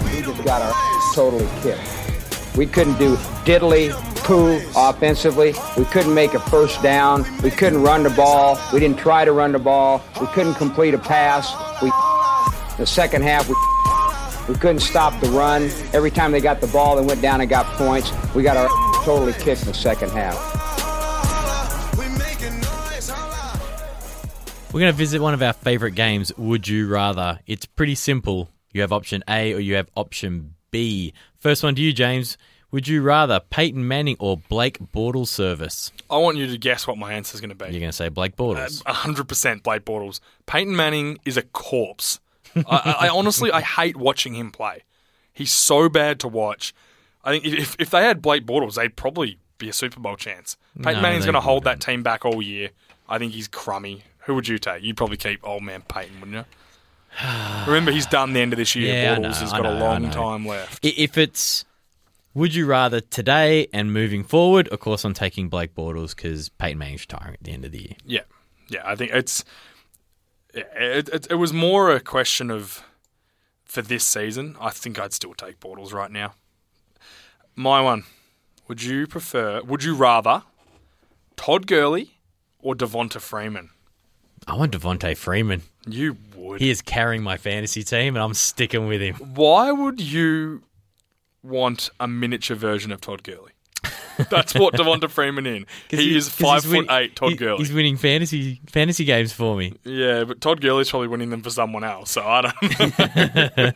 We 0.05 0.21
just 0.21 0.45
got 0.45 0.61
our 0.61 0.73
totally 1.13 1.45
kicked. 1.61 2.55
We 2.55 2.65
couldn't 2.65 2.97
do 2.97 3.17
diddly 3.43 3.91
poo 4.23 4.61
offensively. 4.77 5.53
We 5.77 5.83
couldn't 5.83 6.13
make 6.13 6.35
a 6.35 6.39
first 6.39 6.81
down. 6.81 7.25
We 7.43 7.51
couldn't 7.51 7.81
run 7.81 8.03
the 8.03 8.11
ball. 8.11 8.57
We 8.71 8.79
didn't 8.79 8.97
try 8.97 9.25
to 9.25 9.33
run 9.33 9.51
the 9.51 9.59
ball. 9.59 10.01
We 10.21 10.27
couldn't 10.27 10.53
complete 10.53 10.93
a 10.93 10.99
pass. 10.99 11.51
We 11.81 11.89
the 12.77 12.85
second 12.85 13.23
half 13.23 13.49
we 13.49 13.55
we 14.47 14.57
couldn't 14.57 14.79
stop 14.79 15.19
the 15.19 15.29
run. 15.31 15.63
Every 15.91 16.11
time 16.11 16.31
they 16.31 16.39
got 16.39 16.61
the 16.61 16.67
ball, 16.67 16.95
they 16.95 17.05
went 17.05 17.21
down 17.21 17.41
and 17.41 17.49
got 17.49 17.65
points. 17.75 18.09
We 18.33 18.41
got 18.41 18.55
our 18.55 18.69
totally 19.03 19.33
kicked 19.33 19.63
in 19.63 19.67
the 19.67 19.73
second 19.73 20.11
half. 20.11 20.58
We're 24.71 24.81
going 24.81 24.91
to 24.93 24.97
visit 24.97 25.19
one 25.19 25.33
of 25.33 25.41
our 25.41 25.53
favorite 25.53 25.95
games, 25.95 26.31
Would 26.37 26.67
You 26.67 26.87
Rather. 26.87 27.39
It's 27.47 27.65
pretty 27.65 27.95
simple. 27.95 28.49
You 28.71 28.81
have 28.81 28.93
option 28.93 29.23
A 29.27 29.53
or 29.55 29.59
you 29.59 29.73
have 29.73 29.89
option 29.97 30.53
B. 30.69 31.11
First 31.39 31.63
one 31.63 31.73
to 31.73 31.81
you, 31.81 31.91
James. 31.91 32.37
Would 32.69 32.87
you 32.87 33.01
rather 33.01 33.39
Peyton 33.39 33.87
Manning 33.87 34.15
or 34.19 34.37
Blake 34.37 34.77
Bortles 34.93 35.29
service? 35.29 35.91
I 36.07 36.17
want 36.17 36.37
you 36.37 36.45
to 36.45 36.57
guess 36.59 36.85
what 36.85 36.99
my 36.99 37.13
answer 37.13 37.33
is 37.33 37.41
going 37.41 37.49
to 37.49 37.55
be. 37.55 37.65
You're 37.65 37.79
going 37.79 37.89
to 37.89 37.93
say 37.93 38.09
Blake 38.09 38.35
Bortles. 38.35 38.83
Uh, 38.85 38.93
hundred 38.93 39.27
percent 39.27 39.63
Blake 39.63 39.85
Bortles. 39.85 40.19
Peyton 40.45 40.75
Manning 40.75 41.17
is 41.25 41.35
a 41.35 41.41
corpse. 41.41 42.19
I, 42.55 42.61
I, 42.67 43.07
I 43.07 43.09
honestly, 43.09 43.51
I 43.51 43.61
hate 43.61 43.95
watching 43.95 44.35
him 44.35 44.51
play. 44.51 44.83
He's 45.33 45.51
so 45.51 45.89
bad 45.89 46.19
to 46.19 46.27
watch. 46.27 46.75
I 47.23 47.31
think 47.31 47.45
if 47.45 47.75
if 47.79 47.89
they 47.89 48.03
had 48.03 48.21
Blake 48.21 48.45
Bortles, 48.45 48.75
they'd 48.75 48.95
probably 48.95 49.39
be 49.57 49.67
a 49.67 49.73
Super 49.73 49.99
Bowl 49.99 50.15
chance. 50.15 50.55
Peyton 50.77 50.93
No, 50.93 51.01
Manning's 51.01 51.25
going 51.25 51.33
to 51.33 51.41
hold 51.41 51.63
that 51.63 51.81
team 51.81 52.03
back 52.03 52.23
all 52.23 52.39
year. 52.39 52.69
I 53.07 53.17
think 53.17 53.33
he's 53.33 53.47
crummy. 53.47 54.03
Who 54.29 54.35
would 54.35 54.47
you 54.47 54.59
take? 54.59 54.83
You'd 54.83 54.95
probably 54.95 55.17
keep 55.17 55.39
old 55.43 55.63
man 55.63 55.81
Peyton, 55.87 56.19
wouldn't 56.19 56.37
you? 56.37 56.45
Remember, 57.65 57.89
he's 57.89 58.05
done 58.05 58.33
the 58.33 58.41
end 58.41 58.53
of 58.53 58.57
this 58.57 58.75
year. 58.75 58.93
Yeah, 58.93 59.15
Bortles 59.15 59.21
know, 59.21 59.29
has 59.29 59.51
got 59.51 59.61
a 59.61 59.63
know, 59.63 59.77
I 59.77 59.97
long 59.97 60.11
time 60.11 60.45
left. 60.45 60.85
If 60.85 61.17
it's 61.17 61.65
would 62.35 62.53
you 62.53 62.67
rather 62.67 63.01
today 63.01 63.65
and 63.73 63.91
moving 63.91 64.23
forward, 64.23 64.67
of 64.67 64.81
course 64.81 65.03
I'm 65.03 65.15
taking 65.15 65.49
Blake 65.49 65.73
Bortles 65.73 66.15
because 66.15 66.49
Peyton 66.49 66.77
Manning's 66.77 67.01
retiring 67.01 67.33
at 67.33 67.43
the 67.43 67.51
end 67.51 67.65
of 67.65 67.71
the 67.71 67.79
year. 67.79 67.95
Yeah, 68.05 68.21
yeah. 68.67 68.83
I 68.85 68.95
think 68.95 69.13
it's 69.13 69.43
it, 70.53 71.09
it, 71.09 71.27
it 71.31 71.35
was 71.35 71.51
more 71.51 71.89
a 71.89 71.99
question 71.99 72.51
of 72.51 72.83
for 73.65 73.81
this 73.81 74.05
season. 74.05 74.55
I 74.61 74.69
think 74.69 74.99
I'd 74.99 75.13
still 75.13 75.33
take 75.33 75.59
Bortles 75.59 75.91
right 75.91 76.11
now. 76.11 76.35
My 77.55 77.81
one. 77.81 78.03
Would 78.67 78.83
you 78.83 79.07
prefer? 79.07 79.63
Would 79.63 79.83
you 79.83 79.95
rather 79.95 80.43
Todd 81.35 81.65
Gurley 81.65 82.19
or 82.59 82.75
Devonta 82.75 83.19
Freeman? 83.19 83.71
I 84.49 84.55
want 84.55 84.71
Devonta 84.73 85.15
Freeman. 85.15 85.61
You 85.87 86.17
would. 86.35 86.59
He 86.59 86.69
is 86.69 86.81
carrying 86.81 87.21
my 87.23 87.37
fantasy 87.37 87.83
team, 87.83 88.15
and 88.15 88.23
I'm 88.23 88.33
sticking 88.33 88.87
with 88.87 89.01
him. 89.01 89.15
Why 89.15 89.71
would 89.71 90.01
you 90.01 90.63
want 91.43 91.89
a 91.99 92.07
miniature 92.07 92.57
version 92.57 92.91
of 92.91 92.99
Todd 93.01 93.23
Gurley? 93.23 93.51
That's 94.29 94.53
what 94.53 94.73
Devonta 94.73 95.09
Freeman 95.09 95.45
in. 95.45 95.65
He 95.89 96.17
is 96.17 96.25
'cause 96.27 96.35
five 96.35 96.63
foot 96.65 96.87
win- 96.87 96.91
eight. 96.91 97.15
Todd 97.15 97.29
he- 97.31 97.35
Gurley. 97.37 97.59
He's 97.59 97.71
winning 97.71 97.95
fantasy 97.95 98.59
fantasy 98.67 99.05
games 99.05 99.31
for 99.31 99.55
me. 99.55 99.73
Yeah, 99.85 100.25
but 100.25 100.41
Todd 100.41 100.59
Gurley's 100.61 100.89
probably 100.89 101.07
winning 101.07 101.29
them 101.29 101.41
for 101.41 101.49
someone 101.51 101.83
else. 101.85 102.11
So 102.11 102.23
I 102.25 102.41
don't. 102.41 103.75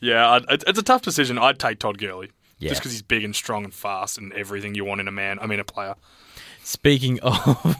yeah, 0.00 0.38
it- 0.48 0.64
it's 0.66 0.78
a 0.78 0.82
tough 0.82 1.02
decision. 1.02 1.38
I'd 1.38 1.58
take 1.58 1.78
Todd 1.78 1.96
Gurley 1.98 2.30
Yeah. 2.58 2.68
just 2.70 2.80
because 2.82 2.92
he's 2.92 3.02
big 3.02 3.24
and 3.24 3.34
strong 3.34 3.64
and 3.64 3.72
fast 3.72 4.18
and 4.18 4.32
everything 4.34 4.74
you 4.74 4.84
want 4.84 5.00
in 5.00 5.08
a 5.08 5.12
man. 5.12 5.38
I 5.40 5.46
mean, 5.46 5.60
a 5.60 5.64
player. 5.64 5.94
Speaking 6.64 7.18
of 7.22 7.76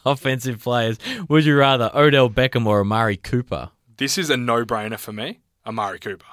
offensive 0.06 0.62
players, 0.62 0.98
would 1.28 1.44
you 1.44 1.56
rather 1.56 1.90
Odell 1.94 2.30
Beckham 2.30 2.66
or 2.66 2.80
Amari 2.80 3.16
Cooper? 3.16 3.70
This 3.96 4.16
is 4.18 4.30
a 4.30 4.36
no-brainer 4.36 4.98
for 4.98 5.12
me. 5.12 5.40
Amari 5.66 5.98
Cooper. 5.98 6.24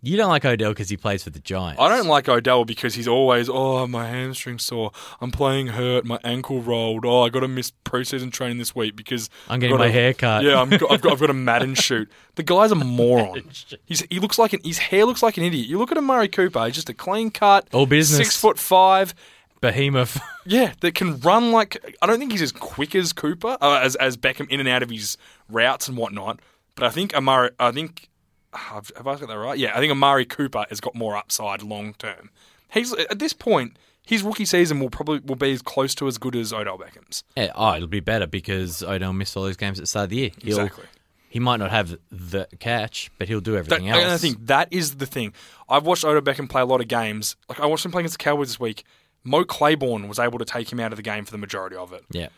You 0.00 0.16
don't 0.16 0.28
like 0.28 0.44
Odell 0.44 0.70
because 0.70 0.88
he 0.90 0.96
plays 0.96 1.24
for 1.24 1.30
the 1.30 1.40
Giants. 1.40 1.80
I 1.82 1.88
don't 1.88 2.06
like 2.06 2.28
Odell 2.28 2.64
because 2.64 2.94
he's 2.94 3.08
always, 3.08 3.48
oh, 3.48 3.84
my 3.88 4.06
hamstring 4.06 4.60
sore. 4.60 4.92
I'm 5.20 5.32
playing 5.32 5.68
hurt. 5.68 6.04
My 6.04 6.20
ankle 6.22 6.62
rolled. 6.62 7.04
Oh, 7.04 7.22
I 7.22 7.30
got 7.30 7.40
to 7.40 7.48
miss 7.48 7.72
preseason 7.84 8.30
training 8.30 8.58
this 8.58 8.76
week 8.76 8.94
because 8.94 9.28
I'm 9.48 9.58
getting 9.58 9.76
my 9.76 9.86
a- 9.86 9.90
hair 9.90 10.14
cut. 10.14 10.44
Yeah, 10.44 10.60
I'm, 10.60 10.72
I've 10.72 11.00
got 11.00 11.12
I've 11.12 11.18
got 11.18 11.30
a 11.30 11.34
Madden 11.34 11.74
shoot. 11.74 12.08
The 12.36 12.44
guy's 12.44 12.70
a 12.70 12.74
moron. 12.76 13.42
He's 13.86 14.06
he 14.08 14.20
looks 14.20 14.38
like 14.38 14.52
an 14.52 14.60
his 14.62 14.78
hair 14.78 15.04
looks 15.04 15.20
like 15.22 15.36
an 15.36 15.42
idiot. 15.42 15.66
You 15.66 15.78
look 15.78 15.90
at 15.90 15.98
Amari 15.98 16.28
Cooper. 16.28 16.64
He's 16.66 16.76
just 16.76 16.88
a 16.88 16.94
clean 16.94 17.32
cut, 17.32 17.66
All 17.72 17.86
business. 17.86 18.18
six 18.18 18.40
foot 18.40 18.56
five. 18.56 19.16
Behemoth. 19.60 20.20
Yeah, 20.46 20.72
that 20.80 20.94
can 20.94 21.20
run 21.20 21.52
like 21.52 21.96
I 22.00 22.06
don't 22.06 22.18
think 22.18 22.32
he's 22.32 22.40
as 22.40 22.52
quick 22.52 22.94
as 22.94 23.12
Cooper, 23.12 23.58
uh, 23.60 23.80
as 23.82 23.96
as 23.96 24.16
Beckham 24.16 24.48
in 24.48 24.60
and 24.60 24.68
out 24.68 24.82
of 24.82 24.88
his 24.88 25.18
routes 25.50 25.88
and 25.88 25.96
whatnot. 25.98 26.40
But 26.74 26.84
I 26.86 26.88
think 26.90 27.14
Amari, 27.14 27.50
I 27.60 27.70
think 27.70 28.08
have 28.54 28.90
have 28.96 29.06
I 29.06 29.16
got 29.16 29.28
that 29.28 29.36
right? 29.38 29.58
Yeah, 29.58 29.72
I 29.76 29.80
think 29.80 29.90
Amari 29.90 30.24
Cooper 30.24 30.64
has 30.70 30.80
got 30.80 30.94
more 30.94 31.16
upside 31.18 31.62
long 31.62 31.92
term. 31.98 32.30
He's 32.70 32.94
at 32.94 33.18
this 33.18 33.34
point, 33.34 33.76
his 34.06 34.22
rookie 34.22 34.46
season 34.46 34.80
will 34.80 34.88
probably 34.88 35.18
will 35.18 35.36
be 35.36 35.52
as 35.52 35.60
close 35.60 35.94
to 35.96 36.06
as 36.06 36.16
good 36.16 36.34
as 36.34 36.50
Odell 36.50 36.78
Beckham's. 36.78 37.24
Yeah, 37.36 37.52
oh, 37.54 37.74
it'll 37.74 37.88
be 37.88 38.00
better 38.00 38.26
because 38.26 38.82
Odell 38.82 39.12
missed 39.12 39.36
all 39.36 39.42
those 39.42 39.58
games 39.58 39.78
at 39.78 39.82
the 39.82 39.86
start 39.86 40.04
of 40.04 40.10
the 40.10 40.16
year. 40.16 40.30
He'll- 40.40 40.60
Exactly. 40.60 40.84
He 41.30 41.40
might 41.40 41.58
not 41.58 41.70
have 41.70 41.98
the 42.10 42.48
catch, 42.58 43.10
but 43.18 43.28
he'll 43.28 43.42
do 43.42 43.52
That, 43.52 43.58
everything 43.58 43.90
and 43.90 44.00
else. 44.00 44.14
I 44.14 44.16
think 44.16 44.46
that 44.46 44.68
is 44.70 44.94
the 44.94 45.04
thing. 45.04 45.34
I've 45.68 45.84
watched 45.84 46.02
Odell 46.02 46.22
Beckham 46.22 46.48
play 46.48 46.62
a 46.62 46.64
lot 46.64 46.80
of 46.80 46.88
games. 46.88 47.36
Like 47.50 47.60
I 47.60 47.66
watched 47.66 47.84
him 47.84 47.92
play 47.92 48.00
against 48.00 48.16
the 48.16 48.24
Cowboys 48.24 48.48
this 48.48 48.58
week. 48.58 48.84
Mo 49.24 49.44
Claiborne 49.44 50.08
was 50.08 50.18
able 50.18 50.38
to 50.38 50.44
take 50.44 50.72
him 50.72 50.80
out 50.80 50.92
of 50.92 50.96
the 50.96 51.02
game 51.02 51.24
for 51.24 51.30
the 51.32 51.38
majority 51.38 51.76
of 51.76 51.92
it. 51.92 52.04
yeah. 52.10 52.28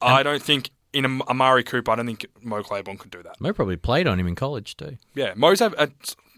I 0.00 0.22
don't 0.22 0.42
think 0.42 0.70
in 0.92 1.04
Am- 1.04 1.22
Amari 1.22 1.64
Cooper, 1.64 1.90
I 1.90 1.96
don't 1.96 2.06
think 2.06 2.24
Mo 2.40 2.62
Claiborne 2.62 2.96
could 2.98 3.10
do 3.10 3.22
that. 3.24 3.40
Mo 3.40 3.52
probably 3.52 3.76
played 3.76 4.06
on 4.06 4.18
him 4.20 4.26
in 4.28 4.34
college 4.36 4.76
too. 4.76 4.96
Yeah, 5.14 5.32
Mo's 5.36 5.58
have 5.60 5.74
uh, 5.76 5.88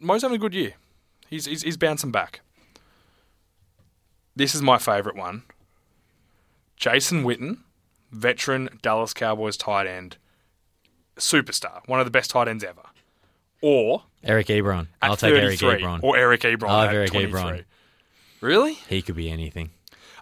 Mo's 0.00 0.22
having 0.22 0.36
a 0.36 0.38
good 0.38 0.54
year. 0.54 0.72
He's, 1.28 1.44
he's 1.44 1.62
he's 1.62 1.76
bouncing 1.76 2.10
back. 2.10 2.40
This 4.34 4.54
is 4.54 4.62
my 4.62 4.78
favourite 4.78 5.16
one. 5.16 5.42
Jason 6.76 7.22
Witten, 7.24 7.58
veteran 8.10 8.70
Dallas 8.80 9.12
Cowboys 9.12 9.56
tight 9.58 9.86
end, 9.86 10.16
superstar, 11.16 11.86
one 11.86 12.00
of 12.00 12.06
the 12.06 12.10
best 12.10 12.30
tight 12.30 12.48
ends 12.48 12.64
ever. 12.64 12.82
Or 13.60 14.04
Eric 14.24 14.46
Ebron. 14.46 14.86
I'll 15.02 15.16
take 15.16 15.34
Eric 15.34 15.58
Ebron. 15.60 16.02
or 16.02 16.16
Eric 16.16 16.40
Ebron 16.40 16.68
I'll 16.70 16.82
have 16.86 16.94
Eric 16.94 17.10
Ebron. 17.10 17.64
Really? 18.40 18.74
he 18.88 19.02
could 19.02 19.16
be 19.16 19.30
anything. 19.30 19.70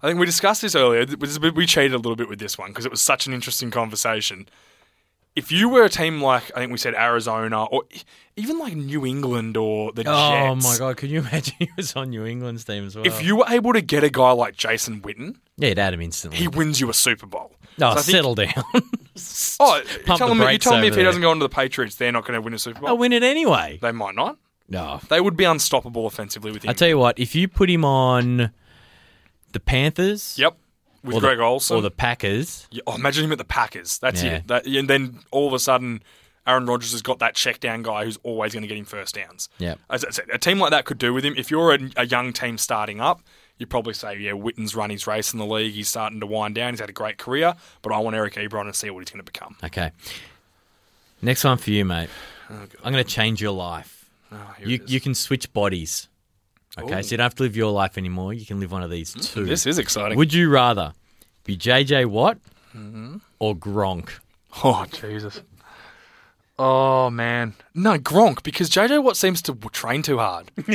I 0.02 0.06
think 0.08 0.20
we 0.20 0.26
discussed 0.26 0.62
this 0.62 0.74
earlier. 0.74 1.04
This 1.04 1.30
is 1.30 1.36
a 1.36 1.40
bit- 1.40 1.54
We 1.54 1.66
cheated 1.66 1.92
a 1.94 1.96
little 1.96 2.16
bit 2.16 2.28
with 2.28 2.38
this 2.38 2.56
one 2.56 2.70
because 2.70 2.84
it 2.84 2.90
was 2.90 3.00
such 3.02 3.26
an 3.26 3.32
interesting 3.32 3.70
conversation. 3.70 4.48
If 5.36 5.52
you 5.52 5.68
were 5.68 5.84
a 5.84 5.88
team 5.88 6.20
like 6.20 6.50
I 6.56 6.60
think 6.60 6.72
we 6.72 6.78
said 6.78 6.94
Arizona 6.94 7.64
or 7.64 7.84
even 8.36 8.58
like 8.58 8.74
New 8.74 9.06
England 9.06 9.56
or 9.56 9.92
the 9.92 10.02
Oh 10.06 10.54
Jets, 10.54 10.64
my 10.66 10.78
god, 10.78 10.96
could 10.96 11.10
you 11.10 11.20
imagine 11.26 11.54
he 11.60 11.68
was 11.76 11.94
on 11.94 12.10
New 12.10 12.24
England's 12.26 12.64
team 12.64 12.84
as 12.86 12.96
well? 12.96 13.06
if 13.06 13.22
you 13.22 13.36
were 13.36 13.44
able 13.48 13.72
to 13.72 13.80
get 13.80 14.02
a 14.02 14.10
guy 14.10 14.32
like 14.32 14.56
Jason 14.56 15.00
Witten, 15.00 15.36
yeah, 15.56 15.68
he'd 15.68 15.78
add 15.78 15.94
him 15.94 16.00
instantly. 16.00 16.38
he 16.40 16.48
wins 16.48 16.80
you 16.80 16.90
a 16.90 16.94
Super 16.94 17.26
Bowl. 17.26 17.52
no, 17.78 17.90
So 17.92 17.98
I 17.98 18.02
think- 18.02 18.16
settle 18.16 18.34
down. 18.34 18.52
Oh, 19.60 19.74
you're 19.76 20.02
Pump 20.04 20.18
telling, 20.18 20.30
the 20.30 20.34
me, 20.34 20.38
you're 20.38 20.46
brakes 20.46 20.64
telling 20.64 20.80
me 20.82 20.86
if 20.88 20.94
he 20.94 21.02
doesn't 21.02 21.22
go 21.22 21.32
into 21.32 21.44
the 21.44 21.48
Patriots, 21.48 21.96
they're 21.96 22.12
not 22.12 22.22
going 22.24 22.34
to 22.34 22.40
win 22.40 22.54
a 22.54 22.58
Super 22.58 22.78
Bowl? 22.80 22.88
I'll 22.90 22.98
win 22.98 23.12
it 23.12 23.24
anyway. 23.24 23.78
They 23.82 23.90
might 23.90 24.14
not. 24.14 24.38
No, 24.68 25.00
They 25.08 25.20
would 25.20 25.36
be 25.36 25.42
unstoppable 25.44 26.06
offensively 26.06 26.52
with 26.52 26.62
him. 26.64 26.70
I 26.70 26.72
tell 26.72 26.86
you 26.88 26.98
what, 26.98 27.18
if 27.18 27.34
you 27.34 27.48
put 27.48 27.68
him 27.70 27.84
on 27.84 28.52
the 29.58 29.64
Panthers, 29.64 30.36
yep, 30.38 30.56
with 31.02 31.16
or 31.16 31.20
Greg 31.20 31.38
the, 31.38 31.44
Olsen, 31.44 31.76
or 31.76 31.82
the 31.82 31.90
Packers, 31.90 32.66
Yeah, 32.70 32.82
oh, 32.86 32.94
imagine 32.94 33.24
him 33.24 33.32
at 33.32 33.38
the 33.38 33.44
Packers. 33.44 33.98
That's 33.98 34.22
Yeah. 34.22 34.36
it. 34.36 34.46
That, 34.48 34.66
and 34.66 34.88
then 34.88 35.20
all 35.30 35.46
of 35.48 35.52
a 35.54 35.58
sudden, 35.58 36.02
Aaron 36.46 36.66
Rodgers 36.66 36.92
has 36.92 37.02
got 37.02 37.18
that 37.18 37.34
check 37.34 37.60
down 37.60 37.82
guy 37.82 38.04
who's 38.04 38.18
always 38.22 38.52
going 38.54 38.62
to 38.62 38.68
get 38.68 38.78
him 38.78 38.84
first 38.84 39.14
downs. 39.14 39.48
Yeah. 39.58 39.74
As 39.90 40.04
I 40.04 40.10
said, 40.10 40.26
a 40.32 40.38
team 40.38 40.58
like 40.58 40.70
that 40.70 40.84
could 40.86 40.98
do 40.98 41.12
with 41.12 41.24
him. 41.24 41.34
If 41.36 41.50
you're 41.50 41.74
a, 41.74 41.78
a 41.96 42.06
young 42.06 42.32
team 42.32 42.56
starting 42.56 43.00
up, 43.00 43.20
you'd 43.58 43.68
probably 43.70 43.92
say, 43.94 44.16
yeah, 44.18 44.32
Witten's 44.32 44.74
run 44.74 44.88
his 44.90 45.06
race 45.06 45.32
in 45.32 45.38
the 45.38 45.44
league. 45.46 45.74
He's 45.74 45.88
starting 45.88 46.20
to 46.20 46.26
wind 46.26 46.54
down. 46.54 46.72
He's 46.72 46.80
had 46.80 46.88
a 46.88 46.92
great 46.94 47.18
career, 47.18 47.54
but 47.82 47.92
I 47.92 47.98
want 47.98 48.16
Eric 48.16 48.34
Ebron 48.34 48.64
to 48.66 48.72
see 48.72 48.88
what 48.90 49.00
he's 49.00 49.10
going 49.10 49.24
to 49.24 49.30
become. 49.30 49.56
okay. 49.64 49.90
Next 51.20 51.42
one 51.44 51.58
for 51.58 51.70
you, 51.70 51.84
mate. 51.84 52.08
Oh, 52.48 52.54
I'm 52.84 52.92
going 52.92 53.04
to 53.04 53.10
change 53.10 53.42
your 53.42 53.52
life. 53.52 54.08
Oh, 54.30 54.54
You 54.64 54.80
you 54.86 55.00
can 55.00 55.14
switch 55.14 55.52
bodies. 55.52 56.08
Okay, 56.84 57.02
so 57.02 57.10
you 57.12 57.16
don't 57.16 57.24
have 57.24 57.34
to 57.36 57.42
live 57.42 57.56
your 57.56 57.70
life 57.72 57.98
anymore. 57.98 58.32
You 58.32 58.46
can 58.46 58.60
live 58.60 58.70
one 58.72 58.82
of 58.82 58.90
these 58.90 59.12
two. 59.14 59.44
This 59.46 59.66
is 59.66 59.78
exciting. 59.78 60.16
Would 60.18 60.32
you 60.32 60.48
rather 60.50 60.92
be 61.44 61.56
JJ 61.56 62.06
Watt 62.06 62.38
Mm-hmm. 62.76 63.16
or 63.38 63.56
Gronk? 63.56 64.10
Oh, 64.62 64.84
Jesus. 64.92 65.40
Oh, 66.58 67.08
man. 67.10 67.54
No, 67.74 67.98
Gronk, 67.98 68.42
because 68.42 68.68
JJ 68.68 69.02
Watt 69.02 69.16
seems 69.16 69.40
to 69.42 69.52
w- 69.52 69.70
train 69.70 70.02
too 70.02 70.18
hard. 70.18 70.50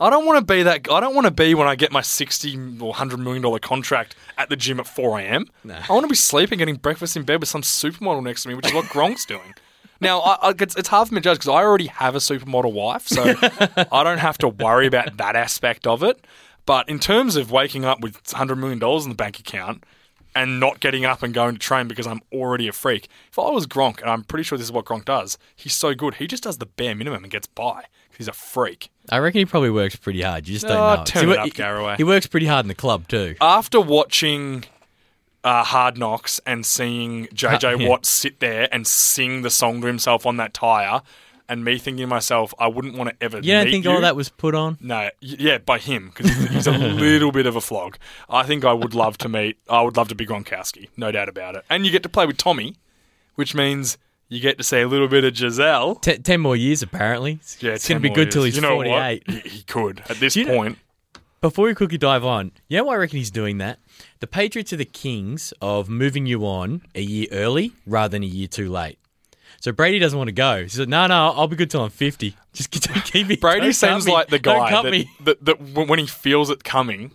I 0.00 0.10
don't 0.10 0.26
want 0.26 0.38
to 0.46 0.52
be 0.52 0.62
that. 0.64 0.90
I 0.90 1.00
don't 1.00 1.14
want 1.14 1.26
to 1.26 1.30
be 1.30 1.54
when 1.54 1.66
I 1.68 1.76
get 1.76 1.92
my 1.92 2.00
60 2.02 2.56
or 2.80 2.94
$100 2.94 3.18
million 3.18 3.58
contract 3.60 4.16
at 4.36 4.48
the 4.48 4.56
gym 4.56 4.80
at 4.80 4.86
4 4.86 5.20
a.m. 5.20 5.46
I 5.68 5.92
want 5.92 6.04
to 6.04 6.08
be 6.08 6.14
sleeping, 6.14 6.58
getting 6.58 6.76
breakfast 6.76 7.16
in 7.16 7.22
bed 7.22 7.40
with 7.40 7.48
some 7.48 7.62
supermodel 7.62 8.22
next 8.24 8.42
to 8.42 8.48
me, 8.48 8.54
which 8.54 8.66
is 8.66 8.74
what 8.74 8.84
Gronk's 8.92 9.24
doing. 9.24 9.54
Now, 10.00 10.20
I, 10.20 10.48
I, 10.50 10.54
it's, 10.60 10.76
it's 10.76 10.88
hard 10.88 11.08
for 11.08 11.14
me 11.14 11.20
to 11.20 11.24
judge 11.24 11.38
because 11.38 11.48
I 11.48 11.62
already 11.64 11.86
have 11.88 12.14
a 12.14 12.18
supermodel 12.18 12.72
wife, 12.72 13.06
so 13.08 13.34
I 13.92 14.04
don't 14.04 14.18
have 14.18 14.38
to 14.38 14.48
worry 14.48 14.86
about 14.86 15.16
that 15.16 15.34
aspect 15.36 15.86
of 15.86 16.02
it. 16.02 16.24
But 16.66 16.88
in 16.88 16.98
terms 16.98 17.34
of 17.36 17.50
waking 17.50 17.84
up 17.84 18.00
with 18.00 18.22
$100 18.24 18.56
million 18.58 18.82
in 18.82 19.08
the 19.08 19.14
bank 19.14 19.40
account 19.40 19.84
and 20.34 20.60
not 20.60 20.80
getting 20.80 21.04
up 21.04 21.22
and 21.22 21.32
going 21.32 21.54
to 21.54 21.58
train 21.58 21.88
because 21.88 22.06
I'm 22.06 22.20
already 22.32 22.68
a 22.68 22.72
freak, 22.72 23.08
if 23.30 23.38
I 23.38 23.50
was 23.50 23.66
Gronk, 23.66 24.00
and 24.02 24.10
I'm 24.10 24.22
pretty 24.22 24.44
sure 24.44 24.56
this 24.58 24.66
is 24.66 24.72
what 24.72 24.84
Gronk 24.84 25.06
does, 25.06 25.38
he's 25.56 25.74
so 25.74 25.94
good. 25.94 26.14
He 26.14 26.26
just 26.26 26.42
does 26.44 26.58
the 26.58 26.66
bare 26.66 26.94
minimum 26.94 27.24
and 27.24 27.30
gets 27.32 27.46
by. 27.46 27.84
He's 28.16 28.28
a 28.28 28.32
freak. 28.32 28.90
I 29.08 29.18
reckon 29.18 29.38
he 29.38 29.44
probably 29.46 29.70
works 29.70 29.96
pretty 29.96 30.20
hard. 30.22 30.46
You 30.46 30.54
just 30.54 30.66
don't 30.66 30.76
Oh, 30.76 30.96
know. 30.96 31.04
turn 31.04 31.26
he, 31.28 31.32
it 31.32 31.38
up, 31.38 31.44
he- 31.46 31.50
Garraway. 31.52 31.96
He 31.96 32.04
works 32.04 32.26
pretty 32.26 32.46
hard 32.46 32.64
in 32.64 32.68
the 32.68 32.74
club 32.74 33.08
too. 33.08 33.34
After 33.40 33.80
watching 33.80 34.64
uh, 35.48 35.64
Hard 35.64 35.96
Knocks 35.96 36.40
and 36.44 36.64
seeing 36.66 37.26
JJ 37.28 37.80
Yeah. 37.80 37.88
Watt 37.88 38.04
sit 38.06 38.40
there 38.40 38.68
and 38.70 38.86
sing 38.86 39.42
the 39.42 39.50
song 39.50 39.80
to 39.80 39.86
himself 39.86 40.26
on 40.26 40.36
that 40.36 40.52
tire, 40.52 41.00
and 41.48 41.64
me 41.64 41.78
thinking 41.78 42.02
to 42.04 42.06
myself, 42.06 42.52
I 42.58 42.66
wouldn't 42.66 42.94
want 42.98 43.08
to 43.10 43.16
ever. 43.24 43.38
You 43.38 43.52
don't 43.54 43.70
think 43.70 43.84
you. 43.86 43.90
all 43.90 44.02
that 44.02 44.14
was 44.14 44.28
put 44.28 44.54
on? 44.54 44.76
No, 44.80 45.08
yeah, 45.20 45.56
by 45.58 45.78
him 45.78 46.12
because 46.14 46.30
he's, 46.36 46.48
he's 46.50 46.66
a 46.66 46.72
little 47.06 47.32
bit 47.32 47.46
of 47.46 47.56
a 47.56 47.60
flog. 47.62 47.96
I 48.28 48.42
think 48.42 48.64
I 48.66 48.74
would 48.74 48.94
love 48.94 49.16
to 49.18 49.28
meet. 49.28 49.56
I 49.70 49.80
would 49.80 49.96
love 49.96 50.08
to 50.08 50.14
be 50.14 50.26
Gronkowski, 50.26 50.88
no 50.98 51.10
doubt 51.10 51.28
about 51.30 51.54
it. 51.56 51.64
And 51.70 51.86
you 51.86 51.92
get 51.92 52.02
to 52.02 52.08
play 52.10 52.26
with 52.26 52.36
Tommy, 52.36 52.76
which 53.36 53.54
means 53.54 53.96
you 54.28 54.40
get 54.40 54.58
to 54.58 54.64
see 54.64 54.80
a 54.80 54.88
little 54.88 55.08
bit 55.08 55.24
of 55.24 55.32
Gisele. 55.32 55.94
T- 55.96 56.18
ten 56.18 56.40
more 56.42 56.56
years 56.56 56.82
apparently. 56.82 57.40
Yeah, 57.60 57.72
it's 57.72 57.88
going 57.88 58.02
to 58.02 58.06
be 58.06 58.14
good 58.14 58.30
till 58.30 58.42
he's 58.44 58.56
you 58.56 58.60
know 58.62 58.74
forty-eight. 58.76 59.22
What? 59.26 59.46
He, 59.46 59.62
could 59.62 60.02
at 60.10 60.18
this 60.20 60.36
you 60.36 60.44
know- 60.44 60.54
point. 60.56 60.78
Before 61.40 61.66
we 61.66 61.74
quickly 61.74 61.98
dive 61.98 62.24
on, 62.24 62.50
you 62.66 62.78
know 62.78 62.84
why 62.84 62.94
I 62.94 62.96
reckon 62.96 63.18
he's 63.18 63.30
doing 63.30 63.58
that? 63.58 63.78
The 64.18 64.26
Patriots 64.26 64.72
are 64.72 64.76
the 64.76 64.84
kings 64.84 65.54
of 65.62 65.88
moving 65.88 66.26
you 66.26 66.44
on 66.44 66.82
a 66.96 67.00
year 67.00 67.28
early 67.30 67.70
rather 67.86 68.10
than 68.10 68.24
a 68.24 68.26
year 68.26 68.48
too 68.48 68.68
late. 68.68 68.98
So 69.60 69.70
Brady 69.70 70.00
doesn't 70.00 70.18
want 70.18 70.26
to 70.26 70.32
go. 70.32 70.64
He 70.64 70.68
said, 70.68 70.88
"No, 70.88 71.06
no, 71.06 71.32
I'll 71.36 71.46
be 71.46 71.54
good 71.54 71.70
till 71.70 71.84
I'm 71.84 71.90
50. 71.90 72.36
Just 72.52 72.70
keep 73.04 73.28
me." 73.28 73.36
Brady 73.36 73.72
seems 73.72 74.06
me. 74.06 74.12
like 74.12 74.28
the 74.28 74.40
guy 74.40 74.70
that, 74.82 75.04
that, 75.20 75.44
that 75.44 75.60
when 75.60 76.00
he 76.00 76.06
feels 76.06 76.50
it 76.50 76.64
coming, 76.64 77.12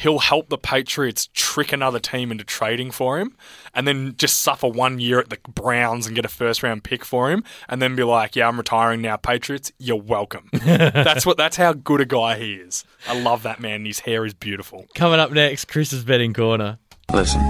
he'll 0.00 0.18
help 0.18 0.48
the 0.48 0.58
Patriots 0.58 1.28
trick 1.34 1.72
another 1.72 1.98
team 1.98 2.30
into 2.30 2.44
trading 2.44 2.90
for 2.90 3.18
him, 3.18 3.36
and 3.74 3.86
then 3.86 4.14
just 4.16 4.40
suffer 4.40 4.66
one 4.66 4.98
year 4.98 5.18
at 5.20 5.30
the 5.30 5.38
Browns 5.48 6.06
and 6.06 6.16
get 6.16 6.24
a 6.24 6.28
first 6.28 6.62
round 6.62 6.84
pick 6.84 7.04
for 7.04 7.30
him, 7.30 7.44
and 7.68 7.80
then 7.80 7.94
be 7.94 8.02
like, 8.02 8.36
"Yeah, 8.36 8.48
I'm 8.48 8.56
retiring 8.56 9.02
now, 9.02 9.16
Patriots. 9.16 9.72
You're 9.78 9.96
welcome." 10.00 10.48
that's 10.52 11.24
what. 11.24 11.36
That's 11.36 11.56
how 11.56 11.72
good 11.72 12.00
a 12.00 12.06
guy 12.06 12.38
he 12.38 12.54
is. 12.54 12.84
I 13.08 13.20
love 13.20 13.42
that 13.44 13.60
man. 13.60 13.84
His 13.84 14.00
hair 14.00 14.24
is 14.24 14.34
beautiful. 14.34 14.86
Coming 14.94 15.20
up 15.20 15.30
next, 15.32 15.66
Chris's 15.66 16.04
betting 16.04 16.34
corner. 16.34 16.78
Listen, 17.12 17.40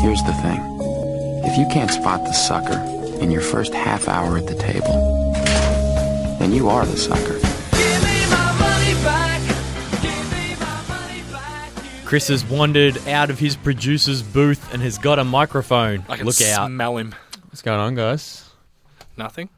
here's 0.00 0.22
the 0.22 0.34
thing. 0.42 0.60
If 1.44 1.58
you 1.58 1.66
can't 1.68 1.90
spot 1.90 2.24
the 2.24 2.32
sucker 2.32 2.78
in 3.20 3.30
your 3.30 3.42
first 3.42 3.74
half 3.74 4.08
hour 4.08 4.38
at 4.38 4.46
the 4.46 4.54
table, 4.54 5.34
then 6.38 6.52
you 6.52 6.68
are 6.68 6.86
the 6.86 6.96
sucker. 6.96 7.41
Chris 12.12 12.28
has 12.28 12.44
wandered 12.44 13.08
out 13.08 13.30
of 13.30 13.38
his 13.38 13.56
producer's 13.56 14.22
booth 14.22 14.70
and 14.74 14.82
has 14.82 14.98
got 14.98 15.18
a 15.18 15.24
microphone. 15.24 16.04
I 16.10 16.18
can 16.18 16.26
Look 16.26 16.42
out! 16.42 16.66
smell 16.68 16.98
him. 16.98 17.14
What's 17.48 17.62
going 17.62 17.80
on, 17.80 17.94
guys? 17.94 18.50
Nothing. 19.16 19.48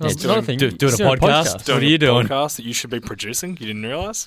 Oh, 0.00 0.06
It's 0.06 0.14
it's 0.14 0.24
not 0.24 0.30
a 0.30 0.34
doing- 0.36 0.44
thing. 0.46 0.58
do- 0.58 0.70
doing 0.70 0.90
He's 0.92 1.00
a 1.00 1.04
podcast? 1.04 1.68
What 1.70 1.82
are 1.82 1.84
you 1.84 1.96
a 1.96 1.98
doing? 1.98 2.26
Podcast 2.28 2.56
that 2.56 2.64
you 2.64 2.72
should 2.72 2.88
be 2.88 2.98
producing. 3.00 3.58
You 3.60 3.66
didn't 3.66 3.82
realize? 3.82 4.26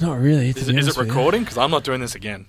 Not 0.00 0.18
really. 0.18 0.52
to 0.54 0.58
Is, 0.58 0.66
be 0.66 0.72
it, 0.74 0.78
is 0.80 0.86
honest 0.86 0.88
it 0.88 1.00
with 1.02 1.06
you. 1.06 1.12
recording? 1.14 1.42
Because 1.42 1.56
I'm 1.56 1.70
not 1.70 1.84
doing 1.84 2.00
this 2.00 2.16
again. 2.16 2.46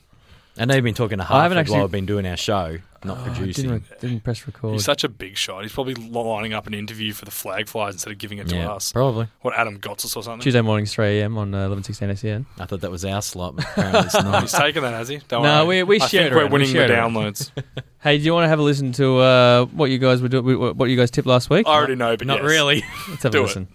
I 0.58 0.66
know 0.66 0.74
you've 0.74 0.84
been 0.84 0.96
talking 0.96 1.20
to 1.20 1.24
I 1.24 1.44
haven't 1.44 1.58
Hartford 1.58 1.58
actually- 1.60 1.74
while 1.74 1.82
we've 1.84 1.92
been 1.92 2.06
doing 2.08 2.26
our 2.26 2.36
show, 2.36 2.80
not 3.06 3.18
Oh, 3.20 3.24
producing. 3.24 3.70
didn't, 3.70 3.84
re- 3.90 3.98
didn't 4.00 4.24
press 4.24 4.46
record. 4.48 4.74
He's 4.74 4.84
such 4.86 5.04
a 5.04 5.10
big 5.10 5.38
shot. 5.38 5.64
He's 5.64 5.72
probably 5.74 5.94
lining 5.96 6.54
up 6.54 6.68
an 6.68 6.74
interview 6.74 7.14
for 7.14 7.26
the 7.26 7.32
flag 7.32 7.68
flies 7.68 7.94
instead 7.94 8.12
of 8.12 8.18
giving 8.18 8.38
it 8.40 8.48
to 8.50 8.56
yeah, 8.56 8.72
us. 8.74 8.92
probably. 8.92 9.28
What 9.42 9.54
Adam 9.56 9.80
Gotsis 9.80 10.16
or 10.18 10.24
something? 10.24 10.42
Tuesday 10.42 10.62
mornings, 10.62 10.94
3 10.94 11.20
a.m. 11.20 11.38
on 11.38 11.54
uh, 11.54 11.70
1116 11.70 12.16
SEN. 12.18 12.46
I 12.60 12.66
thought 12.66 12.82
that 12.82 12.92
was 12.92 13.06
our 13.06 13.22
slot, 13.22 13.56
but 13.56 13.66
apparently 13.66 14.02
it's 14.02 14.14
not. 14.16 14.42
He's 14.42 14.52
taken 14.52 14.84
that, 14.84 14.94
has 14.94 15.08
he? 15.08 15.18
Don't 15.28 15.44
No, 15.44 15.66
worry. 15.66 15.84
we- 15.84 15.96
we 15.98 16.02
I 16.02 16.08
shared 16.08 16.24
think 16.24 16.32
it 16.32 16.36
we're 16.36 16.42
around. 16.42 16.50
We 16.52 16.54
winning 16.54 16.68
the 16.68 16.74
shared 16.74 16.92
it 16.92 16.94
around. 16.96 17.14
downloads. 17.14 17.52
Hey, 18.06 18.20
do 18.20 18.24
you 18.24 18.34
want 18.36 18.44
to 18.46 18.50
have 18.50 18.60
a 18.60 18.62
listen 18.62 18.92
to 18.94 19.18
uh, 19.18 19.66
what 19.66 19.90
you 19.90 19.98
guys 19.98 20.22
were 20.22 20.28
doing? 20.28 20.78
What 20.78 20.90
you 20.92 20.96
guys 20.96 21.10
tipped 21.10 21.26
last 21.28 21.50
week? 21.50 21.66
I 21.66 21.72
already 21.74 21.96
know, 21.96 22.16
but 22.16 22.28
not 22.28 22.42
yes. 22.44 22.46
really. 22.52 22.84
Let's 23.10 23.24
have 23.24 23.32
do 23.32 23.40
a 23.40 23.42
it. 23.42 23.46
listen. 23.46 23.68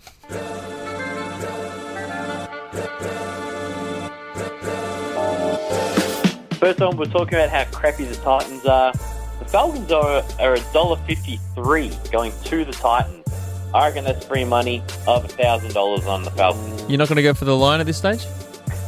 First 6.60 6.82
on, 6.82 6.96
we're 6.98 7.06
talking 7.06 7.34
about 7.38 7.48
how 7.48 7.64
crappy 7.76 8.04
the 8.04 8.14
Titans 8.16 8.64
are. 8.66 8.92
The 9.40 9.46
Falcons 9.46 9.90
are 9.90 10.22
are 10.38 10.54
a 10.54 10.60
dollar 10.72 10.96
fifty 11.06 11.40
three 11.54 11.90
going 12.12 12.32
to 12.44 12.64
the 12.64 12.72
Titans. 12.72 13.26
I 13.74 13.88
reckon 13.88 14.04
that's 14.04 14.24
free 14.26 14.44
money 14.44 14.82
of 15.06 15.24
a 15.24 15.28
thousand 15.28 15.72
dollars 15.72 16.04
on 16.06 16.22
the 16.22 16.30
Falcons. 16.30 16.82
You're 16.88 16.98
not 16.98 17.08
going 17.08 17.16
to 17.16 17.22
go 17.22 17.34
for 17.34 17.44
the 17.44 17.56
line 17.56 17.80
at 17.80 17.86
this 17.86 17.98
stage? 17.98 18.24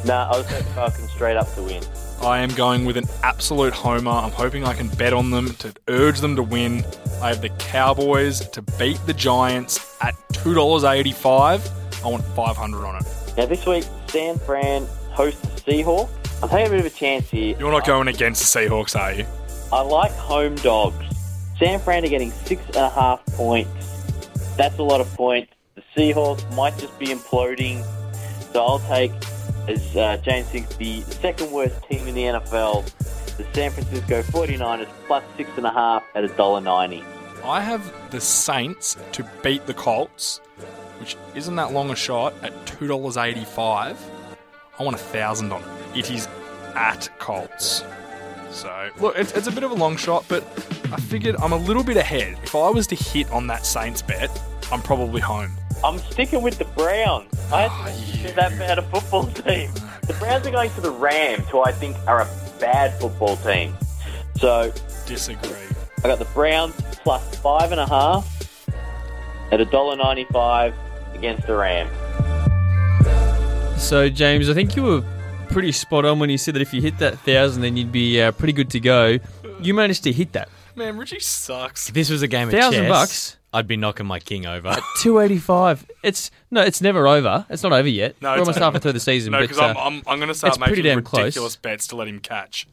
Nah, 0.04 0.30
I 0.30 0.36
was 0.36 0.46
going 0.46 0.62
the 0.62 0.70
Falcons 0.70 1.10
straight 1.10 1.36
up 1.36 1.52
to 1.54 1.62
win. 1.62 1.82
I 2.20 2.38
am 2.38 2.50
going 2.50 2.84
with 2.84 2.96
an 2.96 3.06
absolute 3.22 3.72
homer. 3.72 4.10
I'm 4.10 4.30
hoping 4.30 4.64
I 4.64 4.74
can 4.74 4.88
bet 4.88 5.12
on 5.12 5.30
them 5.30 5.54
to 5.54 5.72
urge 5.88 6.20
them 6.20 6.36
to 6.36 6.42
win. 6.42 6.84
I 7.20 7.28
have 7.28 7.40
the 7.40 7.48
Cowboys 7.50 8.48
to 8.50 8.62
beat 8.62 8.98
the 9.06 9.14
Giants 9.14 9.96
at 10.02 10.14
two 10.32 10.54
dollars 10.54 10.84
eighty 10.84 11.12
five. 11.12 11.68
I 12.04 12.08
want 12.08 12.24
five 12.36 12.56
hundred 12.56 12.84
on 12.84 12.96
it. 12.96 13.06
Now 13.36 13.46
this 13.46 13.64
week, 13.64 13.84
San 14.08 14.38
Fran 14.38 14.86
hosts 15.12 15.40
the 15.40 15.72
Seahawks. 15.72 16.10
I'm 16.42 16.48
taking 16.48 16.66
a 16.66 16.70
bit 16.70 16.80
of 16.80 16.86
a 16.86 16.90
chance 16.90 17.30
here. 17.30 17.56
You're 17.58 17.70
not 17.70 17.86
going 17.86 18.08
against 18.08 18.52
the 18.52 18.60
Seahawks, 18.60 18.98
are 18.98 19.12
you? 19.12 19.26
I 19.72 19.80
like 19.80 20.12
home 20.12 20.56
dogs. 20.56 21.02
San 21.58 21.80
Fran 21.80 22.04
are 22.04 22.08
getting 22.08 22.30
six 22.30 22.62
and 22.66 22.76
a 22.76 22.90
half 22.90 23.24
points. 23.26 23.70
That's 24.56 24.78
a 24.78 24.82
lot 24.82 25.00
of 25.00 25.08
points. 25.14 25.50
The 25.74 25.82
Seahawks 25.96 26.54
might 26.54 26.76
just 26.76 26.98
be 26.98 27.06
imploding. 27.06 27.82
So 28.52 28.62
I'll 28.62 28.80
take, 28.80 29.12
as 29.68 29.96
uh, 29.96 30.18
James 30.18 30.46
thinks, 30.48 30.76
the 30.76 31.00
second 31.00 31.50
worst 31.50 31.82
team 31.88 32.06
in 32.06 32.14
the 32.14 32.24
NFL, 32.24 32.84
the 33.38 33.46
San 33.54 33.70
Francisco 33.70 34.20
49ers 34.20 34.88
plus 35.06 35.24
six 35.38 35.48
and 35.56 35.64
a 35.64 35.70
half 35.70 36.02
at 36.14 36.24
$1.90. 36.24 37.02
I 37.42 37.60
have 37.62 37.90
the 38.10 38.20
Saints 38.20 38.98
to 39.12 39.26
beat 39.42 39.64
the 39.66 39.72
Colts, 39.74 40.42
which 41.00 41.16
isn't 41.34 41.56
that 41.56 41.72
long 41.72 41.90
a 41.90 41.96
shot, 41.96 42.34
at 42.42 42.66
two 42.66 42.86
dollars 42.86 43.16
eighty 43.16 43.44
five. 43.44 43.98
I 44.78 44.82
want 44.84 44.96
a 44.96 44.98
thousand 44.98 45.50
on 45.50 45.62
it. 45.62 45.98
It 45.98 46.10
is 46.10 46.28
at 46.74 47.08
Colts. 47.18 47.82
So 48.52 48.90
look, 49.00 49.16
it's, 49.16 49.32
it's 49.32 49.46
a 49.46 49.52
bit 49.52 49.62
of 49.64 49.70
a 49.70 49.74
long 49.74 49.96
shot, 49.96 50.24
but 50.28 50.44
I 50.92 50.96
figured 50.96 51.36
I'm 51.36 51.52
a 51.52 51.56
little 51.56 51.82
bit 51.82 51.96
ahead. 51.96 52.38
If 52.42 52.54
I 52.54 52.68
was 52.70 52.86
to 52.88 52.94
hit 52.94 53.30
on 53.30 53.46
that 53.48 53.64
Saints 53.66 54.02
bet, 54.02 54.30
I'm 54.70 54.82
probably 54.82 55.20
home. 55.20 55.50
I'm 55.82 55.98
sticking 55.98 56.42
with 56.42 56.58
the 56.58 56.64
Browns. 56.66 57.28
I 57.50 57.64
Oh, 57.64 57.68
haven't 57.68 57.94
seen 57.94 58.36
that 58.36 58.58
bad 58.58 58.78
a 58.78 58.82
football 58.82 59.26
team. 59.26 59.70
The 60.06 60.14
Browns 60.18 60.46
are 60.46 60.50
going 60.50 60.70
to 60.70 60.80
the 60.80 60.90
Rams, 60.90 61.48
who 61.48 61.62
I 61.62 61.72
think 61.72 61.96
are 62.06 62.20
a 62.22 62.28
bad 62.60 62.92
football 63.00 63.36
team. 63.38 63.74
So 64.36 64.72
Disagree. 65.06 65.56
I 66.04 66.08
got 66.08 66.18
the 66.18 66.24
Browns 66.26 66.74
plus 67.02 67.36
five 67.38 67.72
and 67.72 67.80
a 67.80 67.86
half 67.86 68.28
at 69.50 69.60
a 69.60 69.64
dollar 69.64 69.96
ninety-five 69.96 70.74
against 71.14 71.46
the 71.46 71.56
Rams. 71.56 71.90
So, 73.82 74.08
James, 74.08 74.48
I 74.48 74.54
think 74.54 74.76
you 74.76 74.82
were 74.84 75.04
pretty 75.52 75.72
spot 75.72 76.04
on 76.04 76.18
when 76.18 76.30
you 76.30 76.38
said 76.38 76.54
that 76.54 76.62
if 76.62 76.72
you 76.74 76.80
hit 76.80 76.98
that 76.98 77.18
thousand, 77.20 77.62
then 77.62 77.76
you'd 77.76 77.92
be 77.92 78.20
uh, 78.20 78.32
pretty 78.32 78.52
good 78.52 78.70
to 78.70 78.80
go. 78.80 79.18
You 79.60 79.74
managed 79.74 80.04
to 80.04 80.12
hit 80.12 80.32
that. 80.32 80.48
Man, 80.74 80.96
Richie 80.96 81.20
sucks. 81.20 81.88
If 81.88 81.94
this 81.94 82.10
was 82.10 82.22
a 82.22 82.28
game 82.28 82.48
of 82.48 82.54
Thousand 82.54 82.84
chess, 82.84 82.90
bucks? 82.90 83.36
I'd 83.52 83.68
be 83.68 83.76
knocking 83.76 84.06
my 84.06 84.18
king 84.18 84.46
over. 84.46 84.74
Two 85.00 85.18
eighty 85.20 85.36
five. 85.36 85.84
It's 86.02 86.30
no, 86.50 86.62
it's 86.62 86.80
never 86.80 87.06
over. 87.06 87.44
It's 87.50 87.62
not 87.62 87.72
over 87.72 87.88
yet. 87.88 88.16
No, 88.22 88.30
We're 88.30 88.34
it's 88.36 88.40
almost 88.40 88.56
over. 88.56 88.64
halfway 88.64 88.80
through 88.80 88.92
the 88.92 89.00
season. 89.00 89.32
No, 89.32 89.40
because 89.40 89.58
uh, 89.58 89.66
I'm, 89.66 89.76
I'm, 89.76 90.02
I'm 90.06 90.18
going 90.18 90.28
to 90.28 90.34
start 90.34 90.54
it's 90.54 90.58
pretty 90.58 90.82
making 90.82 90.96
damn 90.96 91.04
close. 91.04 91.56
bets 91.56 91.86
to 91.88 91.96
let 91.96 92.08
him 92.08 92.20
catch. 92.20 92.66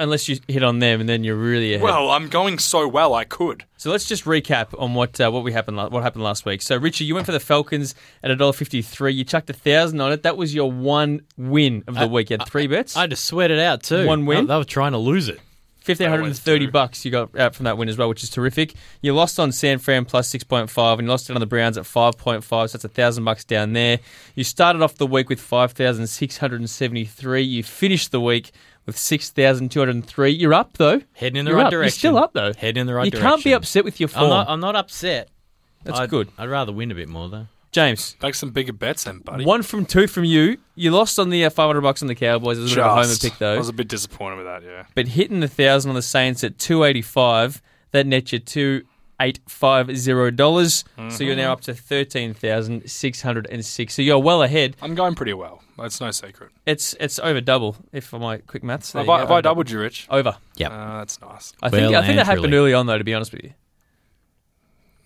Unless 0.00 0.28
you 0.28 0.38
hit 0.48 0.62
on 0.62 0.78
them, 0.80 1.00
and 1.00 1.08
then 1.08 1.22
you're 1.22 1.36
really 1.36 1.74
ahead. 1.74 1.84
Well, 1.84 2.10
I'm 2.10 2.28
going 2.28 2.58
so 2.58 2.88
well, 2.88 3.14
I 3.14 3.24
could. 3.24 3.64
So 3.76 3.90
let's 3.90 4.06
just 4.06 4.24
recap 4.24 4.68
on 4.80 4.94
what 4.94 5.20
uh, 5.20 5.30
what 5.30 5.44
we 5.44 5.52
happened 5.52 5.76
what 5.76 6.02
happened 6.02 6.24
last 6.24 6.44
week. 6.44 6.62
So 6.62 6.76
Richie, 6.76 7.04
you 7.04 7.14
went 7.14 7.26
for 7.26 7.32
the 7.32 7.40
Falcons 7.40 7.94
at 8.22 8.30
$1.53. 8.30 9.14
You 9.14 9.24
chucked 9.24 9.50
a 9.50 9.52
thousand 9.52 10.00
on 10.00 10.12
it. 10.12 10.22
That 10.22 10.36
was 10.36 10.54
your 10.54 10.70
one 10.70 11.22
win 11.36 11.84
of 11.86 11.94
the 11.94 12.08
week. 12.08 12.30
You 12.30 12.38
had 12.38 12.48
three 12.48 12.66
bets. 12.66 12.96
I 12.96 13.02
had 13.02 13.10
to 13.10 13.16
sweat 13.16 13.50
it 13.50 13.58
out 13.58 13.82
too. 13.82 14.06
One 14.06 14.26
win? 14.26 14.46
They, 14.46 14.54
they 14.54 14.58
were 14.58 14.64
trying 14.64 14.92
to 14.92 14.98
lose 14.98 15.28
it. 15.28 15.40
Fifteen 15.80 16.08
hundred 16.10 16.26
and 16.26 16.36
thirty 16.36 16.66
always 16.66 16.72
bucks 16.72 17.04
you 17.04 17.10
got 17.10 17.38
out 17.38 17.54
from 17.54 17.64
that 17.64 17.78
win 17.78 17.88
as 17.88 17.96
well, 17.96 18.08
which 18.08 18.22
is 18.22 18.28
terrific. 18.28 18.74
You 19.00 19.14
lost 19.14 19.40
on 19.40 19.50
San 19.50 19.78
Fran 19.78 20.04
plus 20.04 20.28
six 20.28 20.44
point 20.44 20.68
five, 20.68 20.98
and 20.98 21.06
you 21.06 21.10
lost 21.10 21.30
it 21.30 21.34
on 21.34 21.40
the 21.40 21.46
Browns 21.46 21.78
at 21.78 21.86
five 21.86 22.18
point 22.18 22.44
five. 22.44 22.70
So 22.70 22.76
that's 22.78 22.84
a 22.84 22.88
thousand 22.88 23.24
bucks 23.24 23.44
down 23.44 23.72
there. 23.72 23.98
You 24.34 24.44
started 24.44 24.82
off 24.82 24.96
the 24.96 25.06
week 25.06 25.28
with 25.30 25.40
five 25.40 25.72
thousand 25.72 26.06
six 26.08 26.36
hundred 26.36 26.60
and 26.60 26.68
seventy 26.68 27.06
three. 27.06 27.42
You 27.42 27.62
finished 27.62 28.12
the 28.12 28.20
week 28.20 28.52
with 28.84 28.98
six 28.98 29.30
thousand 29.30 29.70
two 29.70 29.80
hundred 29.80 29.94
and 29.96 30.06
three. 30.06 30.30
You're 30.30 30.54
up 30.54 30.76
though. 30.76 31.00
Heading 31.14 31.38
in 31.38 31.44
the 31.46 31.50
You're 31.52 31.58
right 31.58 31.66
up. 31.66 31.70
direction. 31.72 32.12
You're 32.12 32.12
still 32.12 32.24
up 32.24 32.32
though. 32.34 32.52
Heading 32.52 32.82
in 32.82 32.86
the 32.86 32.94
right 32.94 33.06
you 33.06 33.10
direction. 33.12 33.26
You 33.26 33.32
can't 33.32 33.44
be 33.44 33.52
upset 33.54 33.84
with 33.84 34.00
your 34.00 34.08
form. 34.08 34.24
I'm 34.24 34.30
not, 34.30 34.48
I'm 34.48 34.60
not 34.60 34.76
upset. 34.76 35.28
That's 35.84 35.98
I'd, 35.98 36.10
good. 36.10 36.28
I'd 36.36 36.50
rather 36.50 36.72
win 36.72 36.90
a 36.90 36.94
bit 36.94 37.08
more 37.08 37.28
though. 37.30 37.46
James, 37.72 38.16
Make 38.22 38.34
some 38.34 38.50
bigger 38.50 38.72
bets 38.72 39.04
then, 39.04 39.18
buddy. 39.20 39.44
one 39.44 39.62
from 39.62 39.86
two 39.86 40.06
from 40.08 40.24
you. 40.24 40.58
You 40.74 40.90
lost 40.90 41.18
on 41.20 41.30
the 41.30 41.44
uh, 41.44 41.50
five 41.50 41.68
hundred 41.68 41.82
bucks 41.82 42.02
on 42.02 42.08
the 42.08 42.14
Cowboys. 42.16 42.58
It 42.58 42.62
was 42.62 42.72
a 42.72 42.76
bit 42.76 42.80
of 42.84 42.86
a 42.86 42.94
homer 42.94 43.02
Just. 43.04 43.22
pick 43.22 43.40
I 43.42 43.56
was 43.58 43.68
a 43.68 43.72
bit 43.72 43.86
disappointed 43.88 44.36
with 44.36 44.46
that, 44.46 44.62
yeah. 44.64 44.84
but 44.94 45.06
hitting 45.08 45.40
the 45.40 45.48
thousand 45.48 45.90
on 45.90 45.94
the 45.94 46.02
Saints 46.02 46.42
at 46.42 46.58
two 46.58 46.82
eighty 46.84 47.02
five, 47.02 47.62
that 47.92 48.06
nets 48.06 48.32
you 48.32 48.40
two 48.40 48.82
eight 49.20 49.38
five 49.46 49.94
zero 49.96 50.30
dollars. 50.30 50.82
So 51.10 51.22
you're 51.22 51.36
now 51.36 51.52
up 51.52 51.60
to 51.62 51.74
thirteen 51.74 52.34
thousand 52.34 52.90
six 52.90 53.22
hundred 53.22 53.46
and 53.50 53.64
six. 53.64 53.94
So 53.94 54.02
you're 54.02 54.18
well 54.18 54.42
ahead. 54.42 54.76
I'm 54.82 54.94
going 54.96 55.14
pretty 55.14 55.34
well. 55.34 55.62
That's 55.78 56.00
no 56.00 56.10
secret. 56.10 56.50
It's 56.66 56.94
it's 56.98 57.20
over 57.20 57.40
double. 57.40 57.76
If 57.92 58.12
my 58.12 58.38
quick 58.38 58.64
maths, 58.64 58.90
there 58.92 59.00
Have 59.02 59.06
you 59.06 59.12
I, 59.12 59.18
have 59.20 59.30
I 59.30 59.40
doubled 59.42 59.70
you, 59.70 59.78
Rich? 59.78 60.08
Over. 60.10 60.36
Yeah, 60.56 60.68
Uh, 60.70 60.98
that's 60.98 61.20
nice. 61.20 61.52
I 61.62 61.68
think 61.70 61.90
Well 61.92 62.02
I 62.02 62.06
think 62.06 62.16
that 62.16 62.26
happened 62.26 62.46
truly. 62.48 62.56
early 62.58 62.74
on 62.74 62.86
though. 62.86 62.98
To 62.98 63.04
be 63.04 63.14
honest 63.14 63.30
with 63.32 63.44
you, 63.44 63.52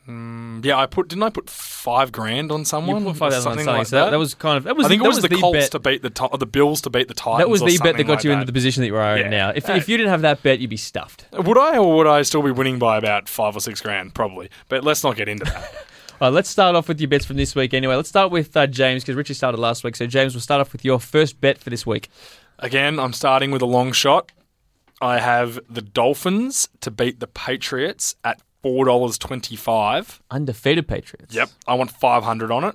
Mm, 0.09 0.65
Yeah, 0.65 0.77
I 0.79 0.87
put. 0.87 1.09
Didn't 1.09 1.23
I 1.23 1.31
put 1.31 1.49
five 1.49 2.13
grand 2.13 2.53
on 2.53 2.61
you 2.61 2.65
someone? 2.65 3.05
put 3.05 3.17
five 3.17 3.33
thousand 3.33 3.53
on 3.53 3.59
Something 3.59 3.75
like 3.75 3.87
so 3.87 3.97
that, 4.05 4.11
that 4.11 4.19
was 4.19 4.35
kind 4.35 4.59
of 4.59 4.65
that 4.65 4.77
was 4.77 4.87
I 4.87 4.89
think 4.91 5.01
that 5.03 5.07
it 5.07 5.09
was, 5.09 5.17
was 5.17 5.23
the, 5.23 5.29
the 5.29 5.41
Colts 5.41 5.59
bet. 5.59 5.71
to 5.73 5.79
beat 5.79 6.03
the 6.03 6.29
or 6.31 6.37
the 6.39 6.47
Bills 6.47 6.81
to 6.83 6.91
beat 6.91 7.09
the 7.09 7.15
Titans. 7.15 7.39
that 7.39 7.49
was 7.49 7.61
the 7.63 7.79
bet 7.79 7.97
that 7.97 8.05
got 8.05 8.15
like 8.17 8.25
you 8.25 8.33
into 8.33 8.45
the 8.45 8.53
position 8.53 8.83
that 8.83 8.89
you 8.89 8.97
are 8.97 9.17
in 9.17 9.25
Yeah. 9.33 9.39
now. 9.49 9.53
If, 9.55 9.69
if 9.71 9.89
you 9.89 9.97
didn't 9.97 10.11
have 10.11 10.23
that 10.23 10.43
bet, 10.43 10.59
you'd 10.59 10.69
be 10.71 10.77
stuffed. 10.77 11.27
Would 11.33 11.57
I, 11.59 11.79
or 11.79 11.97
would 11.97 12.07
I 12.07 12.23
still 12.23 12.43
be 12.43 12.51
winning 12.51 12.79
by 12.79 12.99
about 12.99 13.29
five 13.29 13.57
or 13.57 13.61
six 13.61 13.81
grand? 13.81 14.15
Probably. 14.15 14.51
But 14.69 14.85
let's 14.85 15.03
not 15.03 15.17
get 15.17 15.29
into 15.29 15.45
that. 15.47 15.73
All 16.21 16.29
right, 16.29 16.35
let's 16.35 16.49
start 16.49 16.77
off 16.77 16.87
with 16.87 17.01
your 17.01 17.09
bets 17.09 17.25
from 17.25 17.37
this 17.37 17.55
week. 17.57 17.75
Anyway, 17.75 17.95
let's 17.97 18.09
start 18.09 18.31
with 18.31 18.57
uh, 18.57 18.67
James 18.69 19.03
because 19.03 19.17
Richie 19.17 19.35
started 19.35 19.59
last 19.59 19.83
week. 19.85 19.97
So 19.97 20.07
James, 20.07 20.35
we'll 20.35 20.43
start 20.43 20.61
off 20.61 20.73
with 20.73 20.85
your 20.85 21.01
first 21.01 21.41
bet 21.41 21.59
for 21.59 21.71
this 21.71 21.85
week. 21.87 22.09
Again, 22.61 23.01
I'm 23.01 23.13
starting 23.13 23.51
with 23.51 23.63
a 23.63 23.67
long 23.67 23.91
shot. 23.93 24.31
I 25.01 25.19
have 25.19 25.59
the 25.69 25.83
Dolphins 25.83 26.69
to 26.83 26.91
beat 26.91 27.19
the 27.21 27.27
Patriots 27.27 28.15
at 28.23 28.41
four 28.65 28.87
dollars 28.87 29.19
twenty-five. 29.19 30.23
Undefeated 30.31 30.89
Patriots. 30.89 31.35
Yep, 31.35 31.51
I 31.69 31.75
want 31.75 31.91
five 31.91 32.25
hundred 32.25 32.51
on 32.51 32.65
it. 32.65 32.75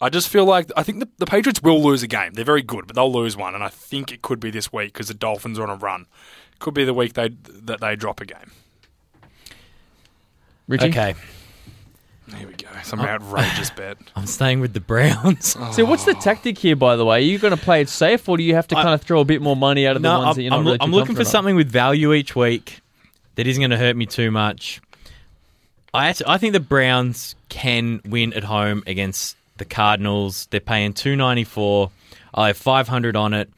I 0.00 0.08
just 0.08 0.30
feel 0.30 0.46
like 0.46 0.70
I 0.78 0.82
think 0.82 1.00
the, 1.00 1.08
the 1.18 1.26
Patriots 1.26 1.62
will 1.62 1.82
lose 1.82 2.02
a 2.02 2.06
game. 2.06 2.32
They're 2.32 2.44
very 2.44 2.62
good, 2.62 2.86
but 2.86 2.96
they'll 2.96 3.12
lose 3.12 3.36
one, 3.36 3.54
and 3.54 3.62
I 3.62 3.68
think 3.68 4.10
it 4.12 4.22
could 4.22 4.40
be 4.40 4.50
this 4.50 4.72
week 4.72 4.94
because 4.94 5.08
the 5.08 5.14
Dolphins 5.14 5.58
are 5.58 5.62
on 5.62 5.70
a 5.70 5.76
run. 5.76 6.06
Could 6.58 6.72
be 6.72 6.86
the 6.86 6.94
week 6.94 7.12
they 7.12 7.28
that 7.28 7.80
they 7.80 7.96
drop 7.96 8.22
a 8.22 8.24
game. 8.24 8.50
Richie? 10.68 10.88
Okay, 10.88 11.14
Here 12.34 12.48
we 12.48 12.54
go. 12.54 12.68
Some 12.82 13.00
outrageous 13.00 13.68
bet. 13.70 13.98
I'm 14.16 14.26
staying 14.26 14.60
with 14.60 14.72
the 14.72 14.80
Browns. 14.80 15.54
So 15.72 15.84
what's 15.84 16.04
the 16.04 16.16
oh. 16.16 16.20
tactic 16.20 16.56
here, 16.56 16.76
by 16.76 16.96
the 16.96 17.04
way? 17.04 17.18
Are 17.18 17.20
you 17.20 17.38
going 17.38 17.54
to 17.54 17.62
play 17.62 17.82
it 17.82 17.90
safe, 17.90 18.26
or 18.26 18.38
do 18.38 18.42
you 18.42 18.54
have 18.54 18.66
to 18.68 18.76
I- 18.78 18.82
kind 18.82 18.94
of 18.94 19.02
throw 19.02 19.20
a 19.20 19.24
bit 19.26 19.42
more 19.42 19.54
money 19.54 19.86
out 19.86 19.96
of 19.96 20.02
the 20.02 20.08
no, 20.08 20.18
ones 20.18 20.28
I'm, 20.28 20.34
that 20.34 20.42
you're 20.42 20.50
not 20.50 20.58
I'm, 20.60 20.64
really 20.64 20.78
I'm 20.80 20.92
looking 20.92 21.14
for 21.14 21.24
something 21.26 21.56
with 21.56 21.70
value 21.70 22.14
each 22.14 22.34
week 22.34 22.80
that 23.36 23.46
isn't 23.46 23.60
going 23.60 23.70
to 23.70 23.76
hurt 23.76 23.96
me 23.96 24.06
too 24.06 24.30
much. 24.30 24.80
I 25.94 26.08
actually, 26.08 26.26
I 26.28 26.38
think 26.38 26.52
the 26.52 26.60
Browns 26.60 27.34
can 27.48 28.00
win 28.04 28.32
at 28.32 28.44
home 28.44 28.82
against 28.86 29.36
the 29.56 29.64
Cardinals. 29.64 30.46
They're 30.50 30.60
paying 30.60 30.92
two 30.92 31.16
ninety 31.16 31.44
four. 31.44 31.90
I 32.34 32.48
have 32.48 32.56
five 32.56 32.88
hundred 32.88 33.16
on 33.16 33.32
it. 33.34 33.50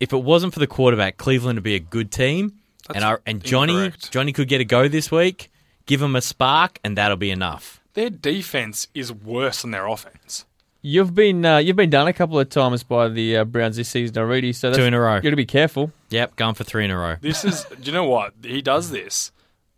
If 0.00 0.12
it 0.12 0.22
wasn't 0.22 0.52
for 0.52 0.60
the 0.60 0.66
quarterback, 0.66 1.16
Cleveland 1.16 1.56
would 1.56 1.62
be 1.62 1.76
a 1.76 1.80
good 1.80 2.10
team. 2.10 2.54
That's 2.88 2.96
and 2.96 3.04
I, 3.04 3.16
and 3.24 3.42
Johnny 3.42 3.72
incorrect. 3.72 4.10
Johnny 4.10 4.32
could 4.32 4.48
get 4.48 4.60
a 4.60 4.64
go 4.64 4.88
this 4.88 5.10
week. 5.10 5.50
Give 5.86 6.02
him 6.02 6.16
a 6.16 6.20
spark, 6.20 6.80
and 6.82 6.98
that'll 6.98 7.16
be 7.16 7.30
enough. 7.30 7.80
Their 7.94 8.10
defense 8.10 8.88
is 8.94 9.12
worse 9.12 9.62
than 9.62 9.70
their 9.70 9.86
offense. 9.86 10.44
You've 10.82 11.14
been 11.14 11.44
uh, 11.46 11.58
you've 11.58 11.76
been 11.76 11.90
done 11.90 12.08
a 12.08 12.12
couple 12.12 12.38
of 12.38 12.50
times 12.50 12.82
by 12.82 13.08
the 13.08 13.38
uh, 13.38 13.44
Browns 13.44 13.76
this 13.76 13.88
season 13.88 14.18
already, 14.18 14.52
so 14.52 14.68
that's, 14.68 14.78
Two 14.78 14.84
in 14.84 14.92
a 14.92 15.00
row. 15.00 15.16
You 15.16 15.22
got 15.22 15.30
to 15.30 15.36
be 15.36 15.46
careful. 15.46 15.92
Yep, 16.10 16.36
going 16.36 16.54
for 16.54 16.64
three 16.64 16.84
in 16.84 16.90
a 16.90 16.98
row. 16.98 17.16
This 17.20 17.44
is. 17.44 17.64
do 17.64 17.76
you 17.84 17.92
know 17.92 18.04
what 18.04 18.34
he 18.42 18.60
does 18.60 18.90
this 18.90 19.32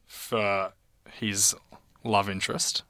for? 0.07 0.73
His 1.19 1.55
love 2.05 2.29
interest. 2.29 2.83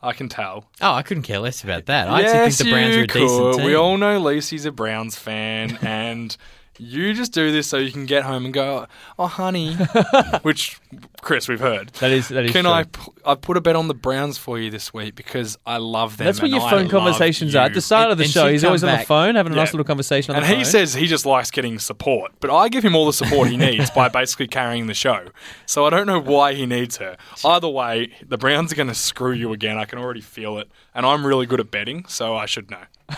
I 0.00 0.12
can 0.12 0.28
tell. 0.28 0.66
Oh, 0.80 0.92
I 0.92 1.02
couldn't 1.02 1.24
care 1.24 1.40
less 1.40 1.64
about 1.64 1.86
that. 1.86 2.08
I 2.08 2.20
yes, 2.20 2.34
actually 2.34 2.50
think 2.50 2.68
the 2.68 2.72
Browns 2.72 2.96
are 2.96 3.00
a 3.00 3.06
decent 3.06 3.40
could. 3.40 3.56
team. 3.56 3.66
We 3.66 3.74
all 3.74 3.96
know 3.96 4.18
Lucy's 4.20 4.64
a 4.64 4.70
Browns 4.70 5.16
fan, 5.16 5.76
and 5.82 6.36
you 6.78 7.12
just 7.14 7.32
do 7.32 7.50
this 7.52 7.66
so 7.66 7.76
you 7.76 7.90
can 7.92 8.06
get 8.06 8.22
home 8.24 8.44
and 8.44 8.54
go, 8.54 8.86
"Oh, 9.18 9.26
honey," 9.26 9.74
which 10.42 10.78
Chris, 11.20 11.48
we've 11.48 11.60
heard. 11.60 11.88
That 12.00 12.10
is 12.10 12.28
that 12.28 12.44
is 12.44 12.52
Can 12.52 12.64
true. 12.64 12.72
I? 12.72 12.84
P- 12.84 13.00
I 13.24 13.34
put 13.34 13.56
a 13.56 13.60
bet 13.60 13.76
on 13.76 13.88
the 13.88 13.94
Browns 13.94 14.38
for 14.38 14.58
you 14.58 14.70
this 14.70 14.94
week 14.94 15.14
because 15.14 15.58
I 15.66 15.76
love 15.78 16.16
them. 16.16 16.26
That's 16.26 16.38
what 16.40 16.44
and 16.50 16.54
your 16.54 16.62
I 16.62 16.70
phone 16.70 16.82
love 16.84 16.90
conversations 16.90 17.54
are. 17.54 17.66
At 17.66 17.74
the 17.74 17.80
start 17.80 18.10
of 18.10 18.18
the 18.18 18.24
show, 18.24 18.48
he's 18.48 18.64
always 18.64 18.80
come 18.82 18.90
on 18.90 18.98
the 19.00 19.04
phone 19.04 19.34
having 19.34 19.52
a 19.52 19.56
nice 19.56 19.72
little 19.74 19.84
conversation 19.84 20.34
on 20.34 20.36
And 20.42 20.44
the 20.44 20.48
he 20.56 20.62
phone. 20.62 20.64
says 20.72 20.94
he 20.94 21.06
just 21.06 21.26
likes 21.26 21.50
getting 21.50 21.78
support, 21.78 22.32
but 22.40 22.50
I 22.50 22.68
give 22.68 22.84
him 22.84 22.94
all 22.94 23.04
the 23.06 23.12
support 23.12 23.48
he 23.50 23.56
needs 23.68 23.90
by 23.90 24.08
basically 24.08 24.46
carrying 24.48 24.86
the 24.86 24.94
show. 24.94 25.26
So 25.66 25.84
I 25.86 25.90
don't 25.90 26.06
know 26.06 26.20
why 26.20 26.54
he 26.54 26.64
needs 26.66 26.96
her. 26.98 27.16
Either 27.44 27.68
way, 27.68 28.12
the 28.26 28.38
Browns 28.38 28.72
are 28.72 28.76
going 28.76 28.88
to 28.88 28.94
screw 28.94 29.32
you 29.32 29.52
again. 29.52 29.76
I 29.76 29.84
can 29.84 29.98
already 29.98 30.20
feel 30.22 30.58
it, 30.58 30.70
and 30.94 31.04
I'm 31.04 31.26
really 31.26 31.46
good 31.46 31.60
at 31.60 31.70
betting, 31.70 32.04
so 32.06 32.36
I 32.36 32.46
should 32.46 32.70
know. 32.70 32.82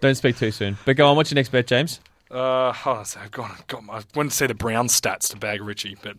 Don't 0.00 0.14
speak 0.14 0.36
too 0.36 0.50
soon. 0.50 0.76
But 0.84 0.96
go 0.96 1.08
on, 1.08 1.16
what's 1.16 1.30
your 1.30 1.36
next 1.36 1.50
bet, 1.50 1.66
James? 1.66 2.00
Uh, 2.30 2.72
a 2.72 3.04
sec. 3.04 3.22
I've 3.22 3.30
got, 3.30 3.66
got 3.68 3.84
my, 3.84 3.98
I 3.98 4.22
to 4.22 4.30
say 4.30 4.46
the 4.46 4.54
Brown 4.54 4.88
stats 4.88 5.30
to 5.30 5.36
bag 5.36 5.62
Richie, 5.62 5.96
but 6.02 6.16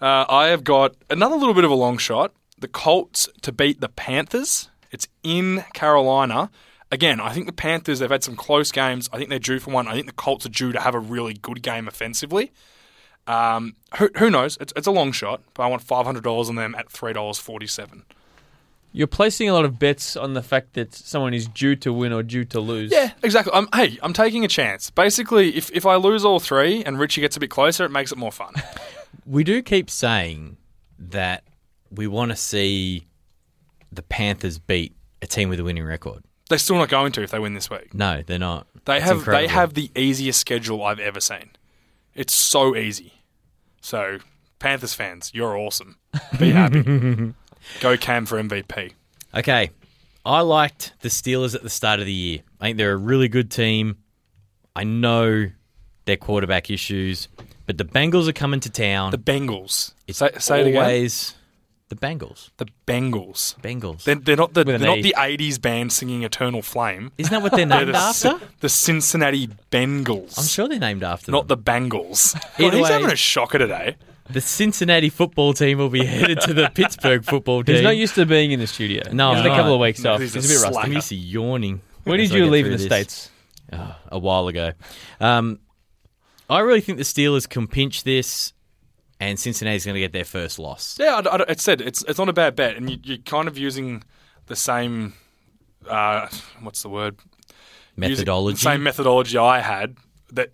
uh, 0.00 0.24
I 0.28 0.48
have 0.48 0.64
got 0.64 0.94
another 1.10 1.36
little 1.36 1.54
bit 1.54 1.64
of 1.64 1.70
a 1.70 1.74
long 1.74 1.98
shot. 1.98 2.32
The 2.58 2.68
Colts 2.68 3.28
to 3.42 3.52
beat 3.52 3.80
the 3.80 3.88
Panthers. 3.88 4.70
It's 4.90 5.08
in 5.22 5.64
Carolina. 5.72 6.50
Again, 6.90 7.20
I 7.20 7.32
think 7.32 7.46
the 7.46 7.52
Panthers, 7.52 8.00
they've 8.00 8.10
had 8.10 8.24
some 8.24 8.36
close 8.36 8.72
games. 8.72 9.08
I 9.12 9.18
think 9.18 9.30
they're 9.30 9.38
due 9.38 9.60
for 9.60 9.70
one. 9.70 9.86
I 9.86 9.92
think 9.92 10.06
the 10.06 10.12
Colts 10.12 10.44
are 10.46 10.50
due 10.50 10.72
to 10.72 10.80
have 10.80 10.94
a 10.94 10.98
really 10.98 11.34
good 11.34 11.62
game 11.62 11.86
offensively. 11.86 12.52
Um, 13.26 13.76
who, 13.98 14.10
who 14.18 14.30
knows? 14.30 14.56
It's, 14.60 14.72
it's 14.74 14.86
a 14.86 14.90
long 14.90 15.12
shot, 15.12 15.42
but 15.54 15.62
I 15.62 15.66
want 15.68 15.86
$500 15.86 16.48
on 16.48 16.54
them 16.54 16.74
at 16.74 16.88
$3.47. 16.88 18.02
You're 18.92 19.06
placing 19.06 19.48
a 19.48 19.52
lot 19.52 19.64
of 19.64 19.78
bets 19.78 20.16
on 20.16 20.34
the 20.34 20.42
fact 20.42 20.72
that 20.74 20.92
someone 20.94 21.32
is 21.32 21.46
due 21.46 21.76
to 21.76 21.92
win 21.92 22.12
or 22.12 22.22
due 22.24 22.44
to 22.46 22.60
lose. 22.60 22.90
Yeah, 22.90 23.12
exactly. 23.22 23.52
I'm, 23.54 23.68
hey, 23.74 23.98
I'm 24.02 24.12
taking 24.12 24.44
a 24.44 24.48
chance. 24.48 24.90
Basically, 24.90 25.56
if, 25.56 25.70
if 25.72 25.86
I 25.86 25.94
lose 25.96 26.24
all 26.24 26.40
three 26.40 26.82
and 26.84 26.98
Richie 26.98 27.20
gets 27.20 27.36
a 27.36 27.40
bit 27.40 27.50
closer, 27.50 27.84
it 27.84 27.90
makes 27.90 28.10
it 28.12 28.18
more 28.18 28.32
fun. 28.32 28.54
We 29.26 29.42
do 29.44 29.60
keep 29.60 29.90
saying 29.90 30.56
that 30.98 31.42
we 31.90 32.06
want 32.06 32.30
to 32.30 32.36
see 32.36 33.06
the 33.92 34.02
Panthers 34.02 34.58
beat 34.60 34.94
a 35.20 35.26
team 35.26 35.48
with 35.48 35.58
a 35.58 35.64
winning 35.64 35.84
record. 35.84 36.22
They're 36.48 36.58
still 36.58 36.76
not 36.76 36.88
going 36.88 37.10
to 37.12 37.22
if 37.22 37.30
they 37.32 37.38
win 37.40 37.54
this 37.54 37.68
week. 37.68 37.92
No, 37.92 38.22
they're 38.24 38.38
not. 38.38 38.68
They 38.84 38.96
It's 38.96 39.04
have 39.06 39.18
incredible. 39.18 39.48
they 39.48 39.52
have 39.52 39.74
the 39.74 39.90
easiest 39.96 40.38
schedule 40.40 40.84
I've 40.84 41.00
ever 41.00 41.20
seen. 41.20 41.50
It's 42.14 42.32
so 42.32 42.76
easy. 42.76 43.14
So 43.80 44.18
Panthers 44.60 44.94
fans, 44.94 45.32
you're 45.34 45.56
awesome. 45.56 45.96
Be 46.38 46.50
happy. 46.52 47.34
Go 47.80 47.96
Cam 47.96 48.26
for 48.26 48.40
MVP. 48.42 48.92
Okay, 49.34 49.70
I 50.24 50.40
liked 50.40 50.92
the 51.00 51.08
Steelers 51.08 51.54
at 51.54 51.62
the 51.62 51.70
start 51.70 52.00
of 52.00 52.06
the 52.06 52.12
year. 52.12 52.40
I 52.60 52.66
think 52.66 52.78
they're 52.78 52.92
a 52.92 52.96
really 52.96 53.28
good 53.28 53.50
team. 53.50 53.96
I 54.74 54.84
know 54.84 55.50
their 56.04 56.16
quarterback 56.16 56.70
issues, 56.70 57.28
but 57.66 57.78
the 57.78 57.84
Bengals 57.84 58.28
are 58.28 58.32
coming 58.32 58.60
to 58.60 58.70
town. 58.70 59.10
The 59.12 59.18
Bengals. 59.18 59.92
it's 60.06 60.18
say, 60.18 60.30
say 60.38 60.60
it 60.62 60.66
again. 60.68 61.10
the 61.88 61.96
Bengals. 61.96 62.50
The 62.56 62.66
Bengals. 62.86 63.56
Bengals. 63.60 64.04
They're, 64.04 64.14
they're 64.16 64.36
not 64.36 64.54
the 64.54 64.64
they're 64.64 64.78
not 64.78 65.02
the 65.02 65.14
'80s 65.16 65.60
band 65.60 65.92
singing 65.92 66.22
"Eternal 66.22 66.62
Flame." 66.62 67.12
Isn't 67.18 67.30
that 67.32 67.42
what 67.42 67.52
they're 67.52 67.66
They're 67.66 67.78
named 67.86 67.94
the, 67.94 67.98
after? 67.98 68.40
The 68.60 68.68
Cincinnati 68.68 69.48
Bengals. 69.70 70.38
I'm 70.38 70.44
sure 70.46 70.68
they're 70.68 70.78
named 70.78 71.02
after 71.04 71.30
Not 71.32 71.48
them. 71.48 71.62
the 71.64 71.70
Bengals. 71.70 72.34
Either 72.58 72.70
God, 72.70 72.74
he's 72.74 72.82
way- 72.84 72.92
having 72.92 73.10
a 73.12 73.16
shocker 73.16 73.58
today. 73.58 73.96
The 74.32 74.40
Cincinnati 74.40 75.08
football 75.10 75.52
team 75.54 75.78
will 75.78 75.88
be 75.88 76.04
headed 76.04 76.40
to 76.42 76.54
the 76.54 76.70
Pittsburgh 76.74 77.24
football 77.24 77.62
team. 77.64 77.76
He's 77.76 77.84
not 77.84 77.96
used 77.96 78.14
to 78.16 78.26
being 78.26 78.52
in 78.52 78.60
the 78.60 78.66
studio. 78.66 79.02
No, 79.12 79.34
he's 79.34 79.44
I'm 79.44 79.52
a 79.52 79.56
couple 79.56 79.74
of 79.74 79.80
weeks 79.80 80.00
No, 80.00 80.14
off. 80.14 80.20
he's 80.20 80.34
He's, 80.34 80.50
a 80.50 80.54
a 80.54 80.70
bit 80.70 80.74
rusty. 80.76 80.86
I'm 80.86 80.92
used 80.92 81.08
to 81.08 81.16
yawning. 81.16 81.80
When 82.04 82.18
did 82.18 82.30
you 82.30 82.46
leave 82.46 82.66
in 82.66 82.72
the 82.72 82.78
this. 82.78 82.86
states? 82.86 83.30
Oh, 83.72 83.96
a 84.08 84.18
while 84.18 84.48
ago. 84.48 84.72
Um, 85.20 85.60
I 86.48 86.60
really 86.60 86.80
think 86.80 86.98
the 86.98 87.04
Steelers 87.04 87.48
can 87.48 87.68
pinch 87.68 88.02
this, 88.02 88.52
and 89.20 89.38
Cincinnati's 89.38 89.84
going 89.84 89.94
to 89.94 90.00
get 90.00 90.12
their 90.12 90.24
first 90.24 90.58
loss. 90.58 90.96
Yeah, 90.98 91.20
I, 91.24 91.36
I, 91.36 91.42
it 91.48 91.60
said 91.60 91.80
it's 91.80 92.02
it's 92.08 92.18
not 92.18 92.28
a 92.28 92.32
bad 92.32 92.56
bet, 92.56 92.76
and 92.76 92.90
you, 92.90 92.98
you're 93.04 93.18
kind 93.18 93.46
of 93.46 93.56
using 93.56 94.02
the 94.46 94.56
same. 94.56 95.14
Uh, 95.88 96.26
what's 96.62 96.82
the 96.82 96.88
word? 96.88 97.16
Methodology. 97.96 98.54
the 98.56 98.60
same 98.60 98.82
methodology 98.82 99.38
I 99.38 99.60
had. 99.60 99.96
That 100.32 100.52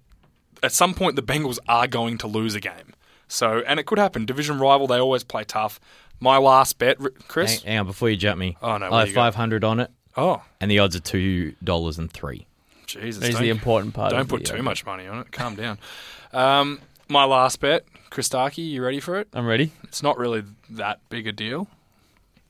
at 0.62 0.72
some 0.72 0.92
point 0.94 1.16
the 1.16 1.22
Bengals 1.22 1.58
are 1.68 1.86
going 1.86 2.18
to 2.18 2.26
lose 2.26 2.54
a 2.54 2.60
game. 2.60 2.92
So, 3.28 3.62
and 3.66 3.80
it 3.80 3.86
could 3.86 3.98
happen. 3.98 4.24
Division 4.26 4.58
rival, 4.58 4.86
they 4.86 4.98
always 4.98 5.24
play 5.24 5.44
tough. 5.44 5.80
My 6.20 6.38
last 6.38 6.78
bet, 6.78 6.98
Chris. 7.28 7.62
hang, 7.62 7.70
hang 7.72 7.78
on, 7.80 7.86
before 7.86 8.08
you 8.08 8.16
jump 8.16 8.38
me. 8.38 8.56
Oh, 8.62 8.78
no, 8.78 8.90
I 8.92 9.00
have 9.00 9.08
you 9.08 9.14
500 9.14 9.64
on 9.64 9.80
it, 9.80 9.90
Oh, 10.16 10.42
and 10.60 10.70
the 10.70 10.78
odds 10.78 10.96
are 10.96 11.00
$2.03. 11.00 12.46
Jesus! 12.86 13.20
That 13.20 13.30
is 13.30 13.38
the 13.38 13.50
important 13.50 13.94
part. 13.94 14.12
Don't 14.12 14.20
of 14.20 14.28
put 14.28 14.44
the, 14.44 14.52
uh, 14.54 14.56
too 14.56 14.62
much 14.62 14.86
money 14.86 15.06
on 15.06 15.18
it. 15.20 15.32
Calm 15.32 15.54
down. 15.56 15.78
Um, 16.32 16.80
my 17.08 17.24
last 17.24 17.60
bet, 17.60 17.84
Christaki. 18.10 18.68
You 18.68 18.82
ready 18.82 19.00
for 19.00 19.18
it? 19.18 19.28
I'm 19.32 19.46
ready. 19.46 19.72
It's 19.84 20.02
not 20.02 20.18
really 20.18 20.42
that 20.70 21.00
big 21.08 21.26
a 21.26 21.32
deal, 21.32 21.68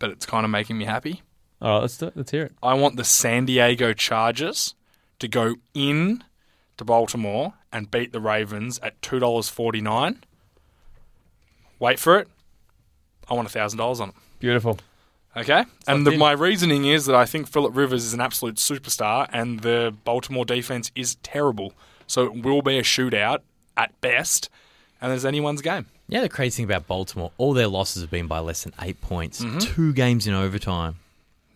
but 0.01 0.11
it's 0.11 0.27
kind 0.27 0.45
of 0.45 0.51
making 0.51 0.77
me 0.79 0.87
happy. 0.87 1.22
All 1.61 1.74
right, 1.74 1.81
let's 1.83 1.97
do, 1.99 2.07
it. 2.07 2.16
let's 2.16 2.31
hear 2.33 2.45
it. 2.45 2.53
I 2.62 2.74
want 2.74 2.97
the 2.97 3.05
San 3.05 3.45
Diego 3.45 3.93
Chargers 3.93 4.74
to 5.20 5.29
go 5.29 5.57
in 5.72 6.24
to 6.79 6.85
Baltimore 6.85 7.53
and 7.70 7.91
beat 7.91 8.12
the 8.12 8.20
Ravens 8.20 8.81
at 8.81 9.01
two 9.03 9.18
dollars 9.20 9.49
forty 9.49 9.81
nine. 9.83 10.24
Wait 11.79 11.99
for 11.99 12.18
it. 12.18 12.29
I 13.29 13.35
want 13.35 13.51
thousand 13.51 13.79
dollars 13.79 14.01
on 14.01 14.11
it. 14.11 14.14
Beautiful. 14.39 14.79
Okay, 15.37 15.64
and 15.87 16.07
the, 16.07 16.16
my 16.16 16.33
reasoning 16.33 16.87
is 16.87 17.05
that 17.07 17.14
I 17.14 17.27
think 17.27 17.47
Philip 17.47 17.77
Rivers 17.77 18.05
is 18.05 18.14
an 18.14 18.20
absolute 18.22 18.55
superstar, 18.55 19.29
and 19.33 19.61
the 19.61 19.95
Baltimore 20.05 20.47
defense 20.47 20.91
is 20.95 21.16
terrible. 21.16 21.74
So 22.07 22.24
it 22.24 22.43
will 22.43 22.62
be 22.62 22.79
a 22.79 22.83
shootout 22.83 23.41
at 23.77 24.01
best, 24.01 24.49
and 25.01 25.11
there's 25.12 25.27
anyone's 25.27 25.61
game. 25.61 25.87
Yeah, 26.09 26.20
the 26.22 26.29
crazy 26.31 26.57
thing 26.59 26.64
about 26.64 26.87
Baltimore, 26.87 27.33
all 27.37 27.53
their 27.53 27.66
losses 27.66 28.01
have 28.03 28.11
been 28.11 28.29
by 28.29 28.39
less 28.39 28.62
than 28.62 28.72
eight 28.81 29.01
points. 29.03 29.43
Mm-hmm. 29.43 29.59
Two 29.59 29.93
games 29.93 30.27
in 30.27 30.33
overtime. 30.33 30.97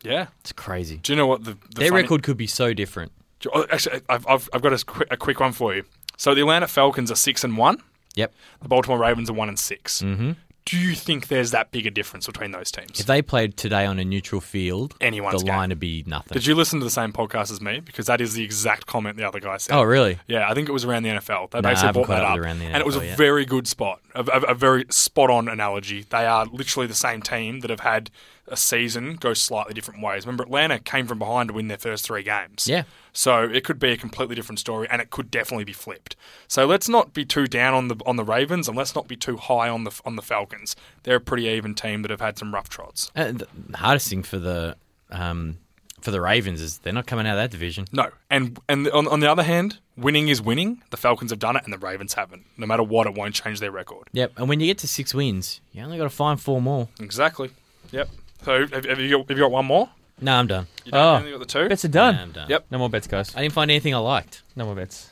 Yeah. 0.02 0.26
It's 0.40 0.52
crazy. 0.52 0.96
Do 0.98 1.12
you 1.12 1.16
know 1.16 1.26
what 1.26 1.44
the, 1.44 1.52
the 1.52 1.58
Their 1.80 1.88
funny- 1.90 2.02
record 2.02 2.22
could 2.22 2.36
be 2.36 2.46
so 2.48 2.74
different. 2.74 3.12
Oh, 3.54 3.64
Actually, 3.70 4.00
I've, 4.08 4.26
I've, 4.26 4.48
I've 4.52 4.60
got 4.60 4.72
a 4.72 4.84
quick, 4.84 5.08
a 5.10 5.16
quick 5.16 5.40
one 5.40 5.52
for 5.52 5.74
you. 5.74 5.84
So 6.18 6.34
the 6.34 6.40
Atlanta 6.42 6.66
Falcons 6.68 7.10
are 7.10 7.14
six 7.16 7.44
and 7.44 7.56
one. 7.56 7.80
Yep. 8.16 8.32
The 8.62 8.68
Baltimore 8.68 8.98
Ravens 8.98 9.30
are 9.30 9.34
one 9.34 9.48
and 9.48 9.58
6 9.58 10.02
Mm-hmm. 10.02 10.32
Do 10.66 10.76
you 10.78 10.94
think 10.94 11.28
there's 11.28 11.50
that 11.52 11.72
big 11.72 11.86
a 11.86 11.90
difference 11.90 12.26
between 12.26 12.52
those 12.52 12.70
teams? 12.70 13.00
If 13.00 13.06
they 13.06 13.22
played 13.22 13.56
today 13.56 13.86
on 13.86 13.98
a 13.98 14.04
neutral 14.04 14.40
field, 14.42 14.94
Anyone's 15.00 15.40
the 15.40 15.46
game. 15.46 15.56
line 15.56 15.68
would 15.70 15.80
be 15.80 16.04
nothing. 16.06 16.34
Did 16.34 16.46
you 16.46 16.54
listen 16.54 16.78
to 16.78 16.84
the 16.84 16.90
same 16.90 17.12
podcast 17.12 17.50
as 17.50 17.60
me? 17.62 17.80
Because 17.80 18.06
that 18.06 18.20
is 18.20 18.34
the 18.34 18.44
exact 18.44 18.86
comment 18.86 19.16
the 19.16 19.26
other 19.26 19.40
guy 19.40 19.56
said. 19.56 19.74
Oh, 19.74 19.82
really? 19.82 20.18
Yeah, 20.28 20.48
I 20.48 20.54
think 20.54 20.68
it 20.68 20.72
was 20.72 20.84
around 20.84 21.02
the 21.04 21.08
NFL. 21.08 21.50
They 21.50 21.60
No, 21.60 21.68
I 21.70 21.72
basically 21.72 21.86
haven't 21.86 21.92
brought 22.02 22.06
caught 22.06 22.14
that 22.18 22.24
up 22.24 22.30
up, 22.32 22.36
with 22.36 22.44
around 22.46 22.58
the 22.60 22.64
and 22.66 22.76
it 22.76 22.86
was 22.86 22.96
a 22.96 23.00
NFL 23.00 23.04
yet. 23.06 23.16
very 23.18 23.44
good 23.46 23.66
spot, 23.66 24.00
a, 24.14 24.20
a, 24.20 24.40
a 24.50 24.54
very 24.54 24.84
spot 24.90 25.30
on 25.30 25.48
analogy. 25.48 26.04
They 26.08 26.26
are 26.26 26.44
literally 26.46 26.86
the 26.86 26.94
same 26.94 27.22
team 27.22 27.60
that 27.60 27.70
have 27.70 27.80
had 27.80 28.10
a 28.50 28.56
season 28.56 29.14
go 29.16 29.34
slightly 29.34 29.74
different 29.74 30.02
ways. 30.02 30.26
Remember, 30.26 30.44
Atlanta 30.44 30.78
came 30.78 31.06
from 31.06 31.18
behind 31.18 31.48
to 31.48 31.54
win 31.54 31.68
their 31.68 31.78
first 31.78 32.04
three 32.04 32.22
games. 32.22 32.66
Yeah. 32.68 32.84
So 33.12 33.44
it 33.44 33.64
could 33.64 33.78
be 33.78 33.90
a 33.90 33.96
completely 33.96 34.34
different 34.34 34.58
story, 34.58 34.86
and 34.90 35.00
it 35.00 35.10
could 35.10 35.30
definitely 35.30 35.64
be 35.64 35.72
flipped. 35.72 36.16
So 36.48 36.66
let's 36.66 36.88
not 36.88 37.12
be 37.12 37.24
too 37.24 37.46
down 37.46 37.74
on 37.74 37.88
the 37.88 37.96
on 38.06 38.16
the 38.16 38.24
Ravens, 38.24 38.68
and 38.68 38.76
let's 38.76 38.94
not 38.94 39.08
be 39.08 39.16
too 39.16 39.36
high 39.36 39.68
on 39.68 39.84
the 39.84 40.00
on 40.04 40.16
the 40.16 40.22
Falcons. 40.22 40.76
They're 41.02 41.16
a 41.16 41.20
pretty 41.20 41.44
even 41.44 41.74
team 41.74 42.02
that 42.02 42.10
have 42.10 42.20
had 42.20 42.38
some 42.38 42.54
rough 42.54 42.68
trots. 42.68 43.10
And 43.14 43.44
the 43.68 43.78
hardest 43.78 44.08
thing 44.08 44.22
for 44.22 44.38
the 44.38 44.76
um, 45.10 45.58
for 46.00 46.10
the 46.10 46.20
Ravens 46.20 46.60
is 46.60 46.78
they're 46.78 46.92
not 46.92 47.06
coming 47.06 47.26
out 47.26 47.32
of 47.32 47.38
that 47.38 47.50
division. 47.50 47.86
No, 47.92 48.10
and 48.30 48.58
and 48.68 48.88
on, 48.88 49.08
on 49.08 49.20
the 49.20 49.30
other 49.30 49.42
hand, 49.42 49.78
winning 49.96 50.28
is 50.28 50.40
winning. 50.40 50.82
The 50.90 50.96
Falcons 50.96 51.30
have 51.30 51.38
done 51.38 51.56
it, 51.56 51.64
and 51.64 51.72
the 51.72 51.78
Ravens 51.78 52.14
haven't. 52.14 52.46
No 52.56 52.66
matter 52.66 52.82
what, 52.82 53.06
it 53.06 53.14
won't 53.14 53.34
change 53.34 53.60
their 53.60 53.70
record. 53.70 54.08
Yep. 54.12 54.32
And 54.36 54.48
when 54.48 54.60
you 54.60 54.66
get 54.66 54.78
to 54.78 54.88
six 54.88 55.14
wins, 55.14 55.60
you 55.72 55.82
only 55.82 55.98
got 55.98 56.04
to 56.04 56.10
find 56.10 56.40
four 56.40 56.60
more. 56.62 56.88
Exactly. 57.00 57.50
Yep. 57.90 58.08
So 58.44 58.66
have, 58.66 58.84
have 58.84 59.00
you 59.00 59.10
got, 59.18 59.28
have 59.28 59.38
you 59.38 59.44
got 59.44 59.50
one 59.50 59.66
more? 59.66 59.88
No, 60.20 60.34
I'm 60.34 60.46
done. 60.46 60.66
You 60.84 60.92
don't, 60.92 61.00
Oh. 61.00 61.12
you 61.12 61.18
only 61.18 61.30
got 61.32 61.38
the 61.40 61.46
two. 61.46 61.68
Bets 61.68 61.84
are 61.84 61.88
done. 61.88 62.14
Yeah, 62.14 62.22
I'm 62.22 62.32
done. 62.32 62.50
Yep. 62.50 62.66
No 62.70 62.78
more 62.78 62.90
bets, 62.90 63.06
guys. 63.06 63.34
I 63.34 63.42
didn't 63.42 63.54
find 63.54 63.70
anything 63.70 63.94
I 63.94 63.98
liked. 63.98 64.42
No 64.56 64.66
more 64.66 64.74
bets. 64.74 65.10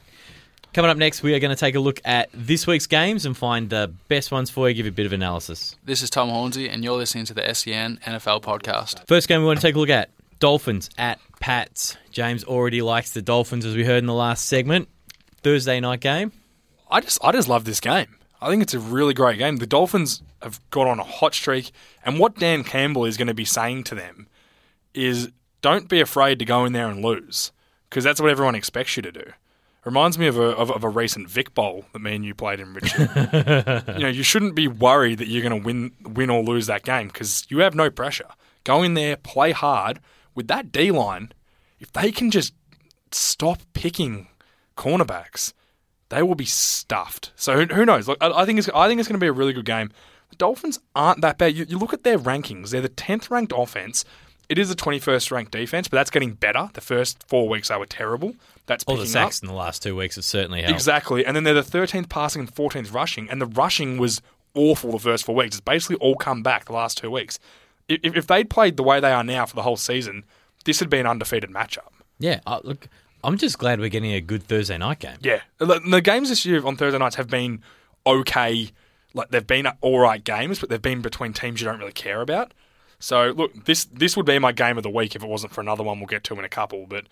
Coming 0.74 0.90
up 0.90 0.98
next, 0.98 1.22
we 1.22 1.34
are 1.34 1.38
going 1.40 1.50
to 1.54 1.58
take 1.58 1.74
a 1.74 1.80
look 1.80 2.00
at 2.04 2.28
this 2.34 2.66
week's 2.66 2.86
games 2.86 3.24
and 3.24 3.34
find 3.36 3.70
the 3.70 3.92
best 4.08 4.30
ones 4.30 4.50
for 4.50 4.68
you, 4.68 4.74
give 4.74 4.84
you 4.84 4.90
a 4.92 4.94
bit 4.94 5.06
of 5.06 5.14
analysis. 5.14 5.74
This 5.84 6.02
is 6.02 6.10
Tom 6.10 6.28
Hornsey, 6.28 6.68
and 6.68 6.84
you're 6.84 6.96
listening 6.96 7.24
to 7.26 7.34
the 7.34 7.54
SEN 7.54 7.98
NFL 8.04 8.42
podcast. 8.42 9.06
First 9.06 9.28
game 9.28 9.40
we 9.40 9.46
want 9.46 9.60
to 9.60 9.66
take 9.66 9.74
a 9.74 9.78
look 9.78 9.88
at 9.88 10.10
Dolphins 10.40 10.90
at 10.98 11.18
Pats. 11.40 11.96
James 12.10 12.44
already 12.44 12.82
likes 12.82 13.10
the 13.12 13.22
Dolphins, 13.22 13.64
as 13.64 13.74
we 13.76 13.84
heard 13.84 13.98
in 13.98 14.06
the 14.06 14.14
last 14.14 14.44
segment. 14.44 14.88
Thursday 15.42 15.80
night 15.80 16.00
game. 16.00 16.32
I 16.90 17.00
just 17.00 17.18
I 17.24 17.32
just 17.32 17.48
love 17.48 17.64
this 17.64 17.80
game. 17.80 18.06
I 18.40 18.48
think 18.48 18.62
it's 18.62 18.74
a 18.74 18.78
really 18.78 19.14
great 19.14 19.38
game. 19.38 19.56
The 19.56 19.66
Dolphins 19.66 20.22
have 20.42 20.60
got 20.70 20.86
on 20.86 21.00
a 21.00 21.04
hot 21.04 21.34
streak, 21.34 21.72
and 22.04 22.18
what 22.18 22.36
Dan 22.36 22.64
Campbell 22.64 23.04
is 23.04 23.16
going 23.16 23.28
to 23.28 23.34
be 23.34 23.44
saying 23.44 23.84
to 23.84 23.94
them 23.94 24.28
is 24.94 25.30
don't 25.60 25.88
be 25.88 26.00
afraid 26.00 26.38
to 26.38 26.44
go 26.44 26.64
in 26.64 26.72
there 26.72 26.88
and 26.88 27.04
lose 27.04 27.52
because 27.88 28.04
that's 28.04 28.20
what 28.20 28.30
everyone 28.30 28.54
expects 28.54 28.96
you 28.96 29.02
to 29.02 29.12
do. 29.12 29.24
Reminds 29.84 30.18
me 30.18 30.26
of 30.26 30.36
a 30.36 30.50
of, 30.56 30.70
of 30.70 30.84
a 30.84 30.88
recent 30.88 31.30
Vic 31.30 31.54
Bowl 31.54 31.86
that 31.92 32.00
me 32.00 32.14
and 32.14 32.24
you 32.24 32.34
played 32.34 32.60
in 32.60 32.74
Richmond. 32.74 33.10
you 33.96 34.02
know, 34.02 34.08
you 34.08 34.22
shouldn't 34.22 34.54
be 34.54 34.68
worried 34.68 35.18
that 35.18 35.28
you're 35.28 35.48
going 35.48 35.60
to 35.60 35.66
win 35.66 35.92
win 36.02 36.30
or 36.30 36.42
lose 36.42 36.66
that 36.66 36.84
game 36.84 37.08
because 37.08 37.46
you 37.48 37.58
have 37.60 37.74
no 37.74 37.90
pressure. 37.90 38.28
Go 38.64 38.82
in 38.82 38.94
there, 38.94 39.16
play 39.16 39.52
hard 39.52 40.00
with 40.34 40.48
that 40.48 40.70
D 40.70 40.90
line. 40.90 41.32
If 41.80 41.92
they 41.92 42.12
can 42.12 42.30
just 42.30 42.52
stop 43.12 43.60
picking 43.72 44.28
cornerbacks, 44.76 45.52
they 46.10 46.22
will 46.22 46.34
be 46.34 46.44
stuffed. 46.44 47.32
So 47.36 47.54
who, 47.64 47.74
who 47.74 47.84
knows? 47.84 48.08
Look, 48.08 48.18
I, 48.20 48.30
I 48.30 48.44
think 48.46 48.58
it's 48.58 48.68
I 48.74 48.88
think 48.88 48.98
it's 49.00 49.08
going 49.08 49.18
to 49.18 49.24
be 49.24 49.28
a 49.28 49.32
really 49.32 49.52
good 49.52 49.64
game. 49.64 49.90
The 50.30 50.36
Dolphins 50.36 50.78
aren't 50.94 51.20
that 51.22 51.38
bad. 51.38 51.54
You, 51.54 51.64
you 51.68 51.78
look 51.78 51.92
at 51.92 52.02
their 52.04 52.18
rankings; 52.18 52.70
they're 52.70 52.80
the 52.80 52.88
tenth 52.88 53.30
ranked 53.30 53.52
offense. 53.56 54.04
It 54.48 54.58
is 54.58 54.68
the 54.70 54.74
twenty 54.74 54.98
first 54.98 55.30
ranked 55.30 55.52
defense, 55.52 55.88
but 55.88 55.96
that's 55.98 56.10
getting 56.10 56.32
better. 56.32 56.70
The 56.72 56.80
first 56.80 57.22
four 57.28 57.48
weeks 57.48 57.68
they 57.68 57.76
were 57.76 57.86
terrible. 57.86 58.34
That's 58.66 58.84
All 58.84 58.94
picking 58.94 59.04
the 59.04 59.10
sacks 59.10 59.38
up. 59.38 59.44
in 59.44 59.48
the 59.48 59.54
last 59.54 59.82
two 59.82 59.94
weeks 59.96 60.16
have 60.16 60.24
certainly 60.24 60.62
helped. 60.62 60.74
Exactly, 60.74 61.24
and 61.24 61.34
then 61.36 61.44
they're 61.44 61.54
the 61.54 61.62
thirteenth 61.62 62.08
passing 62.08 62.40
and 62.40 62.54
fourteenth 62.54 62.92
rushing, 62.92 63.28
and 63.30 63.40
the 63.40 63.46
rushing 63.46 63.98
was 63.98 64.20
awful 64.54 64.92
the 64.92 64.98
first 64.98 65.24
four 65.24 65.34
weeks. 65.34 65.56
It's 65.56 65.60
basically 65.60 65.96
all 65.96 66.16
come 66.16 66.42
back 66.42 66.64
the 66.64 66.72
last 66.72 66.98
two 66.98 67.10
weeks. 67.10 67.38
If, 67.88 68.16
if 68.16 68.26
they'd 68.26 68.48
played 68.50 68.76
the 68.76 68.82
way 68.82 69.00
they 69.00 69.12
are 69.12 69.24
now 69.24 69.46
for 69.46 69.54
the 69.54 69.62
whole 69.62 69.76
season, 69.76 70.24
this 70.64 70.80
would 70.80 70.90
be 70.90 70.98
an 70.98 71.06
undefeated 71.06 71.50
matchup. 71.50 71.88
Yeah, 72.18 72.40
uh, 72.46 72.60
look, 72.64 72.88
I'm 73.22 73.36
just 73.36 73.58
glad 73.58 73.80
we're 73.80 73.88
getting 73.88 74.12
a 74.12 74.20
good 74.20 74.42
Thursday 74.42 74.78
night 74.78 75.00
game. 75.00 75.18
Yeah, 75.20 75.40
the, 75.58 76.00
games 76.02 76.28
this 76.28 76.44
year 76.44 76.64
on 76.64 76.76
Thursday 76.76 76.98
nights 76.98 77.16
have 77.16 77.28
been 77.28 77.62
okay. 78.06 78.70
Like 79.14 79.30
they've 79.30 79.46
been 79.46 79.66
all 79.80 79.98
right 79.98 80.22
games, 80.22 80.58
but 80.58 80.68
they've 80.68 80.80
been 80.80 81.00
between 81.00 81.32
teams 81.32 81.60
you 81.60 81.66
don't 81.66 81.78
really 81.78 81.92
care 81.92 82.20
about. 82.20 82.52
So 83.00 83.32
look, 83.36 83.64
this 83.64 83.84
this 83.86 84.16
would 84.16 84.26
be 84.26 84.38
my 84.38 84.52
game 84.52 84.76
of 84.76 84.82
the 84.82 84.90
week 84.90 85.14
if 85.14 85.22
it 85.22 85.28
wasn't 85.28 85.52
for 85.52 85.60
another 85.60 85.82
one 85.84 86.00
we'll 86.00 86.06
get 86.06 86.24
to 86.24 86.38
in 86.38 86.44
a 86.44 86.48
couple. 86.48 86.86
But 86.86 87.06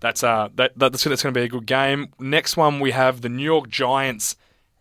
that's 0.00 0.22
uh 0.22 0.48
that, 0.54 0.72
that's 0.76 1.04
that's 1.04 1.22
going 1.22 1.34
to 1.34 1.40
be 1.40 1.44
a 1.44 1.48
good 1.48 1.66
game. 1.66 2.08
Next 2.18 2.56
one 2.56 2.80
we 2.80 2.92
have 2.92 3.20
the 3.20 3.28
New 3.28 3.44
York 3.44 3.68
Giants 3.68 4.36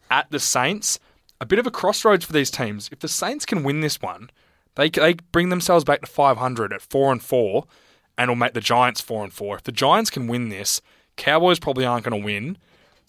at 0.10 0.30
the 0.32 0.40
Saints. 0.40 1.00
A 1.40 1.46
bit 1.46 1.58
of 1.58 1.66
a 1.66 1.72
crossroads 1.72 2.26
for 2.26 2.34
these 2.34 2.52
teams. 2.52 2.90
If 2.92 3.00
the 3.00 3.08
Saints 3.08 3.46
can 3.46 3.64
win 3.64 3.82
this 3.82 4.02
one, 4.02 4.30
they 4.76 4.90
they 4.90 5.16
bring 5.32 5.50
themselves 5.50 5.84
back 5.84 6.02
to 6.02 6.08
500 6.08 6.74
at 6.74 6.82
four 6.82 7.12
and 7.12 7.22
four, 7.22 7.66
and 8.18 8.30
will 8.30 8.36
make 8.36 8.54
the 8.54 8.62
Giants 8.62 9.02
four 9.02 9.24
and 9.24 9.34
four. 9.34 9.56
If 9.56 9.64
the 9.64 9.72
Giants 9.72 10.10
can 10.10 10.28
win 10.28 10.50
this, 10.50 10.82
Cowboys 11.18 11.60
probably 11.60 11.86
aren't 11.86 12.06
going 12.06 12.20
to 12.20 12.26
win, 12.26 12.58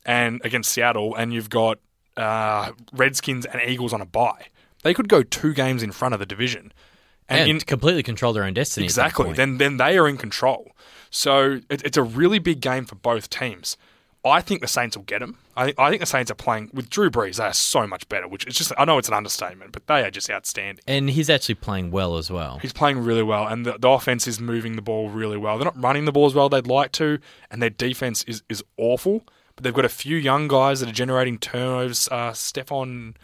and 0.04 0.40
against 0.44 0.72
Seattle, 0.72 1.14
and 1.14 1.32
you've 1.32 1.50
got 1.50 1.78
uh, 2.16 2.72
Redskins 2.92 3.46
and 3.46 3.60
Eagles 3.62 3.92
on 3.92 4.00
a 4.00 4.06
bye. 4.06 4.46
They 4.82 4.94
could 4.94 5.08
go 5.08 5.22
two 5.22 5.54
games 5.54 5.82
in 5.82 5.92
front 5.92 6.12
of 6.14 6.20
the 6.20 6.26
division, 6.26 6.72
And, 7.28 7.48
in- 7.48 7.60
completely 7.60 8.02
control 8.02 8.32
their 8.32 8.44
own 8.44 8.54
destiny. 8.54 8.84
Exactly. 8.84 9.32
Then 9.32 9.58
then 9.58 9.76
they 9.76 9.96
are 9.96 10.08
in 10.08 10.16
control. 10.16 10.72
So 11.10 11.60
it, 11.68 11.82
it's 11.84 11.96
a 11.96 12.02
really 12.02 12.38
big 12.38 12.60
game 12.60 12.84
for 12.84 12.96
both 12.96 13.30
teams. 13.30 13.76
I 14.24 14.40
think 14.40 14.60
the 14.60 14.68
Saints 14.68 14.96
will 14.96 15.04
get 15.04 15.20
him. 15.20 15.38
I 15.56 15.64
think 15.64 15.78
I 15.80 15.90
think 15.90 16.00
the 16.00 16.06
Saints 16.06 16.30
are 16.30 16.36
playing 16.36 16.70
with 16.72 16.88
Drew 16.88 17.10
Brees. 17.10 17.36
They 17.36 17.44
are 17.44 17.52
so 17.52 17.86
much 17.86 18.08
better. 18.08 18.28
Which 18.28 18.46
is 18.46 18.54
just 18.54 18.72
I 18.78 18.84
know 18.84 18.98
it's 18.98 19.08
an 19.08 19.14
understatement, 19.14 19.72
but 19.72 19.86
they 19.88 20.02
are 20.02 20.10
just 20.10 20.30
outstanding. 20.30 20.82
and 20.86 21.10
he's 21.10 21.28
actually 21.28 21.56
playing 21.56 21.90
well 21.90 22.16
as 22.16 22.30
well. 22.30 22.58
He's 22.58 22.72
playing 22.72 22.98
really 22.98 23.24
well, 23.24 23.46
and 23.48 23.66
the, 23.66 23.78
the 23.78 23.88
offense 23.88 24.28
is 24.28 24.40
moving 24.40 24.76
the 24.76 24.82
ball 24.82 25.08
really 25.08 25.36
well. 25.36 25.58
They're 25.58 25.64
not 25.64 25.82
running 25.82 26.04
the 26.04 26.12
ball 26.12 26.26
as 26.26 26.34
well 26.34 26.48
they'd 26.48 26.66
like 26.66 26.92
to, 26.92 27.18
and 27.50 27.60
their 27.60 27.70
defense 27.70 28.22
is, 28.24 28.42
is 28.48 28.62
awful. 28.76 29.24
But 29.56 29.64
they've 29.64 29.74
got 29.74 29.84
a 29.84 29.90
few 29.90 30.16
young 30.16 30.48
guys 30.48 30.80
that 30.80 30.88
are 30.88 30.92
generating 30.92 31.38
turnovers. 31.38 32.08
Uh, 32.08 32.32
Stefan 32.32 33.16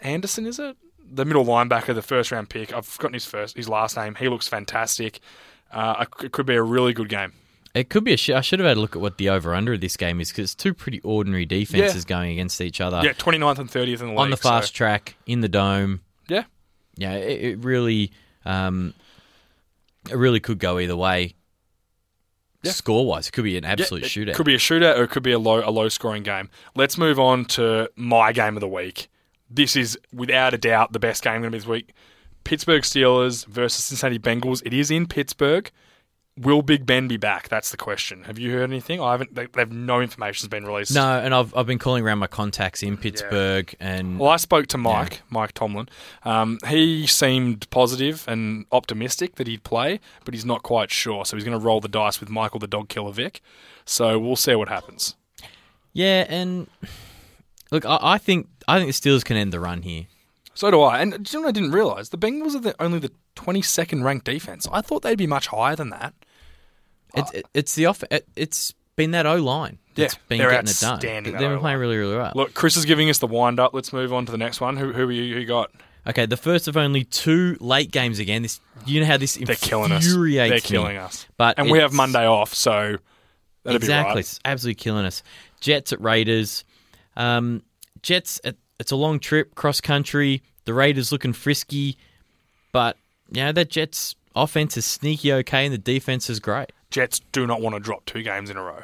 Anderson, 0.00 0.46
is 0.46 0.58
it? 0.58 0.76
The 1.14 1.24
middle 1.24 1.44
linebacker, 1.44 1.94
the 1.94 2.02
first 2.02 2.32
round 2.32 2.48
pick. 2.48 2.72
I've 2.72 2.86
forgotten 2.86 3.14
his 3.14 3.26
first, 3.26 3.56
his 3.56 3.68
last 3.68 3.96
name. 3.96 4.14
He 4.14 4.28
looks 4.28 4.48
fantastic. 4.48 5.20
Uh, 5.70 6.06
it 6.22 6.32
could 6.32 6.46
be 6.46 6.54
a 6.54 6.62
really 6.62 6.92
good 6.94 7.08
game. 7.08 7.34
It 7.74 7.88
could 7.88 8.04
be 8.04 8.12
a. 8.12 8.16
Sh- 8.16 8.30
I 8.30 8.42
should 8.42 8.58
have 8.58 8.68
had 8.68 8.76
a 8.76 8.80
look 8.80 8.94
at 8.96 9.00
what 9.00 9.16
the 9.16 9.30
over 9.30 9.54
under 9.54 9.72
of 9.72 9.80
this 9.80 9.96
game 9.96 10.20
is 10.20 10.28
because 10.30 10.44
it's 10.52 10.54
two 10.54 10.74
pretty 10.74 11.00
ordinary 11.00 11.46
defenses 11.46 12.04
going 12.04 12.32
against 12.32 12.60
each 12.60 12.80
other. 12.80 13.00
yeah, 13.02 13.12
29th 13.14 13.58
and 13.58 13.70
30th 13.70 13.88
in 13.88 13.98
the 13.98 14.06
league. 14.08 14.18
on 14.18 14.30
the 14.30 14.36
fast 14.36 14.68
so- 14.68 14.76
track 14.76 15.16
in 15.26 15.40
the 15.40 15.48
dome. 15.48 16.00
yeah, 16.28 16.44
Yeah, 16.96 17.14
it, 17.14 17.40
it 17.44 17.64
really, 17.64 18.12
um, 18.44 18.92
it 20.10 20.16
really 20.16 20.40
could 20.40 20.58
go 20.58 20.78
either 20.78 20.96
way. 20.96 21.34
Yeah. 22.62 22.72
Score 22.72 23.06
wise, 23.06 23.26
it 23.28 23.32
could 23.32 23.42
be 23.44 23.56
an 23.56 23.64
absolute 23.64 24.02
Yeah, 24.02 24.22
it 24.22 24.28
shootout. 24.28 24.34
Could 24.34 24.46
be 24.46 24.54
a 24.54 24.58
shootout 24.58 24.96
or 24.98 25.04
it 25.04 25.10
could 25.10 25.24
be 25.24 25.32
a 25.32 25.38
low 25.38 25.68
a 25.68 25.70
low 25.70 25.88
scoring 25.88 26.22
game. 26.22 26.48
Let's 26.76 26.96
move 26.96 27.18
on 27.18 27.44
to 27.46 27.90
my 27.96 28.32
game 28.32 28.56
of 28.56 28.60
the 28.60 28.68
week. 28.68 29.08
This 29.50 29.74
is 29.74 29.98
without 30.12 30.54
a 30.54 30.58
doubt 30.58 30.92
the 30.92 31.00
best 31.00 31.24
game 31.24 31.40
going 31.40 31.44
to 31.44 31.50
be 31.50 31.58
this 31.58 31.66
week. 31.66 31.92
Pittsburgh 32.44 32.82
Steelers 32.82 33.46
versus 33.46 33.84
Cincinnati 33.84 34.18
Bengals. 34.20 34.62
It 34.64 34.72
is 34.72 34.90
in 34.92 35.06
Pittsburgh. 35.06 35.70
Will 36.38 36.62
Big 36.62 36.86
Ben 36.86 37.08
be 37.08 37.18
back? 37.18 37.50
That's 37.50 37.70
the 37.70 37.76
question. 37.76 38.24
Have 38.24 38.38
you 38.38 38.52
heard 38.52 38.70
anything? 38.70 39.02
I 39.02 39.10
haven't. 39.12 39.34
They, 39.34 39.46
have 39.56 39.70
no 39.70 40.00
information's 40.00 40.48
been 40.48 40.64
released. 40.64 40.94
no, 40.94 41.18
and 41.18 41.34
I've 41.34 41.54
I've 41.54 41.66
been 41.66 41.78
calling 41.78 42.02
around 42.02 42.18
my 42.20 42.26
contacts 42.26 42.82
in 42.82 42.96
Pittsburgh, 42.96 43.74
and 43.78 44.18
Well, 44.18 44.30
I 44.30 44.36
spoke 44.36 44.66
to 44.68 44.78
Mike, 44.78 45.20
Mike 45.28 45.52
Tomlin. 45.52 45.90
Um, 46.24 46.58
he 46.68 47.06
seemed 47.06 47.68
positive 47.68 48.24
and 48.26 48.64
optimistic 48.72 49.34
that 49.36 49.46
he'd 49.46 49.62
play, 49.62 50.00
but 50.24 50.32
he's 50.32 50.46
not 50.46 50.62
quite 50.62 50.90
sure. 50.90 51.26
So 51.26 51.36
he's 51.36 51.44
going 51.44 51.58
to 51.58 51.62
roll 51.64 51.80
the 51.80 51.88
dice 51.88 52.18
with 52.18 52.30
Michael 52.30 52.60
the 52.60 52.66
Dog 52.66 52.88
Killer 52.88 53.12
Vick. 53.12 53.42
So 53.84 54.18
we'll 54.18 54.36
see 54.36 54.54
what 54.54 54.68
happens. 54.68 55.16
yeah, 55.92 56.24
and 56.30 56.66
look, 57.70 57.84
I, 57.84 57.98
I 58.00 58.18
think 58.18 58.48
I 58.66 58.78
think 58.78 58.94
the 58.94 59.10
Steelers 59.10 59.22
can 59.24 59.36
end 59.36 59.52
the 59.52 59.60
run 59.60 59.82
here. 59.82 60.06
So 60.54 60.70
do 60.70 60.80
I. 60.82 61.00
And 61.00 61.12
do 61.12 61.18
you 61.18 61.38
know 61.38 61.46
what 61.46 61.48
I 61.48 61.52
didn't 61.52 61.72
realise? 61.72 62.10
The 62.10 62.18
Bengals 62.18 62.54
are 62.54 62.60
the, 62.60 62.74
only 62.80 62.98
the 62.98 63.12
22nd 63.36 64.04
ranked 64.04 64.26
defense. 64.26 64.68
I 64.70 64.80
thought 64.80 65.02
they'd 65.02 65.16
be 65.16 65.26
much 65.26 65.48
higher 65.48 65.76
than 65.76 65.90
that. 65.90 66.14
It's 67.14 67.32
it, 67.32 67.46
it's 67.52 67.74
the 67.74 67.86
off. 67.86 68.02
It, 68.10 68.26
it's 68.36 68.74
been 68.96 69.10
that 69.12 69.26
O 69.26 69.36
line. 69.36 69.78
Yeah, 69.94 70.04
that's 70.04 70.14
been 70.28 70.38
they're 70.38 70.50
getting 70.50 70.70
it 70.70 70.80
done. 70.80 70.98
They've 71.00 71.38
been 71.38 71.58
playing 71.58 71.78
really 71.78 71.98
really 71.98 72.16
well. 72.16 72.32
Look, 72.34 72.54
Chris 72.54 72.76
is 72.76 72.86
giving 72.86 73.10
us 73.10 73.18
the 73.18 73.26
wind 73.26 73.60
up. 73.60 73.74
Let's 73.74 73.92
move 73.92 74.12
on 74.12 74.24
to 74.26 74.32
the 74.32 74.38
next 74.38 74.60
one. 74.60 74.78
Who, 74.78 74.92
who 74.92 75.10
you, 75.10 75.34
who 75.34 75.44
got? 75.44 75.70
Okay, 76.06 76.26
the 76.26 76.36
first 76.36 76.68
of 76.68 76.76
only 76.76 77.04
two 77.04 77.56
late 77.60 77.90
games 77.90 78.18
again. 78.18 78.42
This 78.42 78.60
you 78.86 79.00
know 79.00 79.06
how 79.06 79.18
this 79.18 79.34
They're 79.34 79.54
killing 79.56 79.92
us. 79.92 80.06
They're 80.06 80.48
me. 80.48 80.60
killing 80.60 80.96
us. 80.96 81.26
But 81.36 81.58
and 81.58 81.70
we 81.70 81.78
have 81.78 81.92
Monday 81.92 82.26
off, 82.26 82.54
so 82.54 82.96
that'd 83.64 83.80
exactly, 83.82 84.12
be 84.12 84.14
right. 84.14 84.18
it's 84.18 84.40
absolutely 84.44 84.82
killing 84.82 85.04
us. 85.04 85.22
Jets 85.60 85.92
at 85.92 86.00
Raiders. 86.00 86.64
Um, 87.16 87.62
Jets. 88.00 88.40
At, 88.42 88.56
it's 88.82 88.90
a 88.90 88.96
long 88.96 89.20
trip 89.20 89.54
cross 89.54 89.80
country. 89.80 90.42
The 90.64 90.74
Raiders 90.74 91.12
looking 91.12 91.32
frisky, 91.32 91.96
but 92.72 92.96
you 93.30 93.42
know 93.44 93.52
that 93.52 93.70
Jets 93.70 94.16
offense 94.34 94.76
is 94.76 94.84
sneaky 94.84 95.32
okay, 95.32 95.64
and 95.64 95.72
the 95.72 95.78
defense 95.78 96.28
is 96.28 96.40
great. 96.40 96.72
Jets 96.90 97.20
do 97.30 97.46
not 97.46 97.60
want 97.60 97.76
to 97.76 97.80
drop 97.80 98.04
two 98.04 98.22
games 98.22 98.50
in 98.50 98.56
a 98.56 98.62
row. 98.62 98.82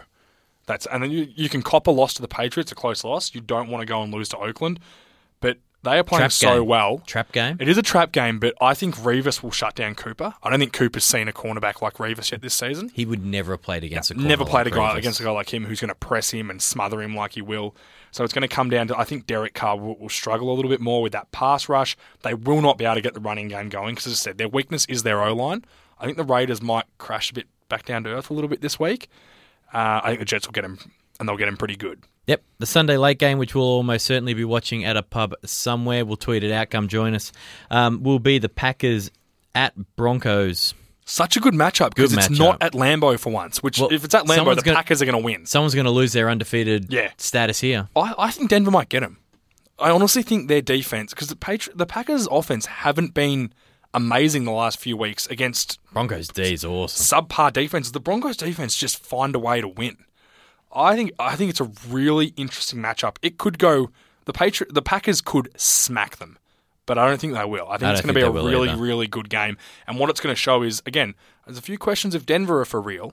That's 0.67 0.87
and 0.87 1.03
then 1.03 1.11
you, 1.11 1.27
you 1.35 1.49
can 1.49 1.63
cop 1.63 1.89
a 1.89 1.91
loss 1.91 2.15
to 2.15 2.23
the 2.23 2.29
Patriots, 2.29 2.71
a 2.71 2.77
close 2.77 3.03
loss. 3.03 3.35
You 3.35 3.41
don't 3.41 3.69
want 3.69 3.83
to 3.83 3.87
go 3.87 4.01
and 4.01 4.13
lose 4.15 4.29
to 4.29 4.39
Oakland, 4.39 4.79
but 5.41 5.59
they 5.83 5.99
are 5.99 6.05
playing 6.05 6.21
Trap 6.21 6.33
so 6.33 6.59
game. 6.61 6.69
well. 6.69 6.99
Trap 7.07 7.33
game. 7.33 7.57
It 7.59 7.69
is 7.69 7.77
a 7.77 7.83
trap 7.83 8.13
game, 8.13 8.39
but 8.39 8.55
I 8.61 8.75
think 8.75 8.97
Revis 8.97 9.43
will 9.43 9.51
shut 9.51 9.75
down 9.75 9.95
Cooper. 9.95 10.35
I 10.43 10.51
don't 10.51 10.61
think 10.61 10.73
Cooper's 10.73 11.05
seen 11.05 11.27
a 11.27 11.33
cornerback 11.33 11.81
like 11.81 11.95
Revis 11.95 12.31
yet 12.31 12.43
this 12.43 12.55
season. 12.55 12.91
He 12.95 13.05
would 13.05 13.25
never 13.25 13.53
have 13.53 13.63
played 13.63 13.83
against 13.85 14.11
a 14.11 14.15
corner 14.15 14.29
Never 14.29 14.45
played 14.45 14.67
like 14.67 14.75
a 14.75 14.77
guy 14.77 14.95
Revis. 14.95 14.99
against 14.99 15.21
a 15.21 15.25
guy 15.25 15.31
like 15.31 15.53
him 15.53 15.65
who's 15.65 15.81
going 15.81 15.89
to 15.89 15.95
press 15.95 16.31
him 16.31 16.51
and 16.51 16.61
smother 16.61 17.01
him 17.03 17.15
like 17.17 17.33
he 17.33 17.43
will. 17.43 17.75
So 18.11 18.25
it's 18.25 18.33
going 18.33 18.49
to 18.49 18.55
come 18.55 18.71
down 18.71 18.89
to 18.89 18.99
I 18.99 19.05
think 19.05 19.27
Derek 19.27 19.55
Carr 19.55 19.79
will, 19.79 19.99
will 19.99 20.09
struggle 20.09 20.51
a 20.51 20.55
little 20.55 20.71
bit 20.71 20.81
more 20.81 21.03
with 21.03 21.13
that 21.13 21.31
pass 21.33 21.69
rush. 21.69 21.97
They 22.23 22.35
will 22.35 22.61
not 22.61 22.79
be 22.79 22.85
able 22.85 22.97
to 22.97 23.01
get 23.01 23.15
the 23.15 23.21
running 23.21 23.49
game 23.49 23.69
going 23.69 23.95
because, 23.95 24.07
as 24.07 24.15
I 24.15 24.17
said, 24.17 24.39
their 24.39 24.49
weakness 24.49 24.85
is 24.87 25.03
their 25.03 25.23
O 25.23 25.35
line. 25.35 25.65
I 25.99 26.05
think 26.05 26.17
the 26.17 26.25
Raiders 26.25 26.63
might 26.63 26.85
crash 26.99 27.31
a 27.31 27.35
bit 27.35 27.47
back 27.69 27.85
down 27.85 28.05
to 28.05 28.11
earth 28.11 28.31
a 28.31 28.35
little 28.35 28.49
bit 28.49 28.61
this 28.61 28.79
week. 28.79 29.09
Uh, 29.73 30.01
I 30.03 30.09
think 30.09 30.21
the 30.21 30.25
Jets 30.25 30.47
will 30.47 30.53
get 30.53 30.65
him, 30.65 30.79
and 31.19 31.29
they'll 31.29 31.37
get 31.37 31.49
him 31.49 31.57
pretty 31.57 31.77
good. 31.77 32.03
Yep, 32.27 32.43
the 32.59 32.67
Sunday 32.67 32.97
late 32.97 33.19
game, 33.19 33.39
which 33.39 33.55
we'll 33.55 33.65
almost 33.65 34.05
certainly 34.07 34.35
be 34.35 34.45
watching 34.45 34.85
at 34.85 34.97
a 34.97 35.03
pub 35.03 35.35
somewhere. 35.45 36.05
We'll 36.05 36.17
tweet 36.17 36.45
it 36.45 36.53
out. 36.53 36.71
Come 36.71 36.89
join 36.89 37.15
us. 37.15 37.33
Um, 37.71 38.03
will 38.03 38.19
be 38.19 38.39
the 38.39 38.51
Packers 38.51 39.11
at 39.55 39.75
Broncos. 39.97 40.75
Such 41.11 41.37
a 41.37 41.41
good 41.41 41.55
matchup 41.55 41.95
because 41.95 42.13
it's 42.13 42.29
matchup. 42.29 42.39
not 42.39 42.63
at 42.63 42.73
Lambeau 42.75 43.19
for 43.19 43.31
once. 43.33 43.63
Which, 43.63 43.79
Well, 43.81 43.89
if 43.91 44.05
it's 44.05 44.15
at 44.15 44.25
Lambeau, 44.27 44.55
the 44.55 44.61
gonna- 44.63 44.77
Packers 44.77 45.01
are 45.01 45.07
going 45.07 45.19
to 45.19 45.25
win. 45.25 45.47
Someone's 45.47 45.75
going 45.75 45.87
to 45.87 45.91
lose 45.91 46.13
their 46.13 46.29
undefeated 46.29 46.93
Yeah. 46.93 47.11
status 47.17 47.61
here. 47.61 47.89
I, 47.97 48.15
I 48.19 48.31
think 48.31 48.51
Denver 48.51 48.71
might 48.71 48.91
get 48.91 49.03
him. 49.03 49.17
I 49.79 49.91
honestly 49.91 50.23
think 50.23 50.49
their 50.49 50.61
defense 50.61 51.15
because 51.15 51.29
the 51.29 51.37
Patri- 51.37 51.73
the 51.75 51.87
Packers' 51.87 52.29
offense 52.31 52.67
haven't 52.67 53.15
been 53.15 53.53
amazing 53.95 54.45
the 54.45 54.51
last 54.51 54.79
few 54.79 54.97
weeks 54.99 55.27
against 55.29 55.79
Broncos 55.95 56.29
D 56.29 56.53
is 56.53 56.65
awesome. 56.65 57.25
subpar 57.27 57.53
defenses. 57.55 57.93
The 57.93 58.01
Broncos' 58.01 58.37
defense 58.37 58.77
just 58.77 58.99
find 59.03 59.35
a 59.35 59.39
way 59.39 59.61
to 59.63 59.69
win. 59.69 59.97
I 60.75 60.95
think 60.95 61.13
I 61.19 61.37
think 61.37 61.49
it's 61.49 61.61
a 61.61 61.71
really 61.89 62.35
interesting 62.37 62.81
matchup. 62.81 63.17
It 63.23 63.39
could 63.39 63.59
go 63.59 63.91
the 64.27 64.33
Patri- 64.35 64.67
the 64.69 64.83
Packers 64.83 65.23
could 65.23 65.49
smack 65.57 66.17
them, 66.17 66.37
but 66.89 66.99
I 66.99 67.07
don't 67.07 67.21
think 67.21 67.35
they 67.35 67.45
will. 67.45 67.69
I 67.69 67.77
think 67.77 67.89
I 67.89 67.93
it's 67.93 68.01
going 68.01 68.09
to 68.09 68.15
be 68.15 68.23
a 68.23 68.25
think 68.25 68.35
they 68.35 68.41
will 68.41 68.49
really 68.51 68.69
either. 68.71 68.83
really 68.83 69.07
good 69.07 69.31
game. 69.31 69.57
And 69.87 69.99
what 70.01 70.11
it's 70.11 70.19
going 70.21 70.35
to 70.35 70.41
show 70.41 70.63
is 70.65 70.83
again, 70.87 71.15
there's 71.47 71.59
a 71.59 71.63
few 71.63 71.79
questions 71.79 72.17
if 72.17 72.27
Denver 72.27 72.61
are 72.61 72.65
for 72.65 72.81
real. 72.81 73.13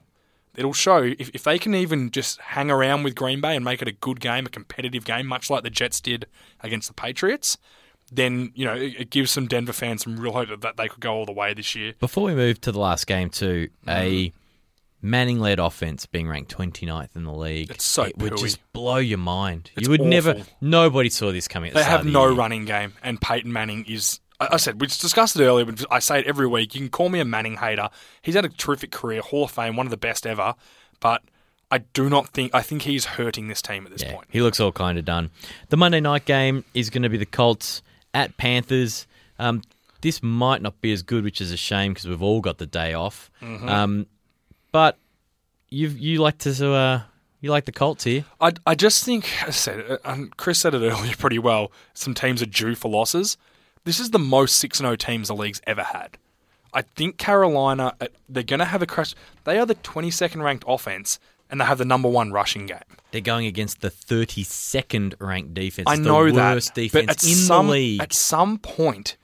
It'll 0.55 0.73
show 0.73 1.03
if, 1.03 1.29
if 1.35 1.43
they 1.43 1.59
can 1.59 1.75
even 1.75 2.09
just 2.11 2.39
hang 2.39 2.71
around 2.71 3.03
with 3.03 3.13
Green 3.13 3.41
Bay 3.41 3.55
and 3.55 3.63
make 3.65 3.81
it 3.81 3.87
a 3.89 3.91
good 3.91 4.19
game, 4.21 4.45
a 4.45 4.49
competitive 4.49 5.03
game, 5.05 5.27
much 5.27 5.49
like 5.49 5.63
the 5.63 5.69
Jets 5.69 5.99
did 6.01 6.25
against 6.61 6.87
the 6.87 6.93
Patriots. 6.93 7.57
Then 8.11 8.51
you 8.55 8.63
know 8.65 8.73
it, 8.75 8.95
it 9.01 9.09
gives 9.09 9.31
some 9.31 9.47
Denver 9.47 9.73
fans 9.73 10.03
some 10.03 10.17
real 10.19 10.31
hope 10.31 10.49
that- 10.49 10.61
that 10.61 10.77
they 10.77 10.87
could 10.87 11.01
go 11.01 11.13
all 11.13 11.25
the 11.25 11.31
way 11.33 11.53
this 11.53 11.75
year. 11.75 11.93
Before 11.99 12.23
we 12.23 12.35
move 12.35 12.61
to 12.61 12.71
the 12.71 12.79
last 12.79 13.05
game, 13.07 13.29
too, 13.29 13.69
a 13.87 14.29
Mm. 14.29 14.33
Manning 15.05 15.39
led 15.39 15.59
offense 15.59 16.05
being 16.05 16.27
ranked 16.27 16.55
29th 16.57 17.15
in 17.15 17.23
the 17.25 17.31
league. 17.33 17.69
It's 17.69 17.83
so 17.85 18.03
It 18.03 18.17
would 18.17 18.33
pooey. 18.33 18.39
just 18.39 18.73
blow 18.73 18.97
your 18.97 19.19
mind. 19.19 19.69
It's 19.75 19.83
you 19.85 19.91
would 19.91 20.01
never, 20.01 20.41
nobody 20.61 21.09
saw 21.09 21.31
this 21.31 21.47
coming 21.47 21.69
at 21.69 21.73
the 21.75 21.79
They 21.79 21.83
start 21.83 21.97
have 21.97 22.05
the 22.05 22.11
no 22.11 22.33
running 22.33 22.65
game, 22.65 22.93
and 23.03 23.21
Peyton 23.21 23.53
Manning 23.53 23.85
is. 23.87 24.19
I 24.39 24.49
I 24.53 24.57
said 24.57 24.81
we 24.81 24.87
discussed 24.87 25.35
it 25.39 25.43
earlier, 25.43 25.65
but 25.65 25.85
I 25.91 25.99
say 25.99 26.19
it 26.19 26.25
every 26.27 26.47
week. 26.47 26.73
You 26.75 26.81
can 26.81 26.89
call 26.89 27.09
me 27.09 27.19
a 27.19 27.25
Manning 27.25 27.57
hater. 27.57 27.89
He's 28.21 28.35
had 28.35 28.45
a 28.45 28.49
terrific 28.49 28.91
career, 28.91 29.21
Hall 29.21 29.43
of 29.45 29.51
Fame, 29.51 29.75
one 29.75 29.85
of 29.85 29.91
the 29.91 29.97
best 29.97 30.25
ever. 30.25 30.55
But 30.99 31.21
I 31.71 31.77
do 31.79 32.09
not 32.09 32.29
think. 32.29 32.53
I 32.55 32.61
think 32.61 32.81
he's 32.81 33.05
hurting 33.05 33.47
this 33.47 33.61
team 33.61 33.85
at 33.85 33.91
this 33.91 34.01
Yeah, 34.03 34.13
point. 34.13 34.27
he 34.31 34.41
looks 34.41 34.59
all 34.59 34.71
kind 34.71 34.97
of 34.97 35.05
done. 35.05 35.29
The 35.69 35.77
Monday 35.77 35.99
night 35.99 36.25
game 36.25 36.65
is 36.73 36.89
going 36.89 37.03
to 37.03 37.09
be 37.09 37.17
the 37.17 37.25
Colts 37.25 37.81
at 38.13 38.35
Panthers. 38.37 39.07
Um, 39.39 39.61
this 40.01 40.21
might 40.23 40.61
not 40.61 40.81
be 40.81 40.91
as 40.91 41.01
good, 41.03 41.23
which 41.23 41.39
is 41.41 41.51
a 41.51 41.57
shame 41.57 41.93
because 41.93 42.07
we've 42.07 42.21
all 42.21 42.41
got 42.41 42.57
the 42.57 42.65
day 42.65 42.93
off. 42.93 43.29
Mm-hmm. 43.41 43.67
Um, 43.69 44.05
but 44.75 44.97
you 45.69 45.87
you 45.87 46.21
like 46.21 46.37
to 46.39 46.51
uh, 46.73 47.01
you 47.39 47.49
like 47.49 47.63
the 47.63 47.71
Colts 47.71 48.03
here. 48.03 48.25
I, 48.41 48.51
I 48.67 48.75
just 48.75 49.05
think, 49.05 49.23
I 49.47 49.51
said, 49.51 49.89
uh, 49.89 49.97
and 50.03 50.35
Chris 50.35 50.59
said 50.59 50.73
it 50.75 50.79
earlier 50.91 51.15
pretty 51.15 51.39
well. 51.39 51.71
Some 51.93 52.13
teams 52.13 52.41
are 52.41 52.45
due 52.45 52.75
for 52.75 52.91
losses. 52.91 53.37
This 53.85 54.01
is 54.01 54.09
the 54.09 54.19
most 54.19 54.57
six 54.57 54.81
and 54.81 54.85
zero 54.85 54.97
teams 54.97 55.29
the 55.29 55.33
league's 55.35 55.61
ever 55.65 55.83
had. 55.83 56.17
I 56.73 56.81
think 56.81 57.17
Carolina 57.17 57.93
uh, 58.01 58.07
they're 58.27 58.43
going 58.43 58.59
to 58.59 58.65
have 58.65 58.81
a 58.81 58.85
crash. 58.85 59.15
They 59.45 59.57
are 59.57 59.65
the 59.65 59.75
twenty 59.75 60.11
second 60.11 60.43
ranked 60.43 60.65
offense, 60.67 61.19
and 61.49 61.61
they 61.61 61.65
have 61.65 61.77
the 61.77 61.85
number 61.85 62.09
one 62.09 62.33
rushing 62.33 62.65
game. 62.65 62.79
They're 63.11 63.21
going 63.21 63.45
against 63.45 63.79
the 63.79 63.89
32nd 63.89 65.13
ranked 65.21 65.53
defense. 65.53 65.87
I 65.87 65.93
It's 65.93 66.01
know 66.01 66.25
the 66.25 66.33
that, 66.33 66.53
worst 66.55 66.75
but 66.75 66.81
defense 66.81 67.09
at 67.11 67.23
in 67.23 67.29
some 67.35 67.67
the 67.67 67.71
league. 67.71 68.01
at 68.01 68.11
some 68.11 68.57
point, 68.57 69.15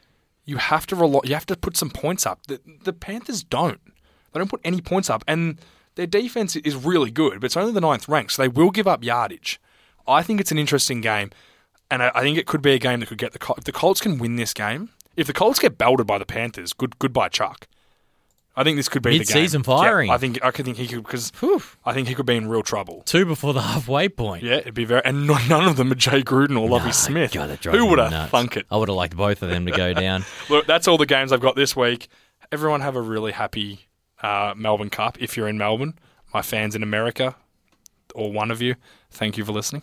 you 0.46 0.56
have 0.56 0.88
to 0.88 0.96
rely, 0.96 1.20
you 1.26 1.34
have 1.34 1.46
to 1.48 1.58
put 1.58 1.76
some 1.76 1.90
points 1.90 2.26
up. 2.26 2.40
The, 2.48 2.62
the 2.86 2.94
Panthers 2.94 3.44
don't. 3.44 3.82
They 4.34 4.40
don't 4.40 4.50
put 4.50 4.62
any 4.64 4.82
points 4.82 5.10
up, 5.10 5.24
and 5.28 5.60
their 5.96 6.08
defense 6.08 6.56
is 6.56 6.76
really 6.76 7.12
good, 7.12 7.42
but 7.42 7.46
it's 7.46 7.58
only 7.58 7.74
the 7.74 7.82
ninth 7.82 8.08
rank, 8.08 8.32
so 8.32 8.42
they 8.42 8.48
will 8.48 8.72
give 8.72 8.88
up 8.88 9.04
yardage. 9.04 9.60
I 10.08 10.24
think 10.24 10.40
it's 10.40 10.52
an 10.52 10.58
interesting 10.58 11.02
game, 11.02 11.32
and 11.90 12.02
I, 12.02 12.12
I 12.16 12.22
think 12.22 12.38
it 12.38 12.48
could 12.48 12.62
be 12.62 12.72
a 12.72 12.80
game 12.80 13.02
that 13.02 13.08
could 13.10 13.18
get 13.18 13.34
the 13.34 13.40
Col- 13.40 13.56
if 13.58 13.66
the 13.66 13.72
Colts 13.72 14.02
can 14.02 14.18
win 14.18 14.36
this 14.38 14.54
game. 14.54 14.90
If 15.18 15.28
the 15.28 15.34
Colts 15.34 15.60
get 15.60 15.78
belted 15.78 16.08
by 16.08 16.18
the 16.18 16.26
Panthers, 16.26 16.72
good 16.74 16.98
goodbye 16.98 17.28
Chuck. 17.30 17.68
I 18.56 18.64
think 18.66 18.76
this 18.76 18.90
could 18.90 19.02
be 19.02 19.12
the 19.12 19.24
game. 19.24 19.36
Mid-season 19.42 19.64
firing. 19.64 20.10
Yeah, 20.10 20.16
I 20.16 20.18
think 20.18 20.44
I 20.44 20.52
could 20.52 20.66
think 20.66 20.76
he 20.78 20.86
could 20.88 21.04
because 21.04 21.32
I 21.86 21.94
think 21.94 22.10
he 22.10 22.16
could 22.16 22.26
be 22.26 22.36
in 22.36 22.50
real 22.50 22.64
trouble. 22.64 23.02
Two 23.06 23.26
before 23.26 23.54
the 23.54 23.62
halfway 23.74 24.10
point. 24.10 24.44
Yeah, 24.44 24.56
it'd 24.56 24.74
be 24.74 24.84
very, 24.86 25.02
and 25.06 25.26
no- 25.28 25.38
none 25.48 25.66
of 25.68 25.78
them 25.78 25.92
are 25.92 25.96
Jay 25.96 26.22
Gruden 26.22 26.60
or 26.60 26.68
Lovie 26.68 26.90
Oh, 26.90 26.92
Smith. 26.92 27.32
God, 27.34 27.50
Who 27.64 27.86
would 27.88 28.00
have 28.00 28.30
thunk 28.30 28.58
it? 28.58 28.66
I 28.72 28.76
would 28.78 28.90
have 28.90 28.96
liked 28.98 29.16
both 29.16 29.42
of 29.42 29.50
them 29.50 29.66
to 29.68 29.72
go 29.72 29.94
down. 30.06 30.26
Look, 30.50 30.68
that's 30.68 30.88
all 30.88 30.98
the 30.98 31.06
games 31.06 31.32
I've 31.32 31.40
got 31.42 31.56
this 31.56 31.76
week. 31.76 32.08
Everyone 32.52 32.82
have 32.82 32.96
a 32.98 33.02
really 33.02 33.32
happy 33.32 33.88
uh, 34.22 34.54
Melbourne 34.56 34.90
Cup 34.90 35.22
if 35.22 35.38
you're 35.38 35.48
in 35.48 35.58
Melbourne. 35.58 35.98
My 36.34 36.42
fans 36.42 36.76
in 36.76 36.84
America, 36.84 37.36
or 38.16 38.32
one 38.32 38.52
of 38.52 38.62
you, 38.62 38.76
thank 39.12 39.38
you 39.38 39.44
for 39.44 39.52
listening. 39.52 39.82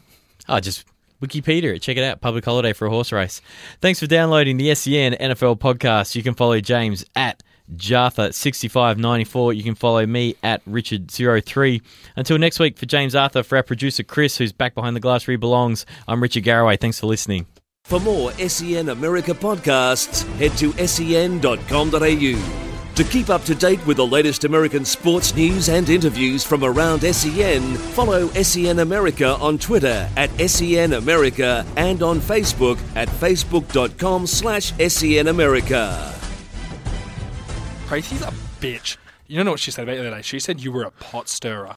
Oh, 0.49 0.61
just 0.61 0.87
Wikipedia 1.23 1.77
it. 1.77 1.83
Check 1.83 1.97
it 1.97 2.05
out. 2.05 2.21
Public 2.21 2.45
holiday 2.45 2.73
for 2.73 2.87
a 2.87 2.91
horse 2.91 3.13
race. 3.13 3.41
Thanks 3.81 4.01
for 4.01 4.07
downloading 4.07 4.57
the 4.57 4.75
SEN 4.75 5.13
NFL 5.15 5.59
podcast. 5.59 6.15
You 6.15 6.23
can 6.23 6.35
follow 6.35 6.61
James 6.61 7.05
at 7.17 7.43
Jartha6594. 7.75 9.57
You 9.57 9.63
can 9.63 9.75
follow 9.75 10.07
me 10.07 10.37
at 10.43 10.65
Richard03. 10.65 11.83
Until 12.17 12.39
next 12.39 12.59
week, 12.59 12.79
for 12.79 12.87
James 12.87 13.15
Arthur, 13.15 13.43
for 13.43 13.57
our 13.57 13.63
producer 13.63 14.03
Chris, 14.03 14.37
who's 14.39 14.53
back 14.53 14.75
behind 14.75 14.97
the 14.97 15.01
glass 15.01 15.27
where 15.27 15.33
he 15.33 15.37
belongs, 15.37 15.85
I'm 16.07 16.23
Richard 16.23 16.45
Garraway. 16.45 16.77
Thanks 16.77 17.01
for 17.01 17.07
listening. 17.07 17.47
For 17.85 18.01
more 18.01 18.33
SEN 18.33 18.91
America 18.91 19.33
podcasts, 19.33 20.23
head 20.37 20.53
to 20.59 20.73
sen.com.au. 20.87 22.68
To 22.99 23.05
keep 23.05 23.31
up 23.31 23.45
to 23.45 23.55
date 23.55 23.87
with 23.87 23.97
the 23.97 24.05
latest 24.05 24.43
American 24.43 24.85
sports 24.85 25.33
news 25.37 25.69
and 25.69 25.89
interviews 25.89 26.43
from 26.43 26.65
around 26.65 27.03
SEN, 27.03 27.77
follow 27.77 28.27
SEN 28.31 28.81
America 28.81 29.37
on 29.37 29.57
Twitter 29.57 30.11
at 30.17 30.31
SEN 30.51 30.95
America 30.95 31.65
and 31.77 32.03
on 32.03 32.19
Facebook 32.19 32.77
at 32.97 33.07
facebook.com 33.07 34.27
slash 34.27 34.73
SEN 34.89 35.29
America. 35.29 36.13
Crazy's 37.87 38.23
a 38.23 38.35
bitch. 38.61 38.97
You 39.29 39.45
know 39.45 39.53
what 39.53 39.61
she 39.61 39.71
said 39.71 39.85
about 39.85 39.93
you 39.93 40.03
the 40.03 40.09
other 40.09 40.17
day. 40.17 40.23
She 40.23 40.41
said 40.41 40.61
you 40.61 40.73
were 40.73 40.83
a 40.83 40.91
pot 40.91 41.29
stirrer. 41.29 41.77